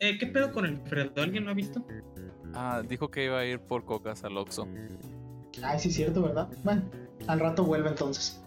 [0.00, 1.10] Eh, ¿Qué pedo con el Fredo?
[1.22, 1.84] ¿Alguien lo ha visto?
[2.54, 4.66] Ah, dijo que iba a ir por cocas al Oxxo.
[5.62, 6.48] Ay, sí, cierto, ¿verdad?
[6.62, 6.82] Bueno,
[7.26, 8.40] al rato vuelve entonces.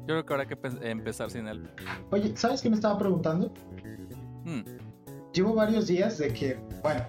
[0.00, 1.68] Yo creo que habrá que pe- empezar sin él.
[2.10, 3.52] Oye, ¿sabes qué me estaba preguntando?
[4.44, 4.62] Hmm,
[5.32, 7.04] Llevo varios días de que, bueno,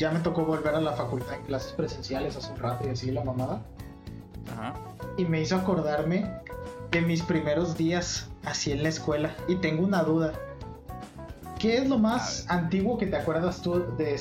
[0.00, 3.10] ya me tocó volver a la facultad en clases presenciales hace un rato y así
[3.10, 3.60] la mamada.
[4.50, 4.74] Ajá.
[5.18, 6.28] Y me hizo acordarme
[6.90, 9.36] de mis primeros días así en la escuela.
[9.46, 10.32] Y tengo una duda.
[11.58, 14.18] ¿Qué es lo más antiguo que te acuerdas tú de,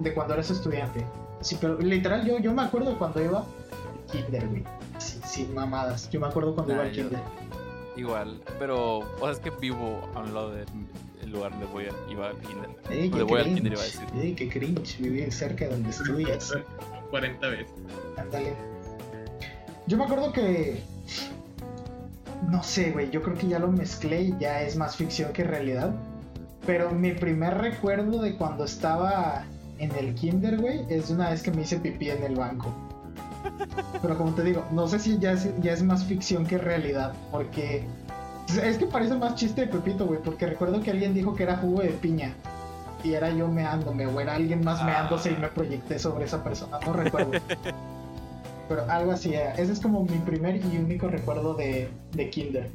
[0.00, 1.06] de cuando eres estudiante?
[1.40, 4.64] Sí, pero literal, yo, yo me acuerdo de cuando iba al kinder, güey.
[4.98, 6.10] Sí, mamadas.
[6.10, 7.20] Yo me acuerdo cuando Nah, iba al kinder.
[7.96, 10.66] Igual, pero o sea, es que vivo a un lado del
[11.26, 12.70] el lugar donde voy a, iba al kinder.
[12.90, 13.54] Ey, Donde qué voy al cringe.
[13.56, 14.06] kinder iba a decir.
[14.20, 16.52] Ey, qué cringe vivir cerca de donde estudias.
[17.10, 17.66] 40 veces.
[18.16, 18.52] Ándale.
[19.86, 20.80] Yo me acuerdo que.
[22.50, 23.10] No sé, güey.
[23.10, 25.94] Yo creo que ya lo mezclé y ya es más ficción que realidad.
[26.66, 29.44] Pero mi primer recuerdo de cuando estaba
[29.78, 32.72] en el kinder, güey, es de una vez que me hice pipí en el banco.
[34.02, 37.14] Pero como te digo, no sé si ya es, ya es más ficción que realidad.
[37.30, 37.84] Porque.
[38.62, 40.20] Es que parece más chiste de Pepito, güey.
[40.22, 42.34] Porque recuerdo que alguien dijo que era jugo de piña.
[43.04, 44.86] Y era yo meándome, o era alguien más Ah.
[44.86, 46.78] meándose y me proyecté sobre esa persona.
[46.84, 47.32] No recuerdo.
[48.68, 49.52] Pero algo así era.
[49.54, 52.68] Ese es como mi primer y único recuerdo de, de Kinder.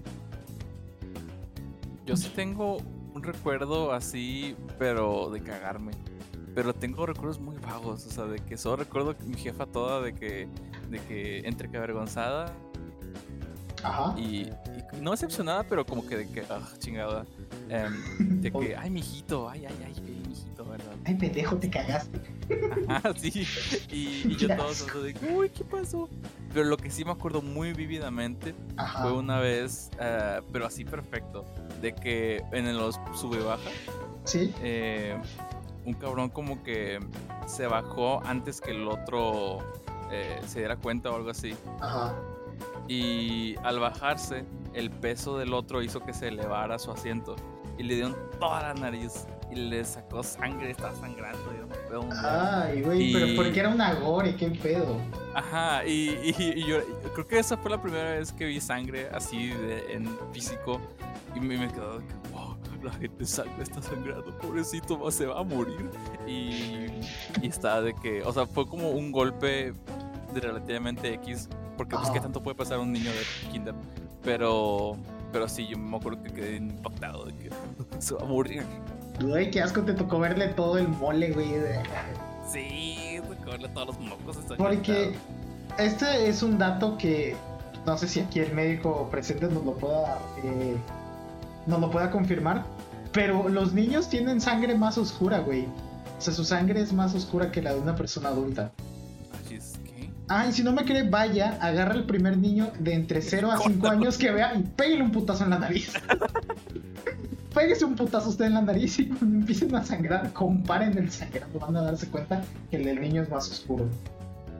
[2.06, 2.78] Yo sí tengo
[3.14, 5.92] un recuerdo así, pero de cagarme.
[6.56, 10.02] Pero tengo recuerdos muy vagos, o sea, de que solo recuerdo que mi jefa toda
[10.02, 10.48] de que,
[10.90, 12.54] de que entre que avergonzada
[13.84, 14.14] Ajá.
[14.18, 14.50] y,
[14.98, 17.26] y no decepcionada, pero como que de que, ah, chingada,
[17.70, 20.94] em, de que, ay, mijito, ay, ay, ay, mijito, ¿verdad?
[21.06, 22.20] Ay, pendejo, te cagaste.
[22.88, 23.46] Ajá, sí.
[23.92, 26.09] Y, y yo todo de, uy, ¿qué pasó?
[26.54, 29.04] Pero lo que sí me acuerdo muy vívidamente Ajá.
[29.04, 31.46] fue una vez, eh, pero así perfecto,
[31.82, 33.69] de que en los sube y baja,
[34.25, 34.53] Sí.
[34.62, 35.18] eh,
[35.86, 37.00] un cabrón como que
[37.48, 39.58] se bajó antes que el otro
[40.12, 41.56] eh, se diera cuenta o algo así.
[41.80, 42.13] Ajá.
[42.88, 47.36] Y al bajarse, el peso del otro hizo que se elevara su asiento.
[47.78, 49.25] Y le dio en toda la nariz.
[49.52, 51.40] Y le sacó sangre, estaba sangrando.
[51.53, 52.09] y un.
[52.14, 54.96] Ay, güey, Y- pero porque era un agore, qué pedo.
[55.34, 56.78] Ajá, y, y- y yo
[57.14, 60.80] creo que esa fue la primera vez que vi sangre así de- en físico.
[61.36, 65.25] Y me, me quedó de que, wow, la gente sangre está sangrando, pobrecito, va- se
[65.25, 65.90] va a morir.
[66.25, 66.86] Y,
[67.42, 69.74] y está de que, o sea, fue como un golpe
[70.34, 71.50] de relativamente X.
[71.81, 72.22] Porque, pues, ¿qué Ajá.
[72.28, 73.74] tanto puede pasar a un niño de kinder?
[74.24, 74.97] Pero,
[75.31, 77.50] pero sí, yo me acuerdo que quedé impactado de que
[78.00, 78.64] se va a morir.
[79.19, 81.50] Güey, qué asco te tocó verle todo el mole, güey.
[81.53, 81.81] de-
[82.47, 84.38] Sí, recordarle todos los mocos.
[84.59, 85.16] Porque
[85.80, 87.36] este es un dato que
[87.88, 90.75] no sé si aquí el médico presente nos lo pueda eh,
[91.66, 92.63] nos lo pueda confirmar.
[93.12, 95.66] Pero los niños tienen sangre más oscura, güey.
[96.19, 98.72] O sea, su sangre es más oscura que la de una persona adulta.
[100.31, 100.50] Así es que...
[100.50, 103.58] Ah, y si no me cree, vaya, agarra al primer niño de entre 0 a
[103.58, 105.94] 5 años que vea y pégale un putazo en la nariz.
[107.53, 111.59] Péguese un putazo usted en la nariz y cuando empiecen a sangrar, comparen el sangrado,
[111.59, 113.90] van a darse cuenta que el del niño es más oscuro.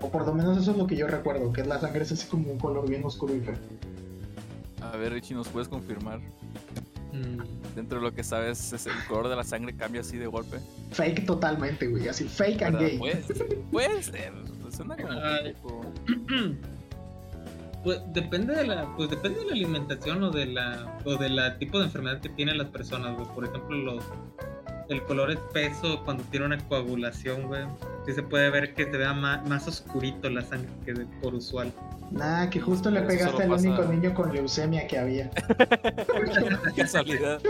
[0.02, 2.28] O por lo menos eso es lo que yo recuerdo, que la sangre es así
[2.28, 3.56] como un color bien oscuro y feo.
[4.82, 6.20] A ver, Richie, ¿nos puedes confirmar?
[7.12, 10.28] Mm, Dentro de lo que sabes, ¿es el color de la sangre cambia así de
[10.28, 10.60] golpe.
[10.92, 12.98] Fake totalmente, güey, así fake and gay.
[12.98, 13.16] Puede,
[13.72, 14.34] puede ser.
[14.76, 15.92] Suena como un poco...
[17.84, 21.58] Pues depende de la, pues depende de la alimentación o de la, o de la
[21.58, 23.28] tipo de enfermedad que tienen las personas, güey.
[23.34, 24.04] Por ejemplo, los,
[24.90, 27.64] el color espeso cuando tiene una coagulación, güey.
[28.06, 31.34] Sí se puede ver que se vea ma- más, oscurito la sangre que de- por
[31.36, 31.72] usual.
[32.12, 35.30] Nah, que justo le Eso pegaste al pasa- único niño con leucemia que había.
[36.76, 37.42] casualidad.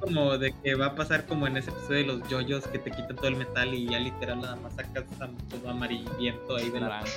[0.00, 2.90] Como de que va a pasar como en ese episodio de los yoyos que te
[2.90, 5.04] quitan todo el metal y ya literal nada más sacas
[5.50, 7.12] todo amarillento ahí de la Naranja.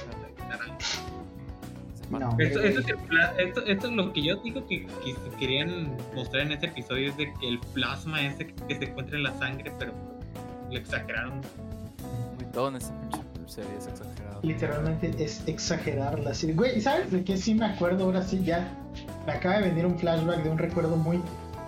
[2.19, 2.36] No.
[2.39, 4.86] Esto, esto es el pla- esto- esto es lo que yo digo que,
[5.39, 9.18] querían mostrar en ese episodio es de que el plasma ese que, que se encuentra
[9.18, 9.94] en la sangre, pero
[10.71, 11.42] lo exageraron.
[12.36, 14.39] Muy todo en esta pinche serie es exagerado.
[14.44, 16.56] Literalmente es exagerar la serie.
[16.56, 18.68] Güey, ¿sabes de qué sí me acuerdo ahora sí ya?
[19.25, 21.19] Me acaba de venir un flashback de un recuerdo muy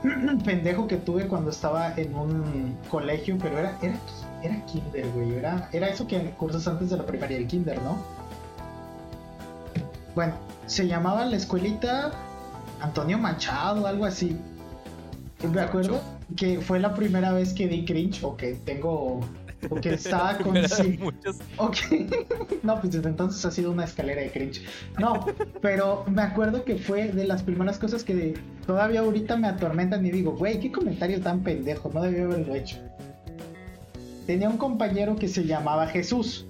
[0.45, 3.95] pendejo que tuve cuando estaba en un colegio, pero era, era,
[4.43, 5.35] era kinder, güey.
[5.35, 7.97] Era, era eso que cursas antes de la primaria, el kinder, ¿no?
[10.15, 10.33] Bueno,
[10.65, 12.11] se llamaba la escuelita
[12.81, 14.37] Antonio Machado, algo así.
[15.51, 16.01] Me acuerdo
[16.37, 19.19] que fue la primera vez que di cringe o que tengo
[19.69, 20.97] Porque estaba con sí.
[20.99, 21.37] muchas.
[21.57, 21.77] Ok.
[22.63, 24.63] No, pues desde entonces ha sido una escalera de cringe.
[24.97, 25.23] No,
[25.61, 28.33] pero me acuerdo que fue de las primeras cosas que
[28.65, 32.77] todavía ahorita me atormentan y digo, güey, qué comentario tan pendejo, no debí haberlo hecho.
[34.25, 36.47] Tenía un compañero que se llamaba Jesús.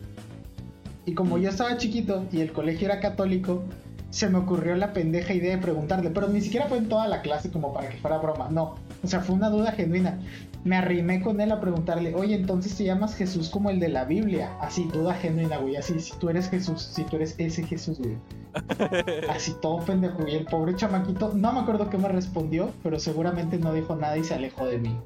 [1.06, 3.64] Y como yo estaba chiquito y el colegio era católico,
[4.10, 7.22] se me ocurrió la pendeja idea de preguntarle, pero ni siquiera fue en toda la
[7.22, 8.76] clase como para que fuera broma, no.
[9.04, 10.20] O sea, fue una duda genuina.
[10.64, 14.06] Me arrimé con él a preguntarle, oye, entonces te llamas Jesús como el de la
[14.06, 14.58] Biblia.
[14.62, 15.76] Así, duda genuina, güey.
[15.76, 18.18] Así, si tú eres Jesús, si tú eres ese Jesús, güey.
[19.30, 20.26] Así todo pendejo.
[20.28, 24.18] Y el pobre chamaquito, no me acuerdo qué me respondió, pero seguramente no dijo nada
[24.18, 24.98] y se alejó de mí.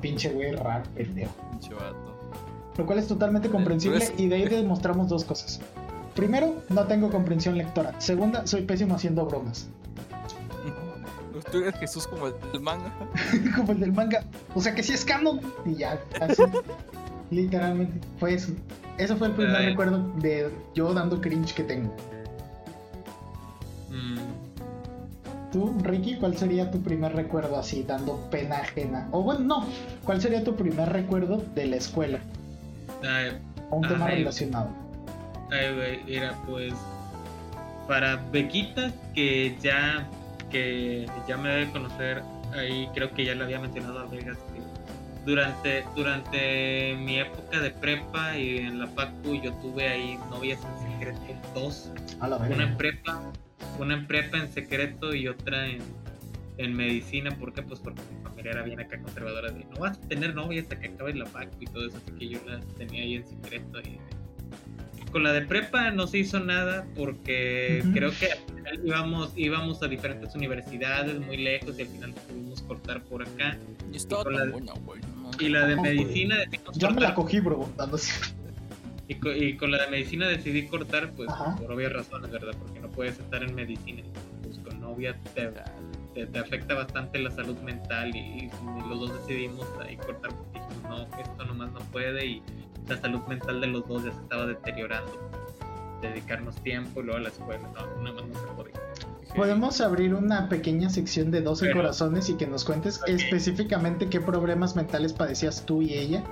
[0.00, 1.34] Pinche güey raro, pendejo.
[1.50, 2.15] Pinche vato.
[2.78, 5.60] Lo cual es totalmente comprensible y de ahí demostramos dos cosas.
[6.14, 7.98] Primero, no tengo comprensión lectora.
[8.00, 9.68] Segunda, soy pésimo haciendo bromas.
[11.52, 12.92] Tú eres Jesús como el del manga.
[13.56, 14.24] Como el del manga.
[14.54, 15.40] O sea que sí es canon.
[15.64, 16.42] Y ya, así.
[17.30, 18.00] Literalmente.
[18.18, 18.52] Fue eso.
[18.98, 19.66] Eso fue el primer Ay.
[19.66, 21.94] recuerdo de yo dando cringe que tengo.
[23.90, 24.46] Mm,
[25.52, 29.08] Tú, Ricky, ¿cuál sería tu primer recuerdo así, dando pena ajena?
[29.12, 29.66] O bueno, no.
[30.04, 32.18] ¿Cuál sería tu primer recuerdo de la escuela?
[33.70, 34.18] Un tema Ay.
[34.18, 34.70] relacionado.
[35.50, 36.74] ay, mira, pues
[37.86, 40.08] para Bequita, que ya
[40.50, 42.22] que ya me debe conocer,
[42.56, 44.60] ahí creo que ya le había mencionado a Vegas que
[45.24, 50.92] durante durante mi época de prepa y en la facu yo tuve ahí novias en
[50.92, 53.20] secreto dos, una en prepa,
[53.78, 55.82] una en prepa en secreto y otra en,
[56.58, 57.62] en medicina, ¿por qué?
[57.62, 58.02] Pues porque
[58.46, 61.26] familia era bien acá conservadora de no vas a tener novia hasta que acabes la
[61.26, 63.98] facu y todo eso, así que yo las tenía ahí en secreto y
[65.10, 67.92] con la de prepa no se hizo nada porque Ujú.
[67.92, 72.60] creo que al final íbamos, íbamos a diferentes universidades muy lejos y al final tuvimos
[72.62, 73.56] cortar por acá.
[73.92, 75.00] Y estaba con la- buena, güey.
[75.00, 77.70] no Y la de medicina decidimos Yo me la cogí, bro.
[79.08, 81.56] Y, co- y con la de medicina decidí cortar, pues Ajá.
[81.56, 82.54] por obvias razones, ¿verdad?
[82.58, 84.02] Porque no puedes estar en medicina.
[84.42, 85.48] Pues con novia te,
[86.16, 88.18] te, te afecta bastante la salud mental y,
[88.48, 92.42] y los dos decidimos ahí cortar dijimos, no, esto nomás no puede y
[92.88, 95.12] la salud mental de los dos ya se estaba deteriorando.
[96.02, 98.74] Dedicarnos tiempo y luego a la escuela, no, nada más no se podía.
[99.34, 103.08] Podemos abrir una pequeña sección de 12 Pero- corazones y que nos cuentes Ok.
[103.08, 106.22] específicamente qué problemas mentales padecías tú y ella.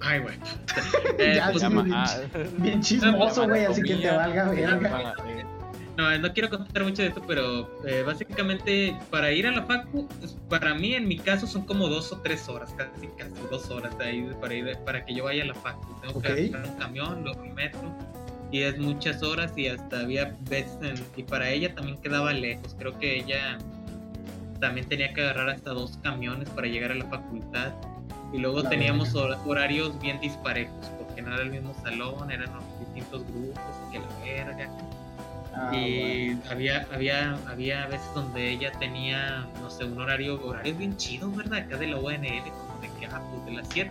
[0.00, 0.36] Ay, güey.
[1.18, 2.16] Eh, Ya, pues, sí, bien, ah,
[2.58, 5.14] bien chismoso, güey, así que te valga verga.
[5.98, 10.06] No, no quiero contar mucho de esto, pero eh, básicamente para ir a la facu,
[10.20, 13.68] pues, para mí en mi caso son como dos o tres horas, casi casi dos
[13.68, 16.00] horas de ahí para ir para que yo vaya a la facu.
[16.00, 16.22] Tengo Ok.
[16.22, 17.92] que agarrar un camión, luego el metro
[18.52, 22.76] y es muchas horas y hasta había veces en- y para ella también quedaba lejos.
[22.78, 23.58] Creo que ella
[24.60, 27.72] también tenía que agarrar hasta dos camiones para llegar a la facultad
[28.32, 32.50] y luego La teníamos hor- horarios bien disparejos porque no era el mismo salón, eran
[32.78, 33.60] distintos grupos,
[33.90, 34.70] que la verga.
[35.60, 36.42] Ah, y bueno.
[36.50, 41.60] había, había, había veces donde ella tenía, no sé, un horario, horarios bien chidos, ¿verdad?
[41.60, 43.90] Acá de la UNL, como de que, ah, pues de las 7,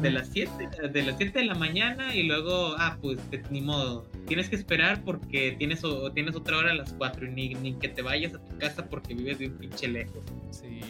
[0.00, 3.18] de las 7, de las 7 de la mañana y luego, ah, pues
[3.50, 7.30] ni modo, tienes que esperar porque tienes, o, tienes otra hora a las 4 y
[7.30, 10.24] ni, ni que te vayas a tu casa porque vives bien pinche lejos.
[10.50, 10.80] Sí.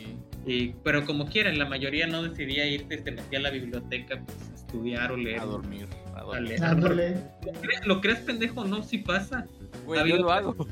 [0.46, 4.50] Y, pero como quieran, la mayoría no decidía irte, te metía a la biblioteca pues,
[4.50, 5.40] a estudiar o leer.
[5.40, 5.86] A dormir.
[6.18, 6.48] A A dormir.
[6.48, 6.64] leer.
[6.64, 7.16] Ándale.
[7.44, 8.64] ¿Lo crees, lo crees, pendejo?
[8.64, 9.46] No, sí pasa.
[9.86, 10.56] Güey, yo lo hago.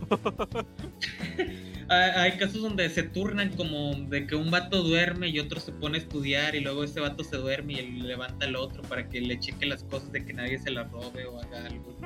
[1.89, 5.71] Hay hay casos donde se turnan como de que un vato duerme y otro se
[5.71, 9.09] pone a estudiar y luego ese vato se duerme y él levanta al otro para
[9.09, 11.97] que le cheque las cosas de que nadie se las robe o haga algo.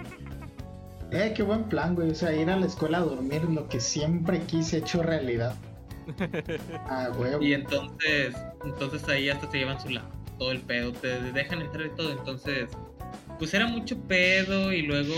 [1.12, 2.10] Eh, qué buen plan, güey.
[2.10, 5.54] O sea, ir a la escuela a dormir, lo que siempre quise hecho realidad.
[6.88, 7.32] Ah, güey.
[7.48, 11.86] Y entonces, entonces ahí hasta se llevan su lado, todo el pedo, te dejan entrar
[11.86, 12.68] y todo, entonces,
[13.40, 15.14] pues era mucho pedo y luego,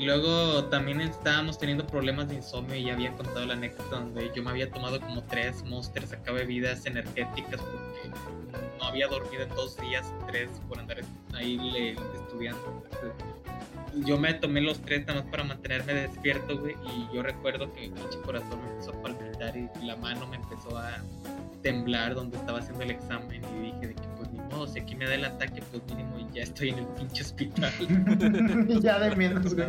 [0.00, 4.42] luego también estábamos teniendo problemas de insomnio y ya había contado la anécdota donde yo
[4.42, 8.10] me había tomado como tres monsters acá bebidas energéticas porque
[8.76, 10.98] no había dormido en dos días, tres por andar
[11.32, 12.84] ahí estudiando.
[14.04, 17.82] Yo me tomé los tres nada más para mantenerme despierto, güey, y yo recuerdo que
[17.82, 20.96] mi pinche corazón me empezó a palpitar y la mano me empezó a
[21.62, 24.11] temblar donde estaba haciendo el examen y dije de que
[24.52, 27.72] modo, si aquí me da el ataque, pues mínimo ya estoy en el pinche hospital.
[28.82, 29.68] ya de menos, güey.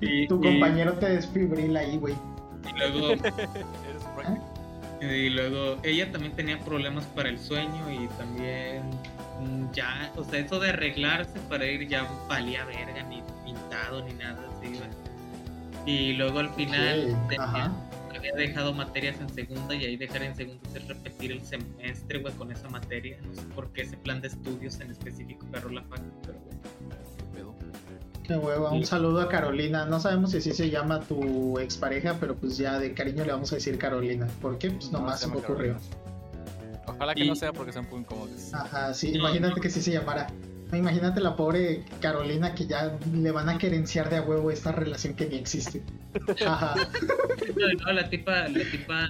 [0.00, 2.14] y, Tu y- compañero te desfibrila ahí, güey.
[2.68, 3.14] y luego.
[5.00, 8.82] Y luego ella también tenía problemas para el sueño y también
[9.40, 14.12] mm, ya, o sea, eso de arreglarse para ir ya valía verga, ni pintado ni
[14.14, 14.90] nada así, güey.
[15.86, 17.72] Y luego al final tenía- ajá.
[18.30, 22.32] Había dejado materias en segunda y ahí dejar en segunda es repetir el semestre, güey,
[22.34, 23.18] con esa materia.
[23.26, 26.60] No sé por qué ese plan de estudios en específico agarró la fac, pero bueno.
[27.16, 27.54] ¿Qué pedo?
[28.24, 29.84] Qué hueva, un saludo a Carolina.
[29.86, 33.50] No sabemos si así se llama tu expareja, pero pues ya de cariño le vamos
[33.52, 34.28] a decir Carolina.
[34.40, 34.70] ¿Por qué?
[34.70, 35.74] Pues No, nomás se se me ocurrió.
[35.74, 36.82] Carolina.
[36.86, 38.52] Ojalá que Y- no sea porque sean muy incómodos.
[38.54, 39.60] Ajá, sí, No, imagínate no.
[39.62, 40.28] que sí se llamara.
[40.72, 45.12] Imagínate la pobre Carolina que ya le van a querenciar de a huevo esta relación
[45.14, 45.82] que ni existe.
[46.46, 46.74] Ajá.
[47.56, 49.00] No, no, la tipa, la tipa.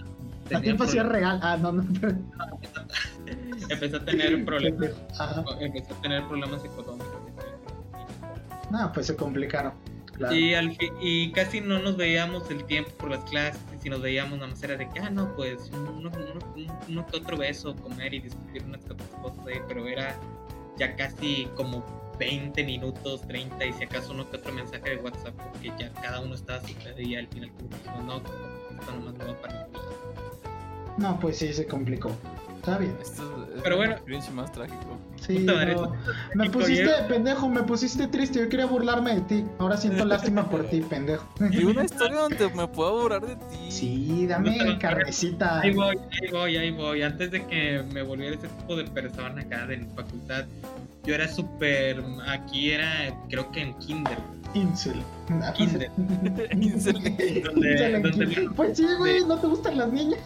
[0.51, 1.39] La tenía tipa sí es real.
[1.43, 1.83] Ah, no, no.
[3.69, 4.91] Empezó a tener problemas.
[5.19, 5.45] Ajá.
[5.61, 7.17] Empezó a tener problemas económicos.
[8.71, 9.73] No, pues se complicaron.
[10.17, 10.35] Claro.
[10.35, 13.89] Y, al fi- y casi no nos veíamos el tiempo por las clases, y si
[13.89, 16.11] nos veíamos nada más era de que, ah, no, pues uno, uno-
[16.89, 18.83] uno que otro beso, comer y discutir unas
[19.23, 20.15] cosas, ahí, pero era
[20.79, 21.85] ya casi como
[22.19, 26.21] 20 minutos, 30 y si acaso uno que otro mensaje de WhatsApp, porque ya cada
[26.21, 29.73] uno estaba así y al final como que no, esto nomás no va para ningún
[29.73, 30.03] lado.
[30.99, 32.11] No, pues sí se complicó.
[32.59, 32.97] Está bien.
[33.03, 34.23] Esto es Pero el bueno.
[34.35, 34.97] más trágico.
[35.17, 35.53] Sí, no.
[36.35, 38.39] Me pusiste, yo- pendejo, me pusiste triste.
[38.39, 39.45] Yo quería burlarme de ti.
[39.59, 41.27] Ahora siento lástima por ti, pendejo.
[41.51, 43.71] Y una historia donde me puedo burlar de ti.
[43.71, 45.59] Sí, dame carnecita.
[45.61, 47.03] Ahí voy, ahí voy, ahí voy.
[47.03, 50.45] Antes de que me volviera ese tipo de persona acá de la facultad,
[51.05, 52.03] yo era súper.
[52.29, 54.19] Aquí era, creo que en Kinder.
[54.55, 55.03] Incel.
[55.57, 55.91] Kinder.
[56.61, 56.95] Incel.
[57.45, 58.51] Donde- donde-.
[58.55, 60.21] Pues sí, güey, ¿no te gustan las niñas?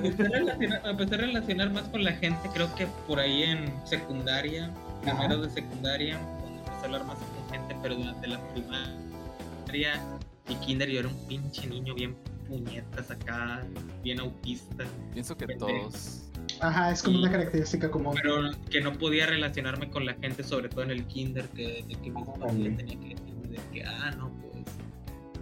[0.00, 3.18] Me empecé, a relacionar, me empecé a relacionar más con la gente, creo que por
[3.20, 4.70] ahí en secundaria,
[5.02, 10.00] primero de secundaria, donde empecé a hablar más con gente, pero durante la primaria
[10.48, 12.14] y kinder yo era un pinche niño bien
[12.48, 13.62] puñetas acá,
[14.02, 15.70] bien autista, Pienso que Pendejo.
[15.90, 16.23] todos.
[16.60, 18.14] Ajá, es como Y- una característica común.
[18.20, 21.94] pero que no podía relacionarme con la gente, sobre todo en el kinder, que, de
[21.96, 24.64] que mi familia tenía que decirme de que, ah, no, pues,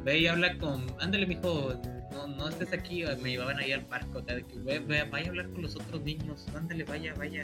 [0.05, 1.75] ve y habla con, ándale, mijo,
[2.13, 5.27] no, no estés aquí, me llevaban ahí al parque, acá, de que, ve, ve, vaya
[5.27, 7.43] a hablar con los otros niños, ándale, vaya, vaya,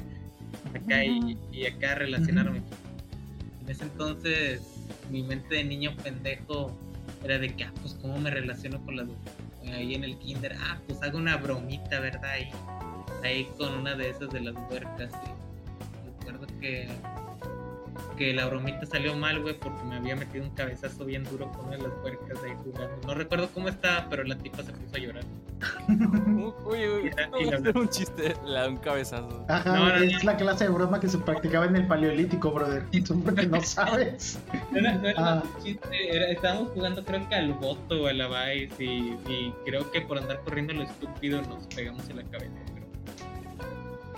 [0.75, 2.63] acá y, y acá relacionarme.
[3.63, 4.63] En ese entonces,
[5.11, 6.77] mi mente de niño pendejo
[7.25, 9.07] era de que, ah, pues, ¿cómo me relaciono con las
[9.73, 10.55] ahí en el kinder?
[10.61, 12.25] Ah, pues hago una bromita, ¿verdad?
[12.31, 12.49] Ahí,
[13.25, 15.11] ahí con una de esas de las huercas.
[15.13, 16.89] Y recuerdo que,
[18.17, 21.67] que la bromita salió mal, güey, porque me había metido un cabezazo bien duro con
[21.67, 22.97] una de las huercas ahí jugando.
[23.07, 25.25] No recuerdo cómo estaba, pero la tipa se puso a llorar.
[26.67, 29.45] Oye, oye, Y la- no la- un chiste, le da un cabezazo.
[29.49, 32.85] Ajá, No, no, es la clase de broma que se practicaba en el paleolítico, brother.
[32.93, 34.39] Y tú porque no sabes.
[34.71, 35.43] No era, no era Ah.
[35.45, 39.55] un chiste, era- estábamos jugando creo que al voto o a la Vice y, y
[39.65, 42.55] creo que por andar corriendo lo estúpido nos pegamos en la cabeza.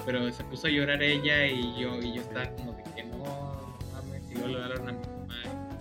[0.07, 3.19] Pero, se puso a llorar ella y yo y yo estaba como de que no,
[3.93, 5.35] mames, y luego le hablaron a mi mamá.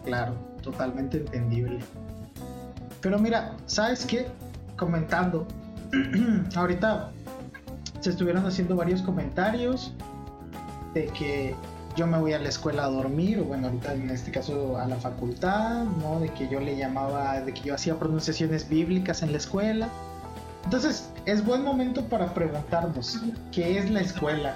[0.03, 1.79] Claro, totalmente entendible.
[3.01, 4.27] Pero mira, ¿sabes qué?
[4.77, 5.47] Comentando.
[6.55, 7.11] Ahorita
[8.01, 9.93] se estuvieron haciendo varios comentarios
[10.93, 11.55] de que
[11.95, 14.85] yo me voy a la escuela a dormir, o bueno, ahorita en este caso a
[14.85, 16.19] la facultad, ¿no?
[16.19, 19.89] De que yo le llamaba, de que yo hacía pronunciaciones bíblicas en la escuela.
[20.63, 23.19] Entonces, es buen momento para preguntarnos,
[23.51, 24.55] ¿qué es la escuela?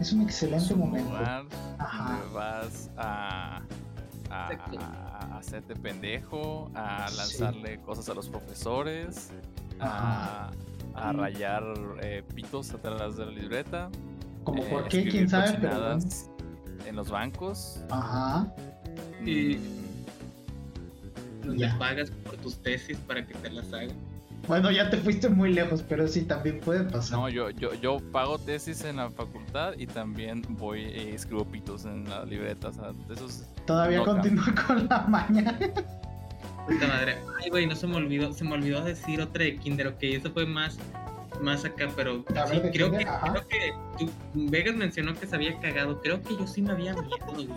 [0.00, 1.10] Es un excelente Es un momento.
[1.10, 1.44] lugar
[1.78, 2.18] Ajá.
[2.20, 3.62] donde vas a,
[4.30, 4.48] a,
[5.20, 7.16] a hacerte pendejo, a Sí.
[7.16, 9.30] lanzarle cosas a los profesores,
[9.80, 10.50] a,
[10.94, 11.16] a Mm.
[11.18, 11.62] rayar
[12.02, 13.88] eh, pitos atrás de la libreta.
[14.44, 15.98] Como eh, por qué, quién sabe, pero
[16.86, 17.80] en los bancos.
[17.90, 18.52] Ajá.
[19.24, 21.76] Y- Mm, donde Ya.
[21.78, 23.90] pagas por tus tesis para que te las hagan.
[24.48, 27.18] Bueno, ya te fuiste muy lejos, pero sí, también puede pasar.
[27.18, 31.84] No, yo, yo, yo pago tesis en la facultad y también voy y escribo pitos
[31.84, 32.68] en la libreta.
[32.68, 35.56] O sea, de esos Todavía no continúa con la maña.
[36.66, 37.16] Puta madre.
[37.42, 40.30] Ay, güey, no se me olvidó, se me olvidó decir otra de Kinder, ok, eso
[40.32, 40.78] fue más,
[41.40, 45.26] más acá, pero sí, ver, de creo, Kinder, que, creo que tú- Vegas mencionó que
[45.26, 47.48] se había cagado, creo que yo sí me había miedo, güey.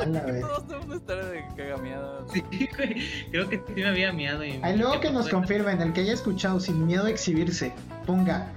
[0.00, 0.40] A la vez.
[0.40, 2.24] Todos tenemos una historia de cagamiada.
[2.32, 2.42] Sí,
[2.76, 4.44] güey, creo que sí me había miado.
[4.44, 7.72] Y Ahí luego ¿qué que nos confirmen, el que haya escuchado sin miedo a exhibirse,
[8.06, 8.52] ponga,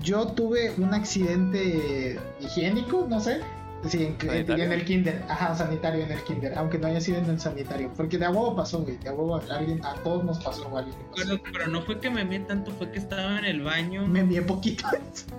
[0.00, 3.40] yo tuve un accidente higiénico, no sé.
[3.84, 4.64] Sí, en, en- ¿Sanitario?
[4.64, 7.92] en el kinder, ajá, sanitario en el kinder, aunque no haya sido en el sanitario,
[7.96, 10.84] porque de a huevo pasó, güey, de a huevo alguien, a todos nos pasó, güey.
[11.14, 14.24] Pero, pero no fue que me mié tanto, fue que estaba en el baño Me
[14.24, 14.86] mié poquito.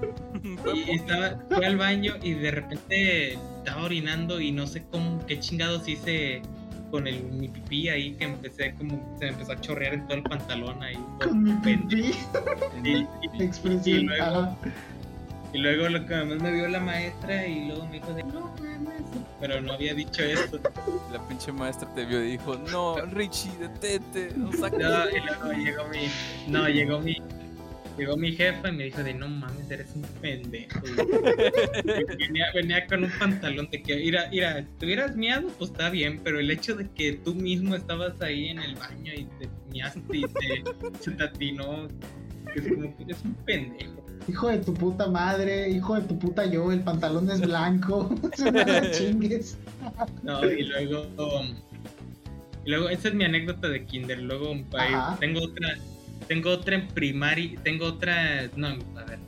[0.73, 5.39] y estaba, fue al baño y de repente estaba orinando y no sé cómo, qué
[5.39, 6.41] chingados hice
[6.91, 10.17] con el, mi pipí ahí que empecé como, se me empezó a chorrear en todo
[10.19, 10.97] el pantalón ahí.
[11.21, 12.13] Con mi pipí,
[12.83, 13.07] Y- y-
[13.39, 14.57] y expresión, luego- ajá.
[15.53, 18.53] Y luego lo que más me vio la maestra y luego me dijo de, no
[18.61, 19.01] mames,
[19.39, 20.59] pero no había dicho eso.
[21.11, 24.79] La pinche maestra te vio y dijo, no, Richie, detente, no saques.
[24.79, 27.17] No, y luego llegó mi, no, llegó mi,
[27.97, 30.81] llegó mi jefa y me dijo de, no mames, eres un pendejo.
[30.81, 32.03] güey".
[32.17, 36.19] venía, venía con un pantalón de que, mira, mira, si tuvieras miado, pues está bien,
[36.23, 40.17] pero el hecho de que tú mismo estabas ahí en el baño y te miaste
[40.17, 40.63] y te,
[40.99, 41.87] se te atinó,
[42.53, 43.96] es como que eres un pendejo.
[44.27, 48.09] Hijo de tu puta madre, hijo de tu puta yo, el pantalón es blanco.
[48.51, 49.57] me chingues.
[50.23, 51.05] No, y luego.
[52.65, 54.19] y luego, esa es mi anécdota de Kinder.
[54.19, 55.15] Luego, Ajá.
[55.19, 55.77] tengo otra.
[56.27, 57.57] Tengo otra en primaria.
[57.63, 58.49] Tengo otra.
[58.57, 58.67] No,
[58.97, 59.19] a ver.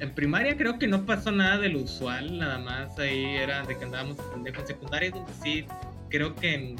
[0.00, 2.38] En primaria creo que no pasó nada de lo usual.
[2.38, 4.60] Nada más ahí era de que andábamos de pendejo.
[4.62, 5.66] En secundaria, donde sí.
[6.08, 6.76] Creo que, en-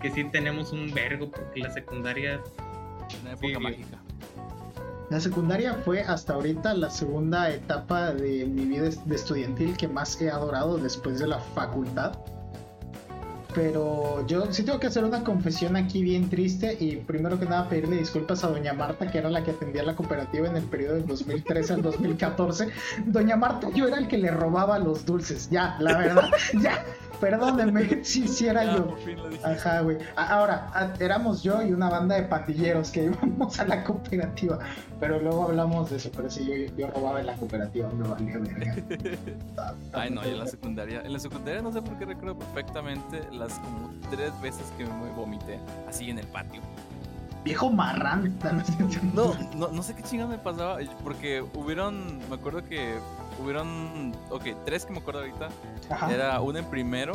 [0.00, 1.30] que sí tenemos un vergo.
[1.30, 2.40] Porque la secundaria.
[3.20, 3.60] Una Sí, época güey.
[3.60, 3.98] mágica.
[5.12, 10.18] La secundaria fue hasta ahorita la segunda etapa de mi vida de estudiantil que más
[10.22, 12.14] he adorado después de la facultad.
[13.54, 17.68] Pero yo sí tengo que hacer una confesión aquí bien triste y primero que nada
[17.68, 20.94] pedirle disculpas a doña Marta, que era la que atendía la cooperativa en el periodo
[20.94, 22.68] del 2013 al 2014.
[23.06, 26.30] Doña Marta, yo era el que le robaba los dulces, ya, la verdad,
[26.62, 26.84] ya,
[27.22, 28.96] perdónenme si hiciera Ya, yo.
[29.44, 29.98] Ajá, güey.
[30.16, 34.58] Ahora, éramos yo y una banda de pandilleros que íbamos a la cooperativa.
[34.98, 36.10] Pero luego hablamos de eso.
[36.14, 38.74] Pero sí, yo, yo robaba en la cooperativa, me valía verga.
[39.92, 41.02] Ay, no, yo en la secundaria.
[41.02, 45.10] En la secundaria no sé por qué recuerdo perfectamente las como tres veces que me
[45.12, 45.58] vomité
[45.88, 46.60] así en el patio.
[47.44, 48.38] Viejo marrán.
[49.14, 52.94] No, no, no sé qué chingada me pasaba, porque hubieron, me acuerdo que
[53.42, 55.48] hubieron, ok, tres que me acuerdo ahorita.
[55.90, 56.12] Ajá.
[56.12, 57.14] Era una en primero,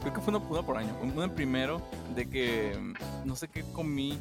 [0.00, 1.80] creo que fue una, una por año, una en primero
[2.14, 2.78] de que
[3.24, 4.18] no sé qué comí,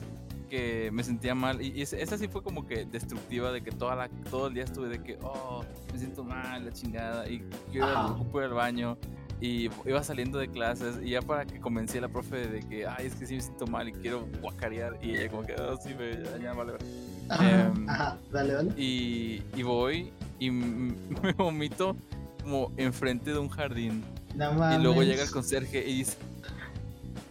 [0.50, 1.62] que me sentía mal.
[1.62, 4.90] Y, esa sí fue como que destructiva, de que toda la, todo el día estuve
[4.90, 7.40] de que, oh, me siento mal, la chingada, y
[7.72, 8.98] yo iba, al baño.
[9.40, 12.88] Y iba saliendo de clases y ya para que convencí a la profe de que,
[12.88, 14.98] ay, es que sí me siento mal y quiero guacarear.
[15.02, 16.72] Y ella como que, oh, sí, me, ya, ya vale.
[16.74, 16.82] ver".
[17.30, 18.72] Ajá, em, ajá, dale, dale.
[18.78, 21.96] Y, y voy y me vomito
[22.42, 24.04] como enfrente de un jardín.
[24.36, 26.18] No Y luego llega el conserje y dice,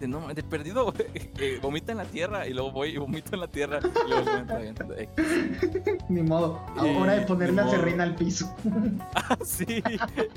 [0.00, 0.92] de, no, de perdido,
[1.38, 2.46] eh, vomita en la tierra.
[2.46, 3.80] Y luego voy y vomito en la tierra.
[3.82, 5.98] Y luego "Bueno, está bien, eh".
[6.08, 6.60] Ni modo.
[6.84, 8.54] Y- Hora de poner la serrina al piso.
[9.14, 9.82] Ah, sí,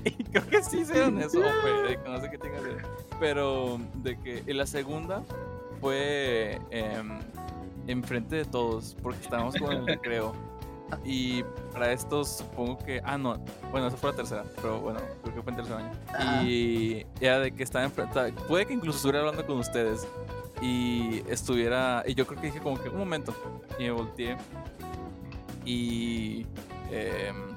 [0.03, 2.85] y creo que sí hicieron eso, pues, no sé qué tenga que ver.
[3.19, 5.21] Pero de que y la segunda
[5.79, 7.19] fue em,
[7.87, 10.33] enfrente de todos, porque estábamos con el recreo.
[11.03, 13.01] Y para esto supongo que.
[13.03, 13.37] Ah, no.
[13.71, 14.43] Bueno, esa fue la tercera.
[14.55, 15.91] Pero bueno, creo que fue en tercer año.
[16.45, 18.33] Y era de que estaba enfrente.
[18.47, 20.07] Puede que incluso estuviera hablando con ustedes.
[20.61, 22.03] Y estuviera.
[22.05, 23.33] Y yo creo que dije como que un momento.
[23.79, 24.37] Y me volteé.
[25.65, 26.45] Y.
[26.91, 27.49] em,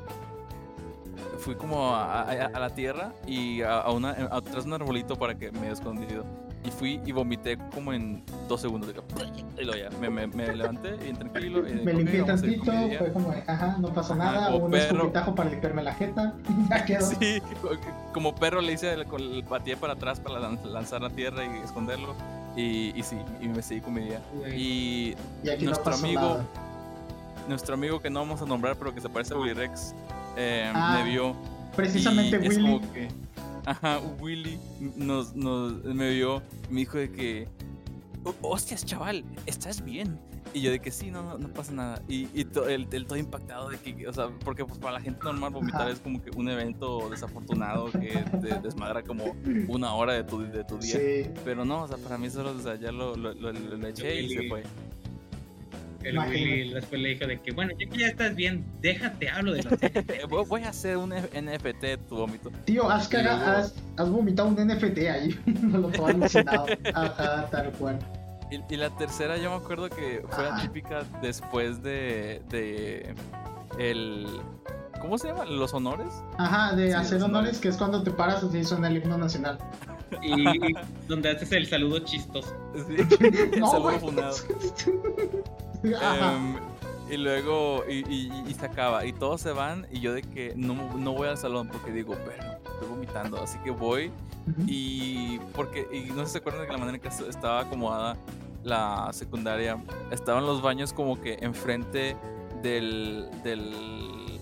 [1.39, 5.17] fui como a, a- a la tierra y a, a una, atrás de un arbolito
[5.17, 6.25] para que me escondido.
[6.65, 8.91] Y fui y vomité como en dos segundos.
[9.59, 11.67] Y luego ya, me, me, me levanté bien tranquilo.
[11.69, 12.99] Y de, Me "Ok, limpié tantito, con mi día".
[13.01, 14.95] fue como, ajá, no pasó Ajá, nada, como un perro.
[14.97, 16.35] escupitajo para limpiarme la jeta,
[16.71, 17.07] ya quedó.
[17.07, 17.43] Sí,
[18.15, 21.65] como perro le hice el, el pateé para atrás para lan- lanzar la tierra y
[21.65, 22.15] esconderlo.
[22.57, 24.21] Y, y sí, y me seguí con mi día.
[24.55, 26.45] Y Y aquí no nuestro pasó amigo, nada.
[27.49, 29.95] nuestro amigo que no vamos a nombrar, pero que se parece a Willy Rex,
[30.37, 31.35] eh, Ah, me vio.
[31.75, 32.63] Precisamente es Willy.
[32.79, 33.09] como que,
[33.67, 34.59] ajá, Willy
[34.97, 37.49] nos, nos, me vio me dijo de que,
[38.25, 40.19] "Oh, hostias, chaval, ¿estás bien?
[40.55, 42.03] Y yo de que sí, no, no, no pasa nada.
[42.09, 45.01] Y, y to- el, el todo impactado de que, o sea, porque pues para la
[45.01, 49.35] gente normal vomitar es como que un evento desafortunado que te desmadra como
[49.69, 50.97] una hora de tu, de tu día.
[50.99, 53.87] Sí, Pero no, o sea, para mí solo, o sea, ya lo, lo, lo- lo-
[53.87, 54.63] eché y se fue.
[56.05, 56.43] El Imagínate.
[56.45, 59.63] Willy después le dijo de que, bueno, ya que ya estás bien, déjate, hablo de
[59.63, 62.51] los Eh, voy- Voy a hacer un NFT de tu vómito.
[62.65, 66.67] tío, has, Y caga- luego- has, has vomitado un NFT ahí, no lo todo alucinado.
[66.95, 67.99] Ajá, tal cual.
[68.51, 73.15] Y, y la tercera yo me acuerdo que fue la típica después de, de
[73.79, 74.27] el
[75.01, 75.45] ¿cómo se llama?
[75.47, 76.09] Los honores.
[76.37, 79.17] Ajá, de Sí, hacer los honores, que es cuando te paras así suena el himno
[79.17, 79.59] nacional.
[80.23, 80.45] Y
[81.09, 82.55] donde haces el saludo chistoso.
[82.87, 82.97] Sí,
[83.55, 83.99] el No, saludo güey.
[84.01, 84.37] funado.
[85.85, 86.57] Em,
[87.11, 90.55] y luego y, y- y se acaba y todos se van y yo de que
[90.57, 92.43] no, no voy al salón porque digo, pero
[92.73, 94.11] estoy vomitando, así que voy.
[94.67, 97.21] Y porque, y no sé si se acuerdan de que la manera en que est-
[97.29, 98.17] estaba acomodada
[98.65, 99.77] la secundaria,
[100.11, 102.17] estaban los baños como que enfrente
[102.63, 103.73] del, del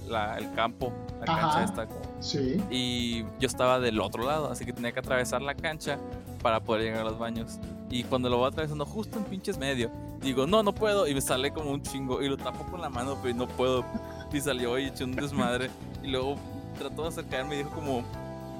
[0.09, 0.93] la- el campo,
[1.25, 1.41] la Ajá.
[1.41, 1.87] cancha esta.
[1.87, 2.63] como- Sí.
[2.71, 5.99] Y yo estaba del otro lado, así que tenía que atravesar la cancha
[6.43, 7.59] para poder llegar a los baños.
[7.91, 9.91] Y cuando lo voy atravesando justo en pinches medio,
[10.23, 12.89] digo, no, no puedo, y me sale como un chingo, y lo tapo con la
[12.89, 13.85] mano, pero no puedo.
[14.33, 15.71] y salió y echó un desmadre.
[16.03, 16.37] Y luego
[16.79, 18.03] trató de acercarme y dijo como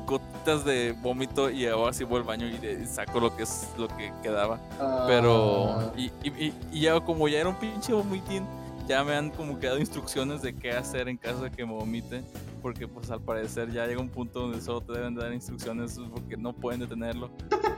[0.07, 3.69] gotitas de vómito y ahora sí voy al baño y le saco lo que es
[3.79, 4.59] lo que quedaba.
[5.07, 8.45] Pero, Ah, y, y, y ya como ya era un pinche vomitín,
[8.89, 12.23] ya me han como quedado instrucciones de qué hacer en caso de que me vomite.
[12.61, 16.37] Porque pues al parecer ya llega un punto donde solo te deben dar instrucciones porque
[16.37, 17.31] no pueden detenerlo.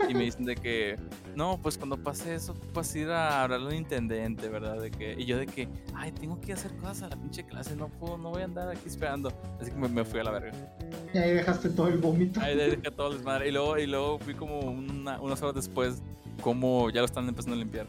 [0.08, 0.96] Y me dicen de que,
[1.36, 4.80] no, pues cuando pase eso, vas a ir a hablarle al intendente, ¿verdad?
[4.80, 7.76] De que, y yo de que, ay, tengo que hacer cosas a la pinche clase,
[7.76, 9.32] no puedo, no voy a andar aquí esperando.
[9.60, 10.50] Así que me, me fui a la verga.
[11.14, 12.40] Y ahí dejaste todo el vómito.
[12.40, 13.50] Ahí dejé todo el desmadre.
[13.50, 16.02] Y luego, y luego fui como una- unas horas después,
[16.40, 17.86] como ya lo están empezando a limpiar.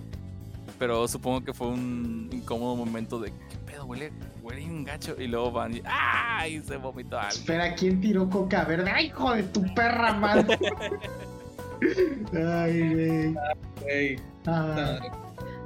[0.83, 3.85] Pero supongo que fue un incómodo momento de, ¿qué pedo?
[3.85, 5.15] Huele, huele un gacho.
[5.17, 6.61] Y luego van y, ¡ay!
[6.61, 7.39] Se vomitó alguien.
[7.39, 8.91] Espera, ¿quién tiró coca verde?
[8.93, 10.59] ¡Ay, hijo de tu perra madre!
[12.33, 13.35] Ay, güey.
[13.81, 14.99] Güey, Ah,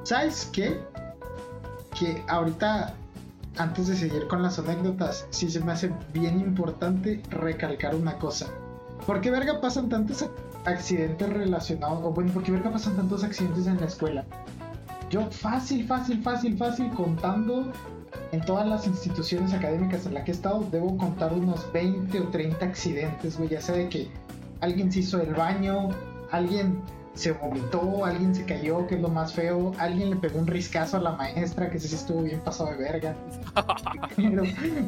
[0.04, 0.80] ¿Sabes qué?
[2.00, 2.94] Que ahorita,
[3.58, 8.46] antes de seguir con las anécdotas, sí se me hace bien importante recalcar una cosa.
[9.08, 10.30] ¿Por qué verga pasan tantos ac-
[10.66, 12.02] accidentes relacionados?
[12.04, 14.24] O bueno, ¿por qué verga pasan tantos accidentes en la escuela?
[15.10, 17.72] Yo fácil, fácil, fácil, fácil, contando
[18.32, 22.28] en todas las instituciones académicas en las que he estado, debo contar unos 20 o
[22.28, 24.10] 30 accidentes, güey, ya sea de que
[24.60, 25.90] alguien se hizo el baño,
[26.32, 26.82] alguien
[27.18, 30.98] se vomitó, alguien se cayó, que es lo más feo, alguien le pegó un riscazo
[30.98, 33.16] a la maestra, que sí estuvo bien pasado de verga.
[34.16, 34.44] pero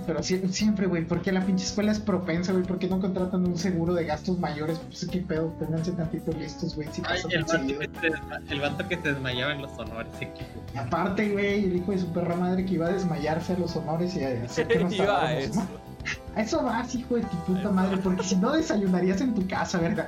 [0.06, 2.64] pero sie- siempre, güey, porque la pinche escuela es propensa, güey?
[2.64, 4.80] ¿Por qué no contratan un seguro de gastos mayores?
[4.80, 8.96] Pues qué pedo, ténganse tantito listos, güey, si Ay, pasa el, vato el vato que
[8.98, 10.62] se desmayaba en los honores, equipo.
[10.74, 13.76] Y aparte, güey, el hijo de su perra madre que iba a desmayarse a los
[13.76, 15.60] honores y a hacer que nos Iba a tardáramos, eso.
[15.62, 15.90] ¿no?
[16.36, 19.80] A eso vas, hijo de tu puta madre, porque si no desayunarías en tu casa,
[19.80, 20.08] verga.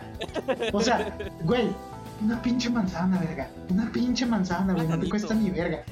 [0.71, 1.67] O sea, güey,
[2.23, 3.49] una pinche manzana, verga.
[3.69, 5.83] Una pinche manzana, güey, no te cuesta ni verga.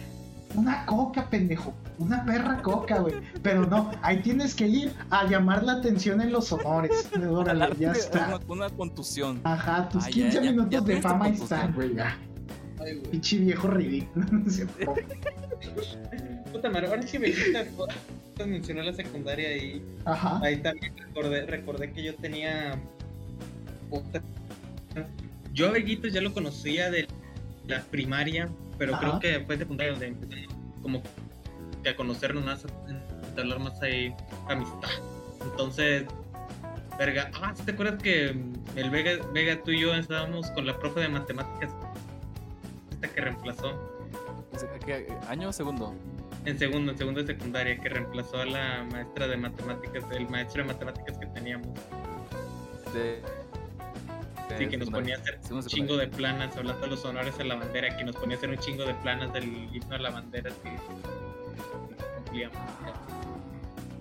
[0.55, 1.73] Una coca, pendejo.
[1.99, 3.15] Una perra coca, güey.
[3.43, 7.07] Pero no, ahí tienes que ir a llamar la atención en los honores.
[7.29, 8.27] Órale, ya está.
[8.47, 9.39] Una, una contusión.
[9.43, 11.95] Ajá, tus Ay, ya, 15 ya, ya minutos de fama están, güey.
[11.95, 12.17] ya.
[12.79, 13.11] Ay, güey.
[13.11, 14.25] Pinche viejo ridículo.
[14.31, 14.95] No cierto.
[16.51, 17.71] Puta madre, ahora que me dijiste,
[18.45, 20.39] mencionó la secundaria y Ajá.
[20.41, 22.79] ahí también recordé, recordé que yo tenía.
[25.53, 27.07] Yo a Veguitos ya lo conocía de
[27.67, 29.19] la primaria, pero Ajá.
[29.19, 30.47] creo que fue secundaria donde empecé
[30.81, 31.01] como
[31.83, 34.13] que a conocernos más, a entablar más ahí
[34.47, 34.89] amistad.
[35.41, 36.05] Entonces,
[36.97, 38.35] verga, ah, ¿sí ¿te acuerdas que
[38.75, 41.71] el Vega, Vega, tú y yo estábamos con la profe de matemáticas
[42.91, 43.99] esta que reemplazó?
[44.85, 45.95] ¿Qué, ¿Año o segundo?
[46.45, 50.63] En segundo, en segundo de secundaria, que reemplazó a la maestra de matemáticas, el maestro
[50.63, 51.69] de matemáticas que teníamos.
[52.93, 53.21] De,
[54.57, 57.43] Sí, que nos ponía a hacer un chingo de planas, hablando de los honores a
[57.43, 60.09] la bandera, que nos ponía a hacer un chingo de planas del himno a la
[60.09, 60.71] bandera, que
[62.15, 62.57] cumplíamos.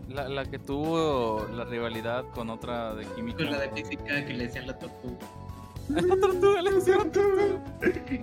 [0.08, 3.38] La, la que tuvo la rivalidad con otra de química.
[3.38, 5.26] Con la de física que le decían la tortuga.
[5.88, 7.44] La tortuga, le decían tortuga.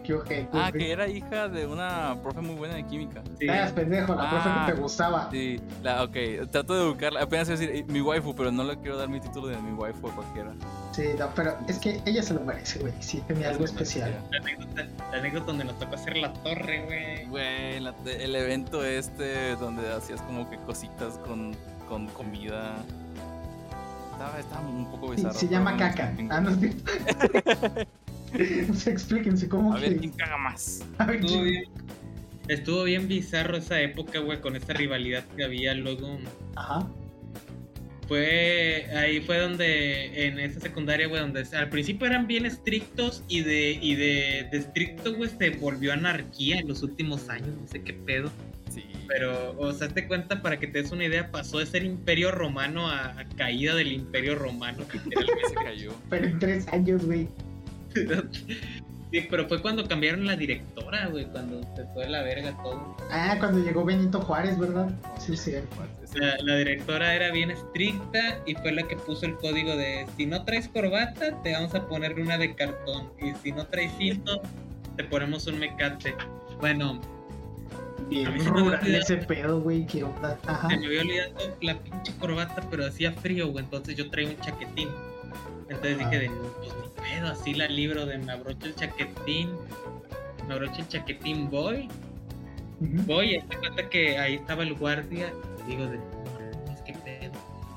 [0.04, 0.47] Qué ojete.
[0.54, 3.23] Ah, que era hija de una profe muy buena de química.
[3.39, 5.30] Sí, Estás pendejo, la profe Ah, que te gustaba.
[5.32, 6.15] Sí, la, ok,
[6.51, 7.21] trato de educarla.
[7.23, 9.71] Apenas iba a decir mi waifu, pero no le quiero dar mi título de mi
[9.73, 10.51] waifu a cualquiera.
[10.91, 12.93] Sí, no, pero es que ella se lo merece, güey.
[12.99, 14.15] Sí, tenía algo especial.
[14.32, 17.25] la anécdota, la anécdota donde nos tocó hacer la torre, güey.
[17.25, 21.56] Güey, la- el evento este donde hacías como que cositas con,
[21.89, 22.75] con comida.
[24.15, 25.34] Estaba, estaba un poco bizarro.
[25.34, 26.13] se llama caca.
[26.30, 26.91] Ah, no es cierto.
[28.67, 29.95] No sé, explíquense cómo A ver.
[29.95, 30.84] ¿quién caga más?
[30.97, 31.63] A ver, Estuvo ¿quién- bien,
[32.49, 35.73] estuvo bien bizarro esa época, güey, con esta rivalidad que había.
[35.73, 36.17] Luego
[36.56, 36.86] Ajá.
[38.10, 43.39] fue ahí fue donde en esa secundaria, güey, donde al principio eran bien estrictos y
[43.41, 47.84] de y de, de estricto, güey, se volvió anarquía en los últimos años, no sé
[47.84, 48.30] qué pedo.
[48.75, 48.85] Sí.
[49.07, 52.31] Pero, o sea, te cuenta para que te des una idea, pasó de ser imperio
[52.31, 55.41] romano a, a caída del imperio romano, literalmente.
[55.49, 55.93] se cayó.
[56.09, 57.27] Pero en tres años, güey.
[59.11, 62.97] Sí, pero fue cuando cambiaron la directora, güey, cuando se fue a la verga todo.
[63.11, 64.89] Ah, cuando llegó Benito Juárez, ¿verdad?
[65.19, 65.53] Sí, sí.
[66.15, 70.25] La, la directora era bien estricta y fue la que puso el código de si
[70.25, 73.11] no traes corbata, te vamos a poner una de cartón.
[73.21, 74.41] Y si no traes cinto,
[74.97, 76.15] te ponemos un mecate.
[76.59, 76.99] Bueno,
[78.09, 79.85] Bien rural ese pedo, güey.
[79.87, 80.37] Qué onda.
[80.45, 80.69] Ajá.
[80.69, 83.65] se me había olvidado la pinche corbata, pero hacía frío, güey.
[83.65, 84.89] Entonces yo traía un chaquetín.
[85.69, 86.09] Entonces Ah.
[86.09, 89.49] dije, de, pues ni pedo, así la libro de me abrocho el chaquetín.
[90.47, 91.87] Me abrocho el chaquetín, voy.
[92.81, 93.03] Ujú.
[93.07, 95.33] Voy, y te cuenta que ahí estaba el guardia.
[95.65, 95.97] Y digo, de,
[96.73, 97.31] es que pedo.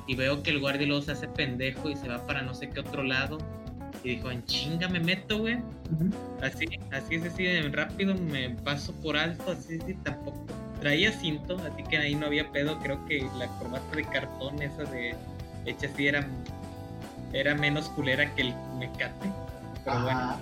[0.07, 2.69] Y veo que el guardia luego se hace pendejo y se va para no sé
[2.69, 3.39] qué otro lado.
[4.09, 5.59] Y dijo, en chinga me meto, güey.
[6.41, 10.47] Así, así es así rápido, me paso por alto, así, así, tampoco.
[10.81, 12.79] traía cinto, así que ahí no había pedo.
[12.79, 15.15] Creo que la corbata de cartón, esa de
[15.67, 16.27] hecha así, era,
[17.35, 19.31] era menos culera que el mecate.
[19.85, 20.37] Pero bueno.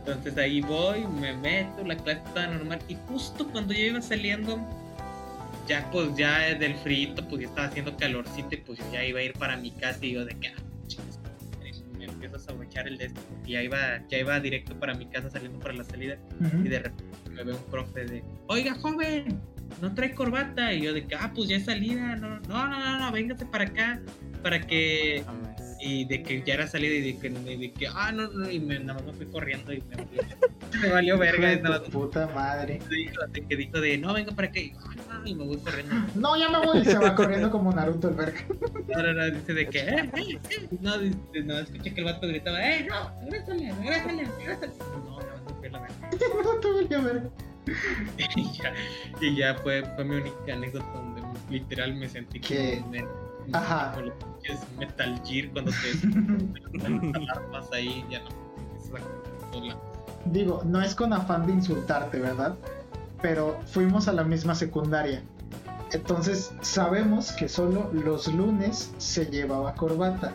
[0.00, 2.78] Entonces ahí voy, me meto, la clase estaba normal.
[2.88, 4.60] Y justo cuando yo iba saliendo,
[5.66, 9.20] ya pues ya del frío, pues ya estaba haciendo calorcito y pues yo ya iba
[9.20, 11.15] a ir para mi casa y yo de que, ah, chingas,
[12.42, 13.20] a aprovechar el de esto.
[13.44, 16.18] Y ya iba, ya iba directo para mi casa saliendo para la salida.
[16.40, 16.64] Ujú.
[16.64, 19.40] Y de repente me ve un profe de, oiga joven,
[19.80, 20.72] no trae corbata.
[20.72, 23.46] Y yo de que, ah, pues ya es salida, no, no, no, no, no, véngase
[23.46, 24.00] para acá,
[24.42, 25.24] para que
[25.80, 28.58] y de que ya era salida y de que, de que ah, no, no, y
[28.58, 29.96] me, nada más me fui corriendo y me,
[30.80, 31.52] me valió verga.
[31.52, 32.80] Hijo de nada tu más puta madre.
[33.32, 34.94] de que dijo de, no, venga para acá, y, ah,
[35.26, 35.94] y me voy corriendo.
[36.14, 38.40] No, ya me voy se va corriendo como Naruto el verga.
[38.88, 40.68] No, no, no, dice de que, eh, eh, eh.
[40.80, 44.72] no, dice, no, escuché que el vato gritaba, eh, no, regrésale, regrésale, regrésale.
[45.04, 45.80] No, no, no, fue la
[47.00, 47.30] verga.
[48.36, 48.74] Y ya,
[49.20, 52.40] y ya fue, fue mi única anécdota donde literal me sentí
[52.90, 53.04] me,
[53.52, 53.92] Ajá.
[53.94, 58.46] como los pinches Metal Gear cuando te alarmas ahí, ya no.
[60.26, 62.56] Digo, no es con afán de insultarte, ¿verdad?
[63.22, 65.22] Pero fuimos a la misma secundaria.
[65.92, 70.32] Entonces sabemos que solo los lunes se llevaba corbata.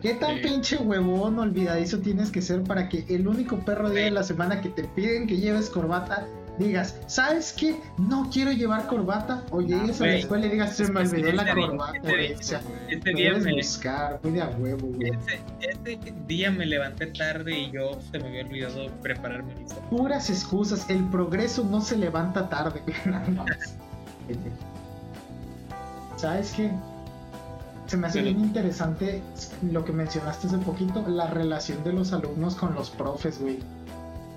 [0.00, 0.40] ¿Qué tan Sí.
[0.42, 4.60] pinche huevón olvidadizo tienes que ser para que el único perro día de la semana
[4.60, 6.26] que te piden que lleves corbata
[6.58, 7.80] digas, ¿sabes qué?
[7.98, 9.42] No quiero llevar corbata.
[9.50, 10.20] O llegues a la güey.
[10.20, 12.26] escuela y digas, se me Es que olvidó la corbata, ese güey.
[12.28, 15.10] día- O sea, Este día, debes me, buscar, muy de a huevo, güey.
[15.10, 15.40] ese,
[15.92, 19.76] ese día me levanté tarde y yo se me había olvidado preparar mi lista.
[19.90, 22.82] Puras excusas, el progreso no se levanta tarde.
[26.16, 26.70] ¿Sabes qué?
[27.86, 29.22] Se me hace bien interesante
[29.70, 33.58] lo que mencionaste hace poquito, la relación de los alumnos con los profes, güey.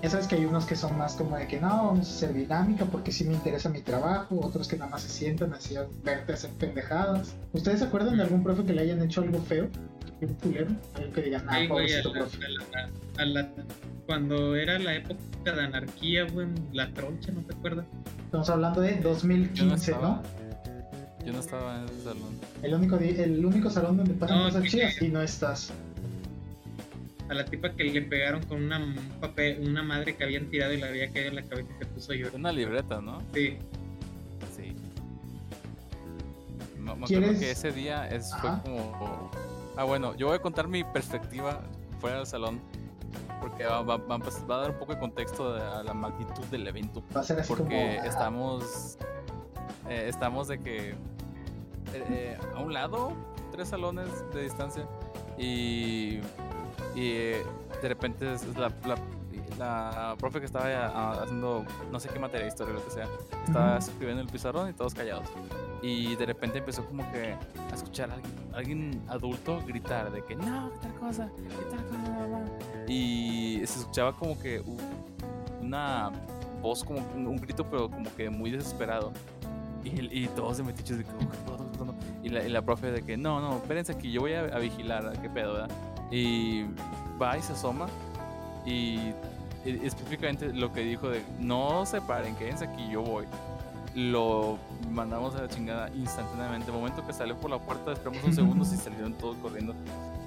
[0.03, 2.33] Ya sabes que hay unos que son más como de que no, vamos a hacer
[2.33, 5.86] dinámica porque sí me interesa mi trabajo, otros que nada más se sientan así a
[6.03, 7.33] verte hacer pendejadas.
[7.51, 9.67] ¿Ustedes se acuerdan de algún profe que le hayan hecho algo feo?
[10.21, 10.67] ¿Un culero?
[10.95, 12.38] Algo que digan, ah, pobrecito profe.
[12.45, 12.89] a la-
[13.23, 13.49] a la-
[14.05, 15.17] cuando era la época
[15.51, 17.86] de anarquía, güey, la troncha, ¿no te acuerdas?
[18.25, 20.07] Estamos hablando de Yo no 2015, estaba.
[20.21, 21.25] ¿no?
[21.25, 22.39] Yo no estaba en ese salón.
[22.63, 25.73] El único, el único salón donde pasan No, cosas chidas y no estás.
[27.30, 30.74] A la tipa que le pegaron con una un papel, una madre que habían tirado
[30.74, 32.36] y le había caído en la cabeza y se puso a llorar.
[32.36, 33.22] Una libreta, ¿no?
[33.34, 33.58] Sí,
[34.56, 34.76] Sí.
[36.78, 39.30] Me, me acuerdo que ese día es, fue como...
[39.76, 41.62] Ah, bueno, yo voy a contar mi perspectiva
[42.00, 42.60] fuera del salón.
[43.42, 46.44] Porque va, va- va va a dar un poco de contexto de- a la magnitud
[46.46, 47.04] del evento.
[47.16, 48.10] Va a ser así Porque como.
[48.10, 48.98] estamos...
[49.90, 50.90] eh, estamos de que...
[50.92, 50.96] eh,
[51.94, 53.13] eh, a un lado,
[53.52, 54.88] tres salones de distancia.
[55.38, 56.20] Y...
[56.97, 57.43] Y de
[57.83, 58.97] repente es la, la,
[59.60, 63.07] la profe que estaba ah, haciendo no sé qué materia, historia, lo que sea,
[63.45, 65.27] estaba escribiendo en el pizarrón y todos callados.
[65.83, 67.36] Y de repente empezó como que
[67.71, 71.86] a escuchar a alguien, alguien adulto gritar de que no, qué tal cosa, qué tal
[71.86, 72.86] cosa, bla, bla".
[72.88, 74.63] Y se escuchaba como que
[75.62, 76.12] una
[76.63, 79.12] voz, como un, grito, pero como que muy desesperado.
[79.83, 81.95] Y, y todos de metiches de que, "Oh, ¿qué pedo, qué pedo?".
[82.23, 84.57] y, la, y la profe de que no, no, espérense aquí, yo voy a, a
[84.57, 85.69] vigilar, qué pedo, ¿verdad?
[86.12, 86.65] Y
[87.22, 87.88] va y se asoma
[88.65, 89.00] y,
[89.65, 93.26] y específicamente lo que dijo de no se paren, quédense aquí, yo voy.
[93.96, 94.60] Lo
[94.91, 96.72] mandamos a la chingada instantáneamente.
[96.72, 99.74] momento que salió por la puerta, esperamos unos segundos y salieron todos corriendo.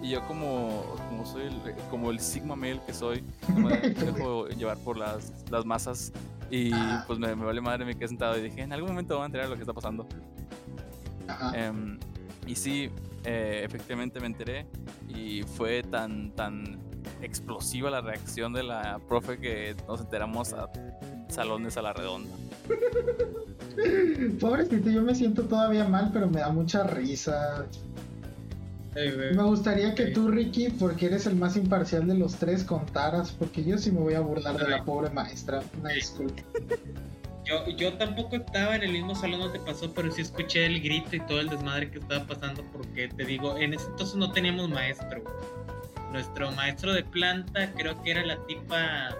[0.02, 3.22] Y yo como, como soy el, como el Sigma Male que soy,
[3.54, 6.12] me dejo llevar por las, las masas.
[6.50, 7.04] Y Ajá.
[7.06, 9.26] pues me, me vale madre, me quedé sentado y dije, en algún momento van a
[9.26, 10.06] enterar lo que está pasando.
[11.54, 11.98] Em,
[12.46, 12.90] y sí,
[13.24, 14.66] eh, efectivamente me enteré
[15.08, 16.78] y fue tan, tan
[17.22, 20.70] explosiva la reacción de la profe que nos enteramos a
[21.28, 22.34] salones a la redonda.
[24.40, 27.66] Pobrecito, yo me siento todavía mal, pero me da mucha risa.
[28.94, 33.62] Me gustaría que tú, Ricky, porque eres el más imparcial de los tres, contaras, porque
[33.62, 35.62] yo sí me voy a burlar de la pobre maestra.
[35.78, 36.42] Una disculpa.
[37.44, 41.16] Yo, yo tampoco estaba en el mismo salón donde pasó, pero sí escuché el grito
[41.16, 44.68] y todo el desmadre que estaba pasando, porque te digo, en ese entonces no teníamos
[44.68, 45.22] maestro.
[46.12, 49.10] Nuestro maestro de planta creo que era la tipa,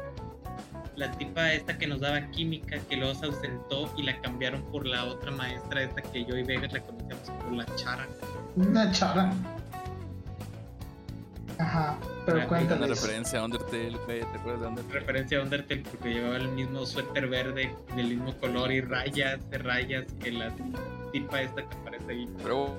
[0.96, 4.87] la tipa esta que nos daba química, que luego se ausentó y la cambiaron por
[4.87, 8.09] la otra maestra esta que yo y Vegas la conocíamos por la Chara.
[8.56, 9.33] Una chara.
[11.61, 12.88] Ajá, pero Una cuéntales.
[12.88, 15.01] referencia a Undertale, güey, ¿te acuerdas de Undertale?
[15.01, 19.59] Referencia a Undertale porque llevaba el mismo suéter verde, del mismo color y rayas de
[19.59, 20.51] rayas que la
[21.12, 22.29] tipa esta que aparece ahí.
[22.42, 22.75] Pero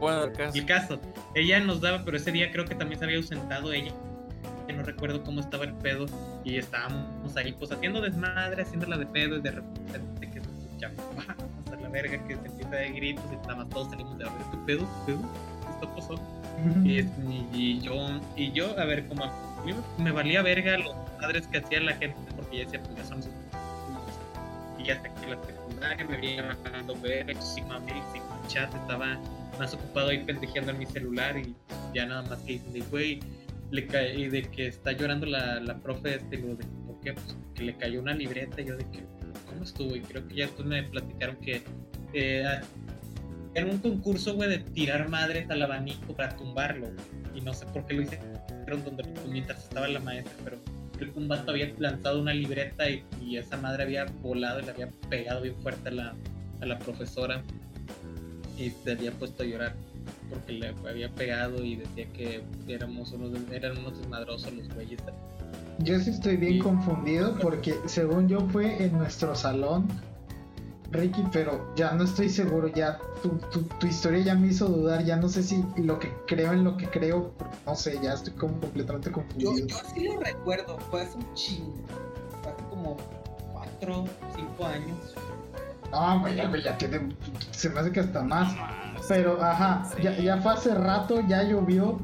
[0.00, 1.00] bueno, el caso, El caso,
[1.34, 3.92] ella nos daba, pero ese día creo que también se había ausentado ella.
[4.66, 6.06] Que no recuerdo cómo estaba el pedo.
[6.44, 9.36] Y estábamos ahí, pues haciendo desmadre, haciéndola de pedo.
[9.36, 10.46] Y de repente que se
[10.78, 10.90] ya,
[11.64, 14.28] hasta la verga, que se empieza de gritos y nada más todos salimos de a
[14.28, 14.80] ver, ¿qué pedo?
[15.06, 15.22] ¿Qué pedo?
[15.62, 16.37] ¿Qué está pasando?
[16.84, 17.06] Y,
[17.52, 19.30] y, yo, y yo, a ver, como
[19.98, 23.22] me valía verga los padres que hacía la gente, porque ya decía, pues ya son
[23.22, 23.32] sus
[24.78, 29.18] y hasta que la secundaria me venía bajando verga, y mail, sin chat, estaba
[29.58, 31.54] más ocupado ahí pendejeando en mi celular y
[31.94, 33.20] ya nada más que dicen, güey,
[33.70, 36.64] le cae, de que está llorando la, la profe, este, de,
[37.02, 37.12] ¿por?
[37.12, 39.04] Pues que le cayó una libreta, y yo de que,
[39.46, 39.94] ¿cómo estuvo?
[39.96, 41.62] Y creo que ya después me platicaron que
[42.12, 42.60] eh,
[43.58, 46.88] era un concurso, güey, de tirar madres al abanico para tumbarlo.
[47.34, 50.58] Y no sé por qué lo hicieron donde mientras estaba la maestra, pero
[51.00, 54.64] el que un vato había lanzado una libreta y, y, esa madre había volado y
[54.64, 56.14] le había pegado bien fuerte a la,
[56.60, 57.42] a la profesora.
[58.56, 59.74] Y se había puesto a llorar
[60.30, 65.00] porque le había pegado y decía que éramos unos, eran unos desmadrosos los güeyes.
[65.80, 69.86] Yo sí estoy bien confundido porque según yo fue en nuestro salón
[70.90, 73.28] Ricky, pero ya no estoy seguro, ya tu,
[73.78, 76.76] tu, historia ya me hizo dudar, ya no sé si lo que creo en lo
[76.78, 77.32] que creo,
[77.66, 79.58] no sé, ya estoy como completamente confundido.
[79.58, 81.74] Yo, yo sí lo recuerdo, fue hace un chingo,
[82.42, 82.96] fue hace como
[83.52, 85.14] 4, 5 años.
[85.92, 87.14] Ah, ya, ya tiene,
[87.50, 88.54] se me hace que hasta más.
[89.08, 91.98] Pero, ajá, ya, ya fue hace rato, ya llovió,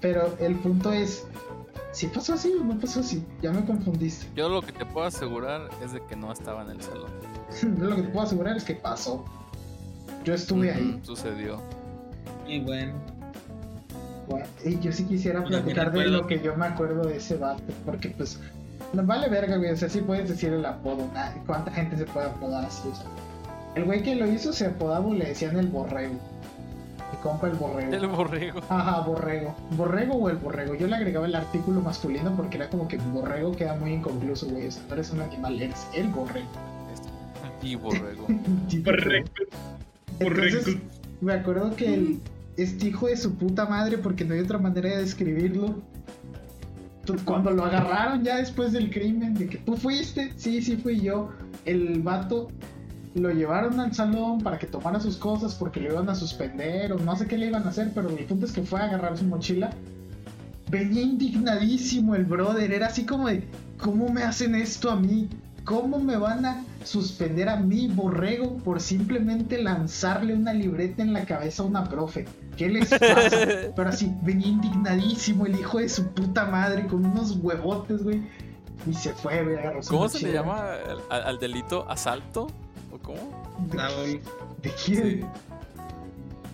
[0.00, 1.24] pero el punto es,
[1.94, 4.26] si pasó así o no pasó así, ya me confundiste.
[4.34, 7.10] Yo lo que te puedo asegurar es de que no estaba en el salón.
[7.78, 9.24] lo que te puedo asegurar es que pasó.
[10.24, 11.00] Yo estuve ahí.
[11.02, 11.60] Sucedió.
[12.46, 12.94] Y bueno.
[14.28, 17.62] Bueno, y yo sí quisiera platicar de lo que yo me acuerdo de ese vato,
[17.84, 18.40] porque pues
[18.92, 19.70] nos vale verga, güey.
[19.70, 21.08] O sea, sí puedes decir el apodo.
[21.46, 22.88] ¿Cuánta gente se puede apodar así?
[23.74, 26.14] el güey que lo hizo se apodaba le decían el borrego.
[27.14, 27.92] Mi compa el borrego.
[27.92, 28.60] El borrego.
[28.68, 29.54] Ajá, borrego.
[29.76, 30.74] Borrego o el borrego.
[30.74, 34.66] Yo le agregaba el artículo masculino porque era como que borrego queda muy inconcluso, güey.
[34.66, 36.48] O sea, no eres un animal, eres el borrego.
[37.62, 38.26] Y borrego.
[38.26, 39.26] borrego.
[40.18, 40.76] Entonces,
[41.20, 42.20] me acuerdo que el,
[42.56, 45.82] este hijo de su puta madre, porque no hay otra manera de describirlo.
[47.24, 51.30] Cuando lo agarraron ya después del crimen, de que tú fuiste, sí, sí fui yo.
[51.64, 52.48] El vato
[53.14, 56.98] lo llevaron al salón para que tomara sus cosas porque lo iban a suspender o
[56.98, 59.16] no sé qué le iban a hacer, pero el punto es que fue a agarrar
[59.16, 59.70] su mochila.
[60.68, 63.44] Venía indignadísimo el brother, era así como de,
[63.78, 65.28] ¿cómo me hacen esto a mí?
[65.64, 71.24] ¿Cómo me van a suspender a mí, borrego, por simplemente lanzarle una libreta en la
[71.24, 72.26] cabeza a una profe?
[72.56, 73.30] ¿Qué les pasa?
[73.76, 78.22] Pero así, venía indignadísimo el hijo de su puta madre con unos huevotes, güey.
[78.86, 80.74] Y se fue, güey, agarró su ¿Cómo se le llama
[81.08, 81.88] al, delito?
[81.88, 82.48] ¿Asalto?
[82.94, 83.18] ¿O cómo?
[83.70, 84.20] ¿De,
[84.62, 85.26] ¿de quién?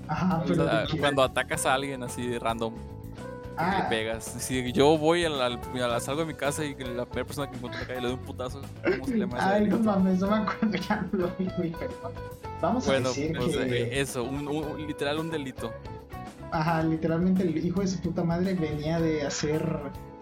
[0.08, 0.66] Ajá, pero.
[0.98, 2.74] cuando atacas a alguien así de random
[3.60, 3.86] le ah.
[3.90, 4.24] pegas.
[4.24, 7.80] Si yo voy al, al, salgo de mi casa y la primera persona que encuentro
[7.80, 9.36] en la calle le doy un putazo, ¿cómo se le llama?
[9.38, 11.74] Ay, no mames, no me acuerdo, ya lo vi,
[12.62, 13.82] Vamos bueno, a decir pues, que...
[13.82, 15.72] Eh, eso, un, literal un delito.
[16.52, 19.80] Ajá, literalmente el hijo de su puta madre venía de hacer...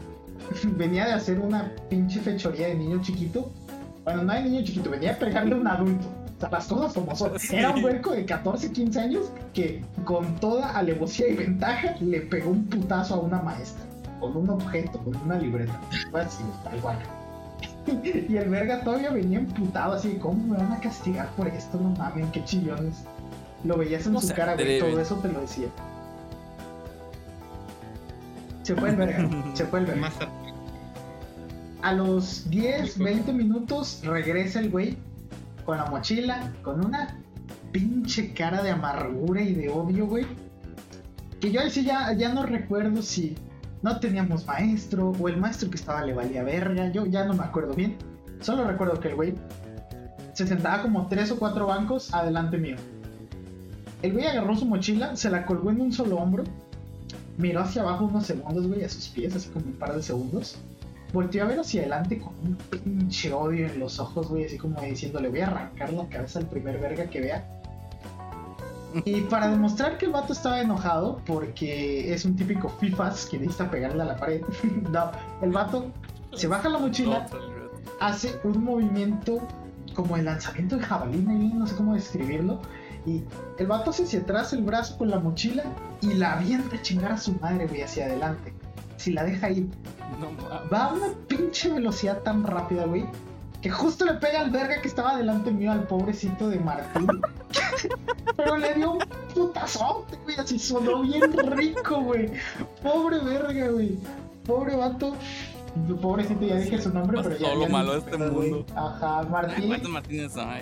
[0.77, 3.51] venía de hacer una pinche fechoría de niño chiquito.
[4.09, 6.07] Bueno, no hay niño chiquito, venía a pegarle a un adulto.
[6.39, 7.33] O sea, las cosas como son.
[7.53, 12.53] Era un huerco de 14, 15 años que con toda alevosía y ventaja le pegó
[12.53, 13.85] un putazo a una maestra.
[14.19, 15.79] Con un objeto, con una libreta.
[16.11, 16.97] Fue así, tal cual.
[18.03, 21.79] y el verga todavía venía emputado así, ¿cómo me van a castigar por esto?
[21.79, 23.05] No mames, qué chillones.
[23.63, 25.69] Lo veías en su cara, güey, todo eso te lo decía.
[28.63, 30.11] Se fue el verga, se fue el verga.
[31.83, 34.97] A los 10, 20 minutos regresa el güey
[35.65, 37.17] con la mochila, con una
[37.71, 40.27] pinche cara de amargura y de odio, güey.
[41.41, 43.37] Que yo sí ya, ya no recuerdo si
[43.83, 46.91] no teníamos maestro o el maestro que estaba le valía verga.
[46.91, 47.97] Yo ya no me acuerdo bien.
[48.41, 49.35] Solo recuerdo que el güey
[50.33, 52.77] se sentaba como tres o cuatro bancos adelante mío.
[54.03, 56.43] El güey agarró su mochila, se la colgó en un solo hombro,
[57.37, 60.57] miró hacia abajo unos segundos, güey, a sus pies, así como un par de segundos
[61.13, 64.81] volteó a ver hacia adelante con un pinche odio en los ojos, güey, así como
[64.81, 67.49] diciendo, le voy a arrancar la cabeza al primer verga que vea.
[69.05, 73.71] Y para demostrar que el vato estaba enojado, porque es un típico FIFAs que necesita
[73.71, 74.43] pegarle a la pared,
[74.91, 75.11] no,
[75.43, 75.93] el vato
[76.35, 77.27] se baja la mochila,
[78.01, 79.47] hace un movimiento
[79.95, 82.61] como el lanzamiento de jabalina, no sé cómo describirlo,
[83.07, 83.25] y
[83.59, 85.65] el vato hace hacia atrás el brazo con la mochila
[86.01, 88.53] y la avienta a chingar a su madre, güey, hacia adelante.
[88.97, 89.69] Si la deja ir
[90.73, 93.07] va a una pinche velocidad tan rápida, güey,
[93.61, 97.07] que justo le pega al verga que estaba delante mío al pobrecito de Martín.
[98.37, 98.99] Pero le dio un
[99.35, 102.31] putazote, güey, así sonó bien rico, güey.
[102.83, 103.99] Pobre verga, güey.
[104.45, 105.15] Pobre vato.
[106.01, 107.51] Pobrecito, ya dije su nombre, pero ya.
[107.51, 108.65] Todo lo malo de este mundo.
[108.75, 109.77] Ajá, Martín.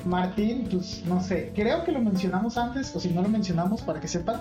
[0.05, 4.01] Martín, pues no sé, creo que lo mencionamos antes, o si no lo mencionamos para
[4.01, 4.41] que sepan,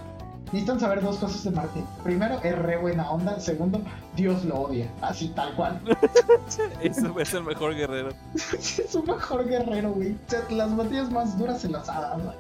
[0.56, 1.86] necesitan saber dos cosas de Martín.
[2.04, 3.40] Primero, es re buena onda.
[3.42, 3.82] Segundo,
[4.16, 5.82] Dios lo odia, así tal cual.
[6.82, 8.10] Eso es el mejor guerrero.
[8.34, 10.14] es un mejor guerrero, güey.
[10.14, 12.24] O sea, las batallas más duras se las ha dado.
[12.24, 12.36] güey.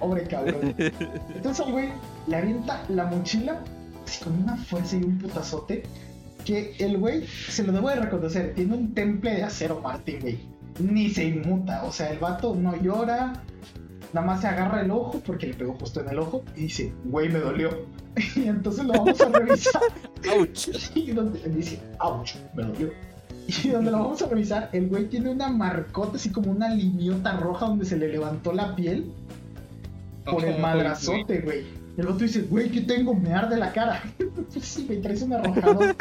[0.00, 0.74] Pobre cabrón.
[0.78, 1.90] Entonces al güey
[2.26, 3.60] le avienta la mochila
[4.04, 5.84] así con una fuerza y un putazote
[6.44, 10.40] que el güey, se lo debo de reconocer, tiene un temple de acero Martín, güey.
[10.80, 13.32] Ni se inmuta, o sea, el vato no llora,
[14.12, 16.92] nada más se agarra el ojo porque le pegó justo en el ojo y dice,
[17.04, 17.70] güey, me dolió.
[18.36, 19.82] Y entonces lo vamos a revisar.
[20.30, 20.96] ¡Auch!
[20.96, 22.90] Y donde dice, ouch, me dolió.
[23.46, 27.36] Y donde lo vamos a revisar, el güey tiene una marcota, así como una limiota
[27.36, 29.12] roja donde se le levantó la piel
[30.24, 31.64] por el madrazote, güey.
[31.96, 33.14] El otro dice, güey, ¿qué tengo?
[33.14, 34.02] Me arde la cara.
[34.60, 35.96] sí, me traes un arrojador.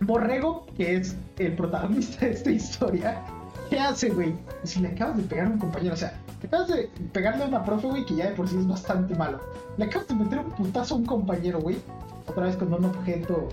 [0.00, 3.24] Borrego, que es el protagonista de esta historia,
[3.68, 4.34] ¿qué hace, güey?
[4.64, 7.46] Si le acabas de pegar a un compañero, o sea, le acabas de pegarle a
[7.48, 9.40] una profe, güey, que ya de por sí es bastante malo.
[9.76, 11.78] Le acabas de meter un putazo a un compañero, güey.
[12.26, 13.48] Otra vez con un objeto.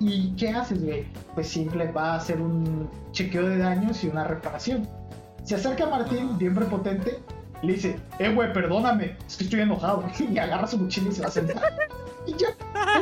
[0.00, 1.06] ¿Y qué haces, güey?
[1.34, 4.88] Pues simple, va a hacer un chequeo de daños y una reparación.
[5.44, 7.18] Se acerca a Martín, bien prepotente,
[7.62, 10.04] le dice, eh, güey, perdóname, es que estoy enojado.
[10.18, 11.62] Y agarra su mochila y se va a sentar.
[12.26, 12.48] Y ya,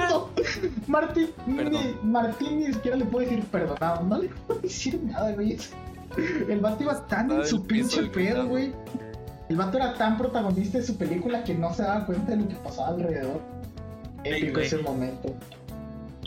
[0.09, 0.31] punto.
[0.87, 1.97] Martín, ni.
[2.03, 4.03] Martín ni siquiera le puede decir perdonado.
[4.05, 5.57] No le puede decir nada, güey.
[6.49, 8.73] El vato iba tan en su pinche pedo, güey.
[9.49, 12.49] El vato era tan protagonista de su película que no se daba cuenta de lo
[12.49, 13.41] que pasaba alrededor.
[14.25, 15.35] Épico ese momento.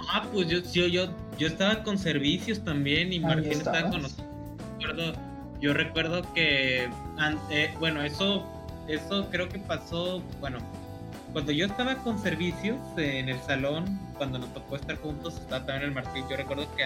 [0.10, 3.91] Ah, pues yo, yo, yo, yo estaba con servicios también y Martín estaba estabas.
[3.93, 4.28] con nosotros.
[4.80, 5.14] Recuerdo-
[5.62, 6.89] Yo recuerdo que,
[7.50, 8.46] eh, bueno, eso,
[8.88, 10.60] eso creo que pasó, bueno,
[11.36, 15.90] cuando yo estaba con servicios en el salón, cuando nos tocó estar juntos, estaba también
[15.90, 16.24] el Martín.
[16.30, 16.86] Yo recuerdo que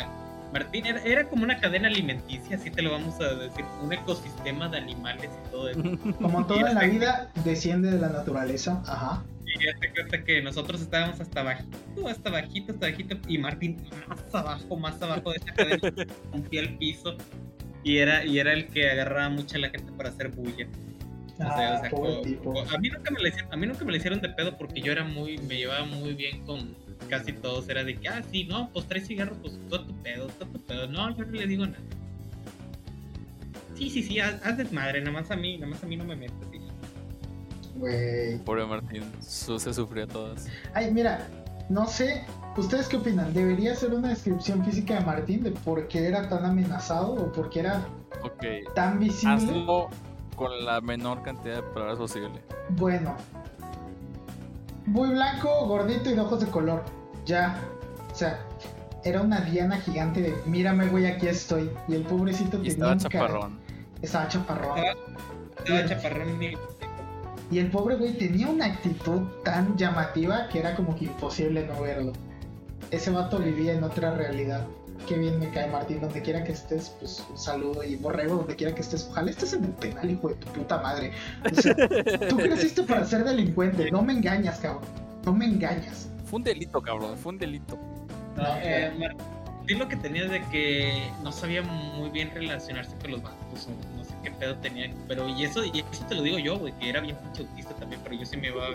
[0.51, 4.67] Martín era, era como una cadena alimenticia, así te lo vamos a decir, un ecosistema
[4.67, 5.83] de animales y todo eso.
[6.19, 8.81] Como todo en la vida, desciende de la naturaleza.
[8.87, 9.23] Ajá.
[9.45, 13.77] Y ya te cuenta que nosotros estábamos hasta bajito, hasta bajito, hasta bajito, y Martín
[14.07, 17.15] más abajo, más abajo de esa cadena, rompía el piso,
[17.83, 20.67] y era, y era el que agarraba mucho a la gente para hacer bulla.
[21.39, 22.53] O sea, Ah, o sea, pobre co- tipo.
[22.53, 24.57] co- a mí nunca me lo hicieron, a mí nunca me lo hicieron de pedo
[24.57, 26.75] porque yo era muy, me llevaba muy bien con
[27.09, 30.27] casi todos, era de que, ah, sí, no, pues tres cigarros, pues todo tu pedo,
[30.27, 31.79] todo tu pedo, no, yo no le digo nada.
[33.75, 36.03] Sí, sí, sí, haz, haz desmadre, nada más a mí, nada más a mí no
[36.03, 36.35] me metas.
[37.75, 38.37] Güey.
[38.39, 40.47] Pobre Martín, su- se sufrió todas.
[40.73, 41.25] Ay, mira,
[41.69, 42.25] no sé,
[42.57, 43.33] ¿ustedes qué opinan?
[43.33, 47.49] ¿Debería ser una descripción física de Martín de por qué era tan amenazado o por
[47.49, 47.87] qué era
[48.75, 49.35] tan visible?
[49.35, 49.89] hazlo
[50.39, 52.41] con la menor cantidad de palabras posible.
[52.69, 53.13] Bueno.
[54.85, 56.85] Muy blanco, gordito y de ojos de color.
[57.25, 57.61] Ya.
[58.09, 58.39] O sea,
[59.03, 61.69] era una diana gigante de mírame, güey, aquí estoy.
[61.89, 63.59] Y el pobrecito Y tenía estaba un chaparrón.
[64.01, 64.79] Estaba chaparrón.
[65.57, 66.57] Estaba chaparrón y
[67.51, 71.81] Y el pobre güey tenía una actitud tan llamativa que era como que imposible no
[71.81, 72.13] verlo.
[72.91, 74.65] Ese vato vivía en otra realidad.
[75.07, 78.55] Qué bien me cae Martín, donde quiera que estés, pues un saludo y borrego donde
[78.55, 79.07] quiera que estés.
[79.09, 81.11] Ojalá estés en el penal, hijo de tu puta madre.
[81.51, 81.75] O sea,
[82.29, 84.83] tú creciste para ser delincuente, no me engañas, cabrón.
[85.25, 86.09] No me engañas.
[86.25, 87.77] Fue un delito, cabrón, fue un delito.
[88.35, 89.29] No, eh, Martín
[89.77, 93.25] lo que tenía de que no sabía muy bien relacionarse con los o
[93.95, 96.73] no sé qué pedo tenía, pero y eso, y eso te lo digo yo, güey,
[96.79, 98.69] que era bien pinche autista también, pero yo sí me iba,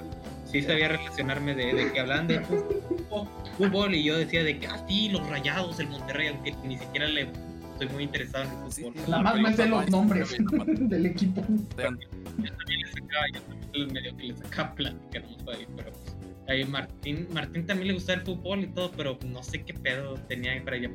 [0.54, 3.28] sí sabía relacionarme de, de que hablaban de fútbol,
[3.58, 7.08] fútbol, y yo decía de que, ah, sí, los rayados, el Monterrey, aunque ni siquiera
[7.08, 7.28] le
[7.72, 8.92] estoy muy interesado en el fútbol.
[8.94, 10.36] sí, Nada más me sé los nombres
[10.66, 11.44] del equipo.
[11.48, 15.50] Yo también le sacaba, yo también medio que le sacaba plática, ¿no?
[15.50, 19.42] Ahí, pero pues, ahí Martín, Martín también le gustaba el fútbol y todo, pero no
[19.42, 20.90] sé qué pedo tenía ahí para allá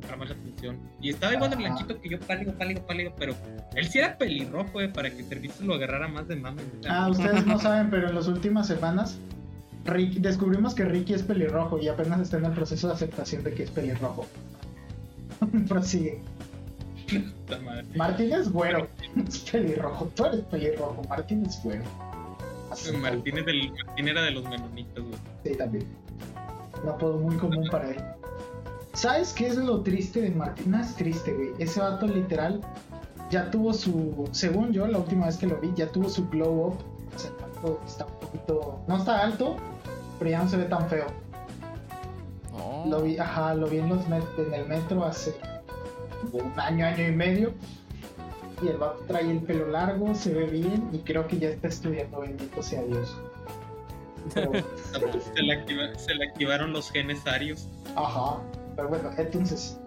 [0.00, 0.78] para más la atención.
[1.00, 1.64] Y estaba igual de Ajá.
[1.74, 3.34] blanquito que yo, pálido, pálido, pálido, pero
[3.74, 6.62] él sí era pelirrojo, eh, para que el servicio lo agarrara más de mame.
[6.88, 9.18] Ah, ustedes no saben, pero en las últimas semanas
[9.84, 13.54] Rick- descubrimos que Ricky es pelirrojo y apenas está en el proceso de aceptación de
[13.54, 14.26] que es pelirrojo.
[15.68, 16.20] Prosigue.
[17.96, 18.86] Martín es güero,
[19.28, 20.06] es pelirrojo.
[20.14, 21.82] Tú eres pelirrojo, Martín es güero.
[23.00, 25.16] Martín, es del- Martín era de los menonitas, güey.
[25.44, 25.86] Sí, también.
[26.82, 27.96] Un apodo muy común para él.
[28.92, 30.72] ¿Sabes qué es lo triste de Martín?
[30.72, 31.50] No es triste, güey.
[31.58, 32.60] Ese vato literal
[33.30, 34.28] ya tuvo su.
[34.32, 36.74] Según yo, la última vez que lo vi, ya tuvo su glow up.
[37.14, 38.80] O sea, el vato está un poquito.
[38.88, 39.56] No está alto,
[40.18, 41.06] pero ya no se ve tan feo.
[42.52, 42.84] No.
[42.86, 45.34] Lo vi, ajá, lo vi en, los met- en el metro hace
[46.32, 47.52] un año, año y medio.
[48.62, 51.68] Y el vato trae el pelo largo, se ve bien y creo que ya está
[51.68, 53.16] estudiando, bendito sea Dios.
[54.34, 57.68] Pero, Se le, activa- se le activaron los genes arios.
[57.96, 58.36] ajá.
[58.80, 59.78] Pero bueno, entonces.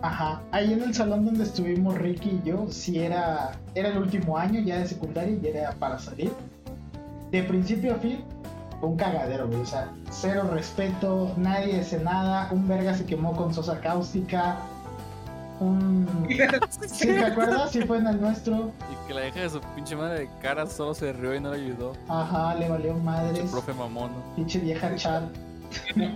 [0.00, 0.40] Ajá.
[0.52, 4.60] Ahí en el salón donde estuvimos Ricky y yo, sí era, era el último año
[4.60, 6.32] ya de secundaria y era para salir.
[7.30, 8.24] De principio a fin,
[8.80, 9.60] un cagadero, güey.
[9.60, 12.48] O sea, cero respeto, nadie hace nada.
[12.50, 14.56] Un verga se quemó con sosa cáustica.
[15.60, 16.08] Un.
[16.86, 17.70] ¿Sí te acuerdas?
[17.70, 18.72] Sí fue en el nuestro.
[18.90, 21.50] Y que la hija de su pinche madre de cara solo se rió y no
[21.50, 21.92] le ayudó.
[22.08, 23.50] Ajá, le valió madres.
[23.50, 24.10] profe mamón.
[24.36, 25.24] Pinche vieja chat.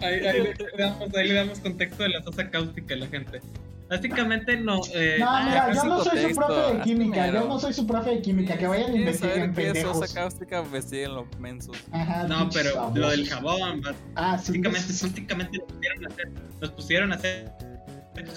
[0.02, 3.40] Ahí, ahí le damos, ahí le damos contexto de la sosa cáustica a la gente.
[3.88, 4.80] Básicamente no.
[4.94, 7.26] Eh, No, mira, yo no soy su contexto, profe de química.
[7.32, 8.56] Yo no soy su profe de química.
[8.56, 9.98] Que vayan y ¿Quieres saber investiguen qué es pendejos.
[9.98, 10.60] sosa cáustica?
[10.62, 11.76] Investiguen los mensos.
[11.92, 12.98] Ajá, no, pero babosos.
[12.98, 13.82] lo del jabón,
[14.14, 14.52] Ah, sí.
[14.52, 15.06] básicamente, sí.
[15.08, 16.28] básicamente nos pusieron a hacer,
[16.60, 17.52] nos pusieron a hacer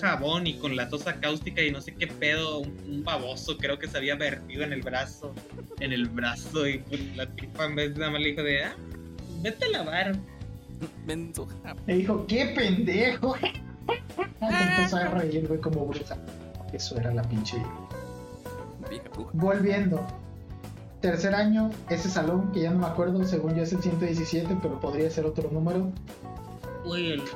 [0.01, 3.77] jabón y con la sosa cáustica y no sé qué pedo, un, un baboso creo
[3.77, 5.33] que se había vertido en el brazo,
[5.79, 8.63] en el brazo y pues, la tipa en vez de nada más le dijo de,
[8.63, 8.75] ah,
[9.41, 10.15] vete a lavar.
[11.05, 11.47] Menso.
[11.85, 13.35] Me dijo, qué pendejo.
[14.41, 16.17] Empezó a reír, güey, como bruta.
[16.73, 17.57] Eso era la pinche.
[18.89, 19.31] Vieja bruja.
[19.33, 20.05] Volviendo.
[21.01, 24.79] Tercer año, ese salón, que ya no me acuerdo, según yo es el 117, pero
[24.79, 25.91] podría ser otro número,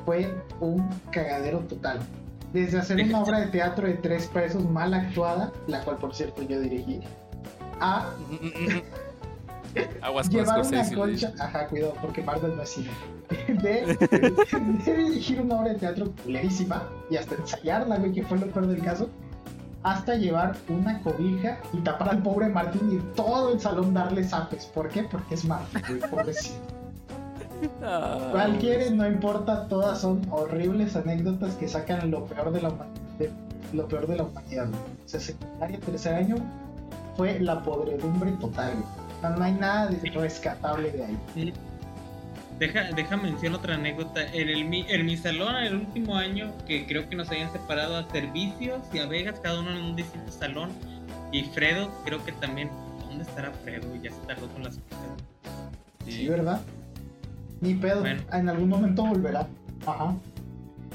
[0.05, 1.99] fue un cagadero total.
[2.53, 6.41] Desde hacer una obra de teatro de tres pesos mal actuada, la cual por cierto
[6.41, 7.01] yo dirigí,
[7.79, 8.11] a
[10.01, 12.89] Aguas llevar una le concha, ajá, cuidado, porque Marvel no es cine,
[13.29, 13.97] de,
[14.85, 18.67] de dirigir una obra de teatro culerísima y hasta ensayarla, güey, que fue lo peor
[18.67, 19.09] del caso,
[19.83, 24.65] hasta llevar una cobija y tapar al pobre Martín y todo el salón darle zapes.
[24.65, 25.03] ¿Por qué?
[25.03, 26.57] Porque es Martín, güey, pobrecito.
[27.83, 32.95] Ah, Cualquiera, no importa, todas son horribles anécdotas que sacan lo peor de la humanidad.
[33.73, 34.67] lo peor de la humanidad.
[34.67, 34.79] güey.
[35.05, 36.37] O sea, secundaria, tercer año,
[37.15, 38.71] fue la podredumbre total.
[38.73, 38.85] güey.
[39.21, 41.53] No, no hay nada de rescatable de ahí.
[42.59, 44.21] Deja, deja mencionar otra anécdota.
[44.33, 47.51] En, el, mi- en mi salón, en el último año, que creo que nos habían
[47.51, 50.69] separado a servicios y a Vegas, cada uno en un distinto salón.
[51.31, 52.69] Y Fredo, creo que también.
[53.07, 53.87] ¿Dónde estará Fredo?
[54.03, 54.99] Ya se tardó con las cosas.
[56.05, 56.61] Sí, ¿verdad?
[57.61, 58.01] Ni pedo.
[58.01, 58.21] Bueno.
[58.33, 59.47] En algún momento volverá.
[59.85, 60.15] Ajá.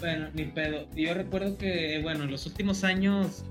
[0.01, 0.87] Bueno, ni pedo.
[0.95, 3.43] Yo recuerdo que, bueno, en los últimos años.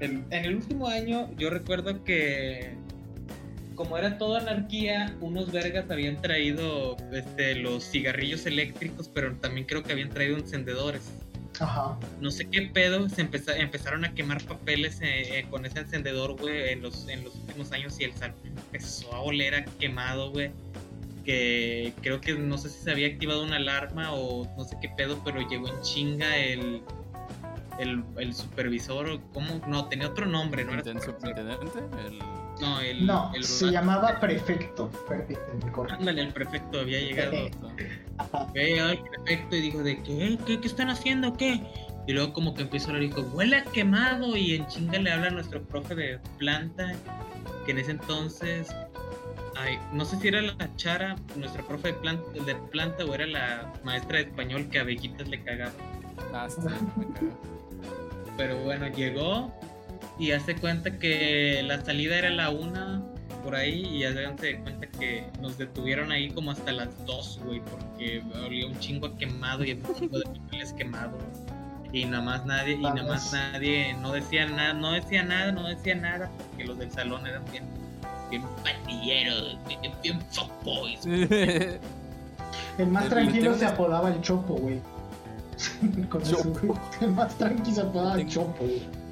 [0.00, 2.74] En, en el último año, yo recuerdo que.
[3.74, 9.82] Como era toda anarquía, unos vergas habían traído este, los cigarrillos eléctricos, pero también creo
[9.82, 11.10] que habían traído encendedores.
[11.60, 11.96] Ajá.
[12.20, 16.36] no sé qué pedo, se empeza- empezaron a quemar papeles eh, eh, con ese encendedor,
[16.36, 20.32] güey, en los, en los últimos años y el salón empezó a oler a quemado,
[20.32, 20.50] güey.
[21.24, 24.88] Que creo que no sé si se había activado una alarma o no sé qué
[24.96, 26.82] pedo, pero llegó en chinga el,
[27.78, 29.60] el, el supervisor, o ¿cómo?
[29.68, 31.06] No, tenía otro nombre, no era ¿Intendente?
[31.06, 31.60] supervisor.
[31.64, 32.08] ¿Intendente?
[32.08, 32.18] El...
[32.64, 34.90] No, el, No, el se llamaba prefecto.
[35.08, 35.86] Perfecto.
[35.90, 37.32] Ándale, el prefecto había llegado.
[38.18, 38.50] Ajá.
[38.54, 40.38] Ve al prefecto y dijo de ¿qué?
[40.46, 41.34] ¿Qué, qué están haciendo?
[41.34, 41.60] ¿Qué?
[42.06, 44.98] Y luego como que empieza a hablar y dijo, huele a quemado y en chinga
[44.98, 46.92] le habla a nuestro profe de planta,
[47.64, 48.68] que en ese entonces,
[49.56, 53.26] ay, no sé si era la chara, nuestra profe de planta, de planta o era
[53.26, 55.72] la maestra de español que a Bellitas le cagaba.
[56.34, 56.60] Ah, sí,
[56.96, 57.32] me caga.
[58.36, 59.52] Pero bueno, llegó
[60.18, 63.02] y hace cuenta que la salida era la una
[63.42, 68.22] por ahí y de cuenta que nos detuvieron ahí como hasta las dos, güey, porque
[68.44, 71.22] olía un chingo a quemado y un chingo de papeles quemados.
[71.92, 75.68] Y nada más nadie, y nada más nadie, no decía nada, no decía nada, no
[75.68, 77.64] decía nada, porque los del salón eran bien,
[78.30, 81.06] bien pandilleros, bien, bien fuckboys.
[82.78, 84.80] El más El- tranquilo se apodaba el Chopo, güey.
[87.00, 89.03] El más tranquilo se apodaba el Chopo, güey.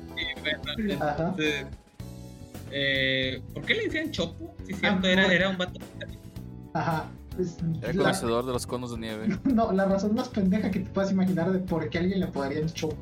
[1.00, 1.16] Ajá.
[1.18, 1.66] entonces,
[2.70, 4.54] eh, ¿por qué le decían chopo?
[4.64, 5.30] Cierto, Ah, era, bueno.
[5.30, 5.80] era un vato
[6.74, 7.04] Ajá.
[7.38, 9.26] Es- Era la- conocedor de los conos de nieve.
[9.44, 12.58] no, la razón más pendeja que te puedas imaginar de por qué alguien le apodaría
[12.60, 12.96] el Chopo.